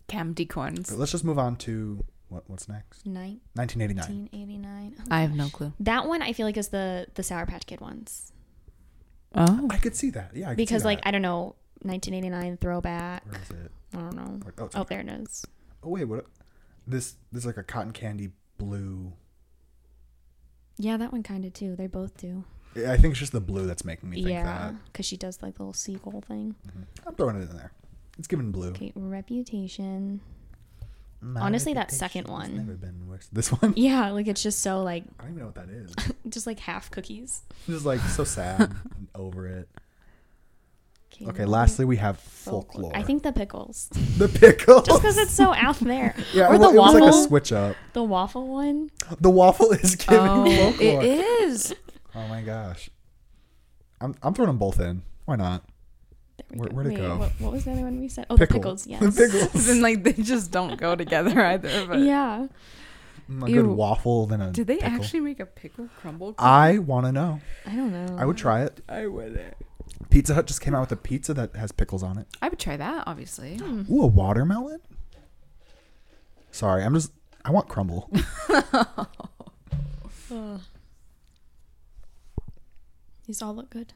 [0.07, 0.89] Candy corns.
[0.89, 2.43] But let's just move on to what?
[2.47, 3.05] What's next?
[3.05, 4.29] 1989.
[4.31, 4.95] 1989.
[5.11, 5.73] I have no clue.
[5.79, 8.31] That one I feel like is the the Sour Patch Kid ones
[9.35, 9.67] Oh.
[9.69, 10.31] I could see that.
[10.35, 10.47] Yeah.
[10.47, 11.07] I could see because like that.
[11.09, 13.23] I don't know 1989 throwback.
[13.29, 13.71] Where is it?
[13.93, 14.39] I don't know.
[14.43, 15.45] Where- oh, Oh, there it is.
[15.83, 16.25] Oh wait, what?
[16.87, 19.13] This this is like a cotton candy blue.
[20.77, 21.75] Yeah, that one kind of too.
[21.75, 22.43] They both do.
[22.75, 24.75] Yeah, I think it's just the blue that's making me think Yeah, that.
[24.85, 26.55] because she does like the little seagull thing.
[26.67, 27.07] Mm-hmm.
[27.07, 27.71] I'm throwing it in there.
[28.17, 28.69] It's giving blue.
[28.69, 30.19] Okay, reputation.
[31.21, 32.55] My Honestly, that second one.
[32.55, 33.27] Never been worse.
[33.31, 33.73] This one.
[33.77, 35.93] Yeah, like it's just so like I don't even know what that is.
[36.29, 37.41] just like half cookies.
[37.67, 39.69] just like so sad and over it.
[41.27, 42.91] Okay, repu- lastly we have folklore.
[42.93, 43.87] I think the pickles.
[44.17, 44.85] the pickles.
[44.85, 46.13] Just because it's so out there.
[46.33, 47.75] yeah, or the it was like a switch up.
[47.93, 48.91] the waffle one.
[49.21, 51.03] The waffle is oh, giving Oh, folklore.
[51.03, 51.73] it is.
[52.13, 52.89] Oh my gosh.
[54.01, 55.03] I'm I'm throwing them both in.
[55.23, 55.63] Why not?
[56.37, 56.75] There we Where- go.
[56.75, 57.17] where'd it Wait, go?
[57.17, 58.25] What, what was the other one we said?
[58.29, 58.59] Oh, Pickle.
[58.59, 58.87] the pickles.
[58.87, 59.01] Yes.
[59.01, 59.65] The pickles.
[59.67, 61.85] then like they just don't go together either.
[61.87, 62.47] But Yeah.
[63.29, 63.61] Mm, a Ew.
[63.63, 64.93] good waffle than a did they pickle.
[64.93, 66.35] actually make a pickle Crumbl?
[66.35, 66.45] cookie?
[66.47, 67.41] I want to know.
[67.65, 68.17] I don't know.
[68.19, 68.81] I would try it.
[68.87, 69.55] I wouldn't.
[70.11, 72.27] Pizza Hut just came out with a pizza that has pickles on it.
[72.41, 73.03] I would try that.
[73.07, 73.59] Obviously.
[73.89, 74.79] Ooh, a watermelon?
[76.51, 77.11] Sorry, I'm just.
[77.43, 78.09] I want Crumbl.
[83.25, 83.93] These all look good.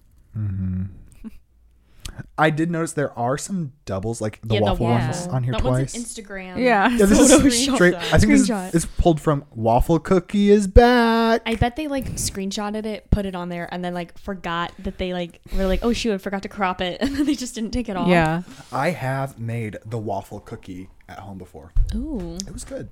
[2.37, 5.31] I did notice there are some doubles, like the yeah, waffle the ones waffle.
[5.35, 5.93] on here that twice.
[5.93, 6.57] One's an Instagram.
[6.63, 6.89] Yeah.
[6.89, 7.95] yeah, this is Photoshop straight.
[7.95, 8.75] I think this is, Screenshot.
[8.75, 11.41] is pulled from Waffle Cookie is back.
[11.45, 14.97] I bet they like screenshotted it, put it on there, and then like forgot that
[14.97, 17.55] they like were like, oh shoot, I forgot to crop it, and then they just
[17.55, 18.07] didn't take it off.
[18.07, 18.43] Yeah.
[18.71, 21.73] I have made the waffle cookie at home before.
[21.95, 22.35] Ooh.
[22.47, 22.89] It was good.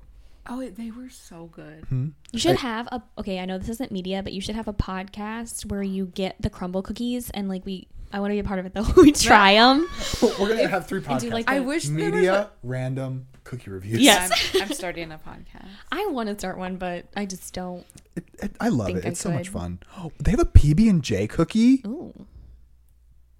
[0.50, 1.84] Oh, it- they were so good.
[1.90, 2.10] Hmm?
[2.32, 3.40] You should I- have a okay.
[3.40, 6.50] I know this isn't media, but you should have a podcast where you get the
[6.50, 7.88] Crumbl cookies and like we.
[8.12, 8.86] I want to be a part of it though.
[9.02, 9.88] we try them.
[10.22, 13.28] We're gonna have three And podcasts: do, like, I the- wish there was media, random,
[13.44, 14.00] cookie reviews.
[14.00, 14.32] Yes.
[14.56, 15.68] I'm, I'm starting a podcast.
[15.92, 17.86] I want to start one, but I just don't.
[18.16, 19.06] It, it, I love Think it.
[19.06, 19.54] I It's so much could.
[19.54, 19.80] fun.
[19.98, 21.82] Oh, they have a PB and J cookie.
[21.86, 22.14] Ooh.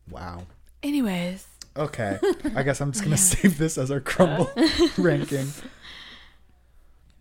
[0.10, 0.44] Wow.
[0.84, 1.46] Anyways,
[1.76, 2.20] Okay.
[2.56, 4.48] I guess I'm just gonna save this as our Crumbl
[4.98, 5.48] ranking.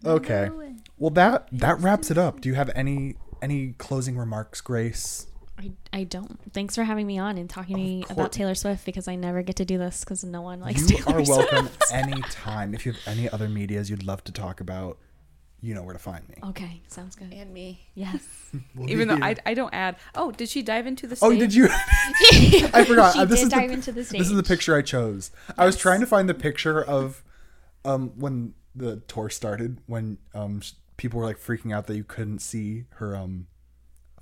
[0.04, 0.50] Okay.
[0.98, 2.40] Well, that that wraps it up.
[2.40, 5.26] Do you have any any closing remarks, Grace?
[5.58, 6.38] I, I don't.
[6.52, 9.42] Thanks for having me on and talking to me about Taylor Swift because I never
[9.42, 11.28] get to do this because no one likes you Taylor Swift.
[11.28, 12.74] You are welcome anytime.
[12.74, 14.98] If you have any other medias you'd love to talk about,
[15.62, 16.36] you know where to find me.
[16.44, 17.32] Okay, sounds good.
[17.32, 17.80] And me.
[17.94, 18.22] Yes.
[18.74, 19.36] We'll Even though I, here.
[19.46, 19.96] I don't add.
[20.14, 21.30] Oh, did she dive into the stage?
[21.30, 21.68] Oh, did you?
[21.70, 23.14] I forgot.
[23.14, 24.18] She Uh, this did is dive the, into the stage.
[24.18, 25.30] This is the picture I chose.
[25.58, 27.22] I was trying to find the picture of
[27.84, 30.60] um when the tour started when um
[30.96, 33.46] people were like freaking out that you couldn't see her um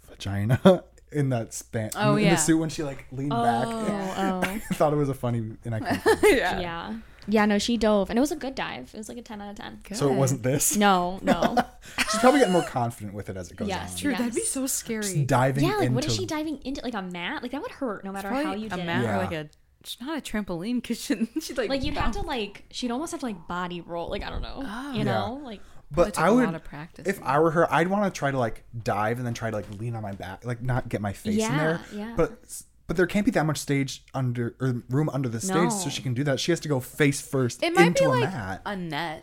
[0.09, 2.31] vagina in that span Oh, in yeah.
[2.35, 3.67] the suit when she like leaned back.
[3.67, 4.75] Oh, I oh.
[4.75, 6.61] thought it was a funny and I couldn't yeah.
[6.61, 6.95] yeah.
[7.27, 8.91] Yeah, no, she dove and it was a good dive.
[8.93, 9.95] It was like a 10 out of 10.
[9.95, 10.77] so it wasn't this.
[10.77, 11.57] No, no.
[12.11, 13.99] She's probably getting more confident with it as it goes Yes, on.
[13.99, 15.03] True, that'd be so scary.
[15.03, 16.83] Just diving yeah, like into what is she diving into?
[16.83, 17.43] Like a mat?
[17.43, 19.05] Like that would hurt no matter how Probably you a mat it.
[19.05, 19.15] Yeah.
[19.15, 19.49] or like a.
[19.81, 21.69] It's not a trampoline because she, she'd like.
[21.71, 24.09] Like you'd have to like she'd almost have to like body roll.
[24.11, 24.63] Like I don't know.
[24.65, 24.93] Oh.
[24.95, 25.41] You know?
[25.45, 25.61] Like
[25.91, 27.07] But I I a would, lot of practice.
[27.07, 29.57] if I were her, I'd want to try to like dive and then try to
[29.57, 31.81] like lean on my back, like not get my face in there.
[31.93, 32.15] yeah.
[32.17, 35.89] But but there can't be that much stage under or room under the stage, so
[35.89, 36.41] she can do that.
[36.41, 38.63] She has to go face first it might into be a like mat.
[38.67, 39.23] a net.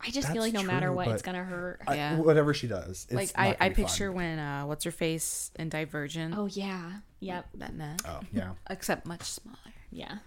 [0.00, 1.80] I just feel like no matter true, what, it's gonna hurt.
[1.86, 2.16] I- yeah.
[2.16, 3.84] whatever she does, it's Like not I, I be fun.
[3.84, 6.34] picture when uh, what's her face in Divergent.
[6.36, 6.92] Oh yeah.
[7.20, 7.46] Yep.
[7.54, 8.02] that net.
[8.06, 8.52] Oh yeah.
[8.70, 9.56] Except much smaller.
[9.90, 10.18] Yeah.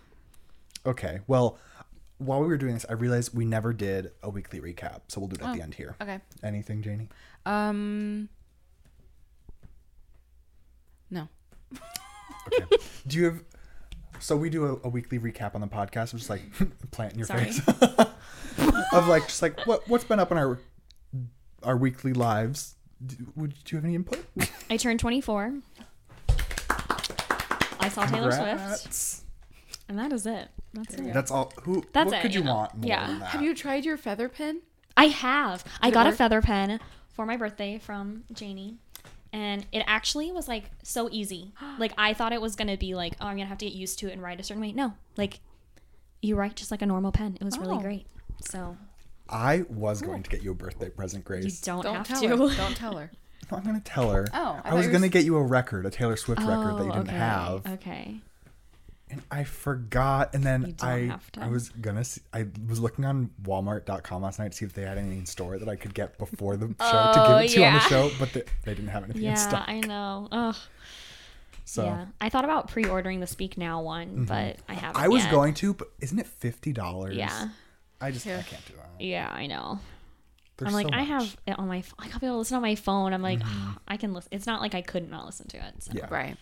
[0.85, 1.19] Okay.
[1.27, 1.57] Well,
[2.21, 5.27] while we were doing this, I realized we never did a weekly recap, so we'll
[5.29, 5.95] do it at the Oh, end here.
[6.01, 6.19] Okay.
[6.43, 7.09] Anything, Janie?
[7.45, 8.29] Um.
[11.09, 11.27] No.
[12.47, 12.77] Okay.
[13.07, 13.43] do you have?
[14.19, 16.41] So we do a, a weekly recap on the podcast, just like
[16.91, 17.45] plant in your Sorry.
[17.45, 17.61] face,
[18.93, 20.59] of like just like what what's been up in our
[21.63, 22.75] our weekly lives.
[23.03, 24.23] Do, would do you have any input?
[24.69, 25.55] I turned 24.
[27.79, 29.23] I saw Taylor Swift, Congrats.
[29.89, 30.49] and that is it.
[30.73, 31.13] That's it.
[31.13, 31.51] That's all.
[31.63, 31.83] Who?
[31.93, 32.55] That's what it, could you, you know?
[32.55, 33.07] want more Yeah.
[33.07, 33.29] than that?
[33.29, 34.61] Have you tried your feather pen?
[34.97, 35.63] I have.
[35.81, 36.79] I it got a feather pen
[37.13, 38.77] for my birthday from Janie.
[39.33, 41.53] And it actually was like so easy.
[41.79, 43.99] Like I thought it was gonna be like, oh, I'm gonna have to get used
[43.99, 44.71] to it and write a certain way.
[44.71, 45.39] No, like
[46.21, 47.37] you write just like a normal pen.
[47.39, 47.79] It was really Oh.
[47.79, 48.05] great.
[48.41, 48.77] So
[49.29, 51.45] I was going to get you a birthday present, Grace.
[51.45, 52.27] you don't, Don't have tell to.
[52.27, 52.35] her.
[52.57, 53.09] Don't tell her.
[53.51, 54.27] No, I'm going to tell her.
[54.33, 56.77] Oh, I I, was going to s- get you a record, a Taylor Swift record
[56.77, 57.17] that you Oh, didn't okay.
[57.17, 57.65] have.
[57.67, 58.19] Okay.
[59.11, 60.33] And I forgot.
[60.33, 61.17] And then I.
[61.39, 64.83] I was gonna see, I was looking on Walmart.com last night to see if they
[64.83, 67.53] had anything in store that I could get before the show to Oh, give it
[67.53, 69.63] to you on the show, but they, they didn't have anything in Yeah.
[69.67, 70.27] I know.
[70.31, 70.55] Ugh.
[71.65, 72.05] So Yeah.
[72.19, 74.95] I thought about pre-ordering the Speak Now one, but I haven't.
[74.95, 74.97] Mm-hmm.
[75.05, 75.31] I was yet.
[75.31, 77.15] going to, but isn't it fifty dollars?
[77.15, 77.49] Yeah.
[77.99, 79.03] I just I can't do that.
[79.03, 79.79] Yeah, I know.
[80.57, 81.07] There's I'm like, so I much.
[81.07, 81.13] Mm-hmm.
[81.19, 81.81] have it on my.
[81.81, 83.13] ph- Like, I'll be able to listen on my phone.
[83.13, 83.41] I'm like,
[83.87, 84.29] I can listen.
[84.31, 85.73] It's not like I could not not listen to it.
[85.79, 85.91] So.
[85.95, 86.07] Yeah.
[86.09, 86.37] Right.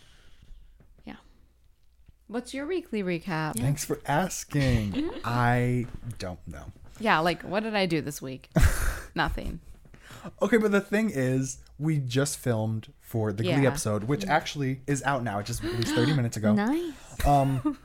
[2.30, 2.34] Yeah.
[2.34, 3.56] What's your weekly recap?
[3.58, 4.94] Thanks for asking.
[4.94, 5.20] Mm-hmm.
[5.26, 5.88] I
[6.18, 6.66] don't know.
[7.00, 8.50] Yeah, like what did I do this week?
[9.16, 9.60] Nothing.
[10.42, 13.70] Okay, but the thing is, we just filmed for the Glee Yeah.
[13.70, 15.40] episode, which actually is out now.
[15.40, 16.54] It just released 30 minutes ago.
[16.54, 16.94] Nice.
[17.26, 17.78] Um,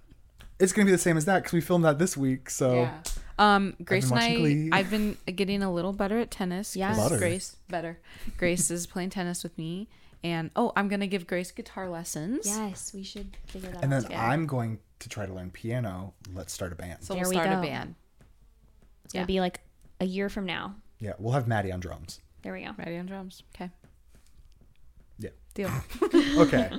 [0.58, 2.50] it's gonna be the same as that because we filmed that this week.
[2.50, 2.92] So Yeah.
[3.38, 4.70] Um, Grace and watching I, Glee.
[4.72, 6.74] I've been getting a little better at tennis.
[6.74, 6.96] Yes.
[6.98, 7.18] Better.
[7.18, 7.98] Grace better.
[8.38, 9.88] Grace is playing tennis with me,
[10.24, 12.46] and oh, I'm gonna give Grace guitar lessons.
[12.46, 13.82] Yes, we should figure that out.
[13.84, 14.22] and then together.
[14.22, 16.14] I'm going to try to learn piano.
[16.34, 17.02] Let's start a band.
[17.02, 17.62] So There we'll we start a go.
[17.62, 17.94] band.
[19.04, 19.60] it's gonna be like
[20.00, 20.74] a year from now.
[20.98, 22.20] Yeah, we'll have Maddie on drums.
[22.42, 22.70] There we go.
[22.78, 23.42] Ready on drums.
[23.54, 23.70] Okay.
[25.18, 25.30] Yeah.
[25.54, 25.70] Deal.
[26.38, 26.70] Okay.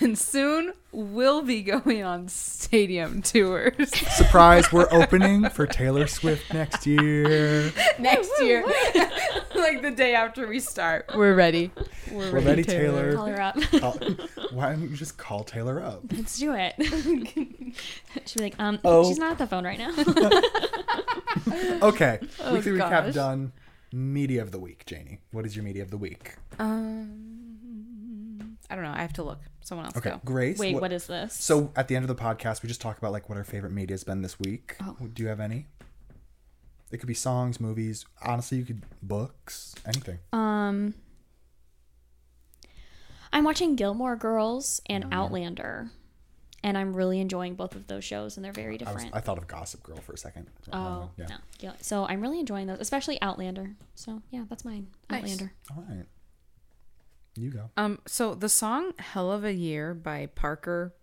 [0.00, 4.72] and soon we'll be going on stadium tours Surprise!
[4.72, 7.70] We're opening for Taylor Swift next year.
[7.98, 8.64] next year.
[9.54, 11.10] like the day after we start.
[11.14, 11.70] We're ready.
[12.10, 13.14] We're, We're ready, Taylor.
[13.14, 13.60] Call her up.
[13.78, 13.98] Call-
[14.52, 16.00] why don't you just call Taylor up?
[16.10, 16.74] Let's do it.
[18.26, 19.06] She'll be like, um, Oh.
[19.08, 19.92] she's not at the phone right now.
[21.88, 22.18] Okay.
[22.40, 23.52] Oh, Weekly recap done.
[23.92, 25.18] Media of the week, Janie.
[25.32, 26.36] What is your media of the week?
[26.58, 27.31] Um,
[28.72, 28.92] I don't know.
[28.94, 29.38] I have to look.
[29.60, 30.20] Someone else Okay, go.
[30.24, 30.58] Grace.
[30.58, 31.34] Wait, what is this?
[31.34, 33.70] So at the end of the podcast, we just talk about like what our favorite
[33.72, 34.76] media has been this week.
[34.82, 34.96] Oh.
[35.12, 35.66] Do you have any?
[36.90, 38.06] It could be songs, movies.
[38.22, 40.18] Honestly, you could books, anything.
[40.32, 40.94] Um,
[43.32, 45.90] I'm watching Gilmore Girls and Outlander,
[46.62, 49.16] and I'm really enjoying both of those shows, and they're very I, was, different.
[49.16, 50.48] I thought of Gossip Girl for a second.
[50.72, 51.26] oh, yeah.
[51.28, 51.36] no.
[51.58, 53.74] Gil- So I'm really enjoying those, especially Outlander.
[53.94, 54.88] So yeah, that's mine.
[55.10, 55.22] Nice.
[55.22, 55.52] Outlander.
[55.76, 56.06] All right.
[57.36, 57.70] You go.
[57.76, 60.94] Um, so the song "Hell of a Year" by Parker,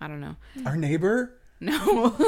[0.00, 0.36] I don't know.
[0.64, 1.38] Our neighbor.
[1.60, 2.16] No,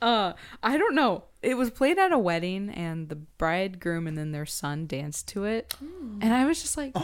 [0.00, 0.32] uh,
[0.62, 1.24] I don't know.
[1.42, 5.44] It was played at a wedding, and the bridegroom and then their son danced to
[5.44, 6.94] it, and I was just like,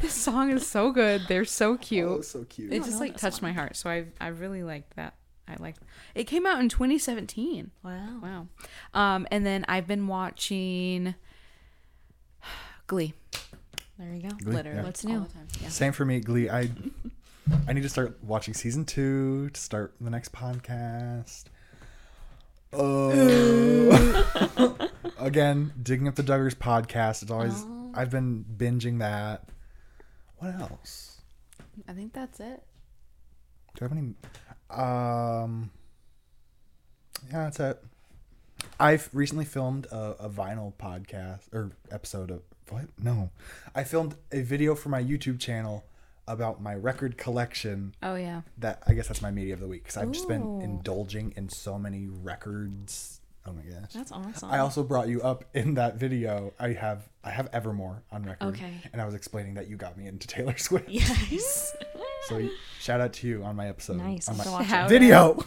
[0.00, 1.22] This song is so good.
[1.28, 2.08] They're so cute.
[2.08, 2.72] Oh, so cute.
[2.72, 3.76] it just like touched my heart.
[3.76, 5.14] So I I really liked that.
[5.48, 5.76] I like
[6.14, 7.70] it came out in 2017.
[7.82, 8.20] Wow.
[8.22, 8.46] Wow.
[8.94, 11.14] Um and then I've been watching
[12.86, 13.14] Glee.
[14.00, 14.30] There you go.
[14.30, 14.78] Glee, Literally.
[14.78, 14.84] yeah.
[14.84, 15.20] What's all new?
[15.20, 15.46] the time.
[15.60, 15.68] Yeah.
[15.68, 16.48] Same for me, Glee.
[16.48, 16.70] I
[17.68, 21.44] I need to start watching season two to start the next podcast.
[22.72, 23.90] Oh,
[25.18, 27.22] again, digging up the Duggars podcast.
[27.22, 27.62] It's always
[27.92, 29.48] I've been binging that.
[30.38, 31.20] What else?
[31.86, 32.62] I think that's it.
[33.76, 34.14] Do I have any?
[34.70, 35.70] Um,
[37.30, 37.84] yeah, that's it.
[38.78, 42.40] I've recently filmed a, a vinyl podcast or episode of
[42.70, 42.84] what?
[43.02, 43.30] No,
[43.74, 45.84] I filmed a video for my YouTube channel
[46.28, 47.94] about my record collection.
[48.02, 48.42] Oh yeah.
[48.58, 51.48] That I guess that's my media of the week because I've just been indulging in
[51.48, 53.20] so many records.
[53.46, 53.92] Oh my gosh.
[53.94, 54.50] That's awesome.
[54.50, 56.52] I also brought you up in that video.
[56.60, 58.72] I have I have Evermore on record, Okay.
[58.92, 60.88] and I was explaining that you got me into Taylor Swift.
[60.88, 61.76] yes.
[62.28, 62.48] So
[62.78, 63.96] shout out to you on my episode.
[63.96, 64.28] Nice.
[64.28, 65.42] on my have watch video.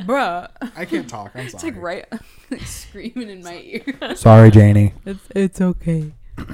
[0.00, 0.50] Bruh.
[0.76, 1.30] I can't talk.
[1.36, 1.54] I'm sorry.
[1.54, 2.04] It's like right
[2.50, 4.16] like screaming in my ear.
[4.16, 4.92] Sorry, Janie.
[5.06, 6.12] It's it's okay.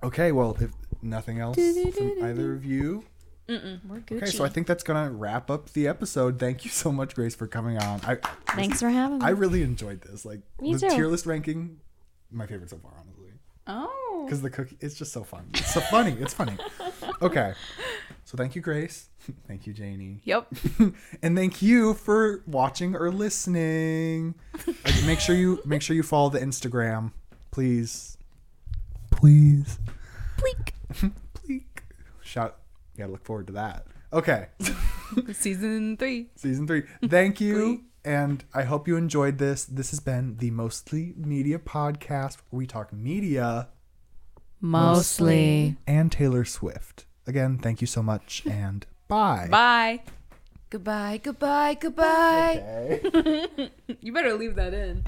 [0.00, 0.70] Okay, well, if
[1.02, 3.04] nothing else from either of you.
[3.48, 4.16] We're Gucci.
[4.18, 6.38] Okay, so I think that's gonna wrap up the episode.
[6.38, 8.00] Thank you so much, Grace, for coming on.
[8.04, 8.18] I
[8.54, 9.24] Thanks for having me.
[9.24, 10.24] I really enjoyed this.
[10.24, 10.90] Like Me the too.
[10.90, 11.80] tier list ranking,
[12.30, 13.30] my favorite so far, honestly.
[13.66, 14.22] Oh.
[14.24, 15.48] Because the cookie, it's just so fun.
[15.54, 16.12] It's so funny.
[16.20, 16.56] It's funny.
[17.20, 17.52] Okay,
[18.24, 19.08] so thank you, Grace.
[19.48, 20.20] thank you, Janie.
[20.22, 20.46] Yep.
[21.22, 24.36] and thank you for watching or listening.
[25.04, 27.10] Make sure you make sure you follow the Instagram,
[27.50, 28.17] please.
[29.18, 29.78] Please.
[30.38, 30.74] Bleak.
[31.34, 31.82] Pleek.
[32.22, 32.56] Shout.
[32.94, 33.86] You gotta look forward to that.
[34.12, 34.46] Okay,
[35.32, 36.28] Season three.
[36.36, 36.84] season three.
[37.04, 39.64] Thank you, and I hope you enjoyed this.
[39.66, 43.68] This has been the Mostly Media podcast, where we talk media
[44.60, 45.76] Mostly.
[45.86, 47.04] and Taylor Swift.
[47.26, 49.48] Again, thank you so much, and bye.
[49.50, 50.00] Bye.
[50.70, 52.62] Goodbye, goodbye, goodbye.
[53.04, 53.70] Okay.
[54.00, 55.04] You better leave that in.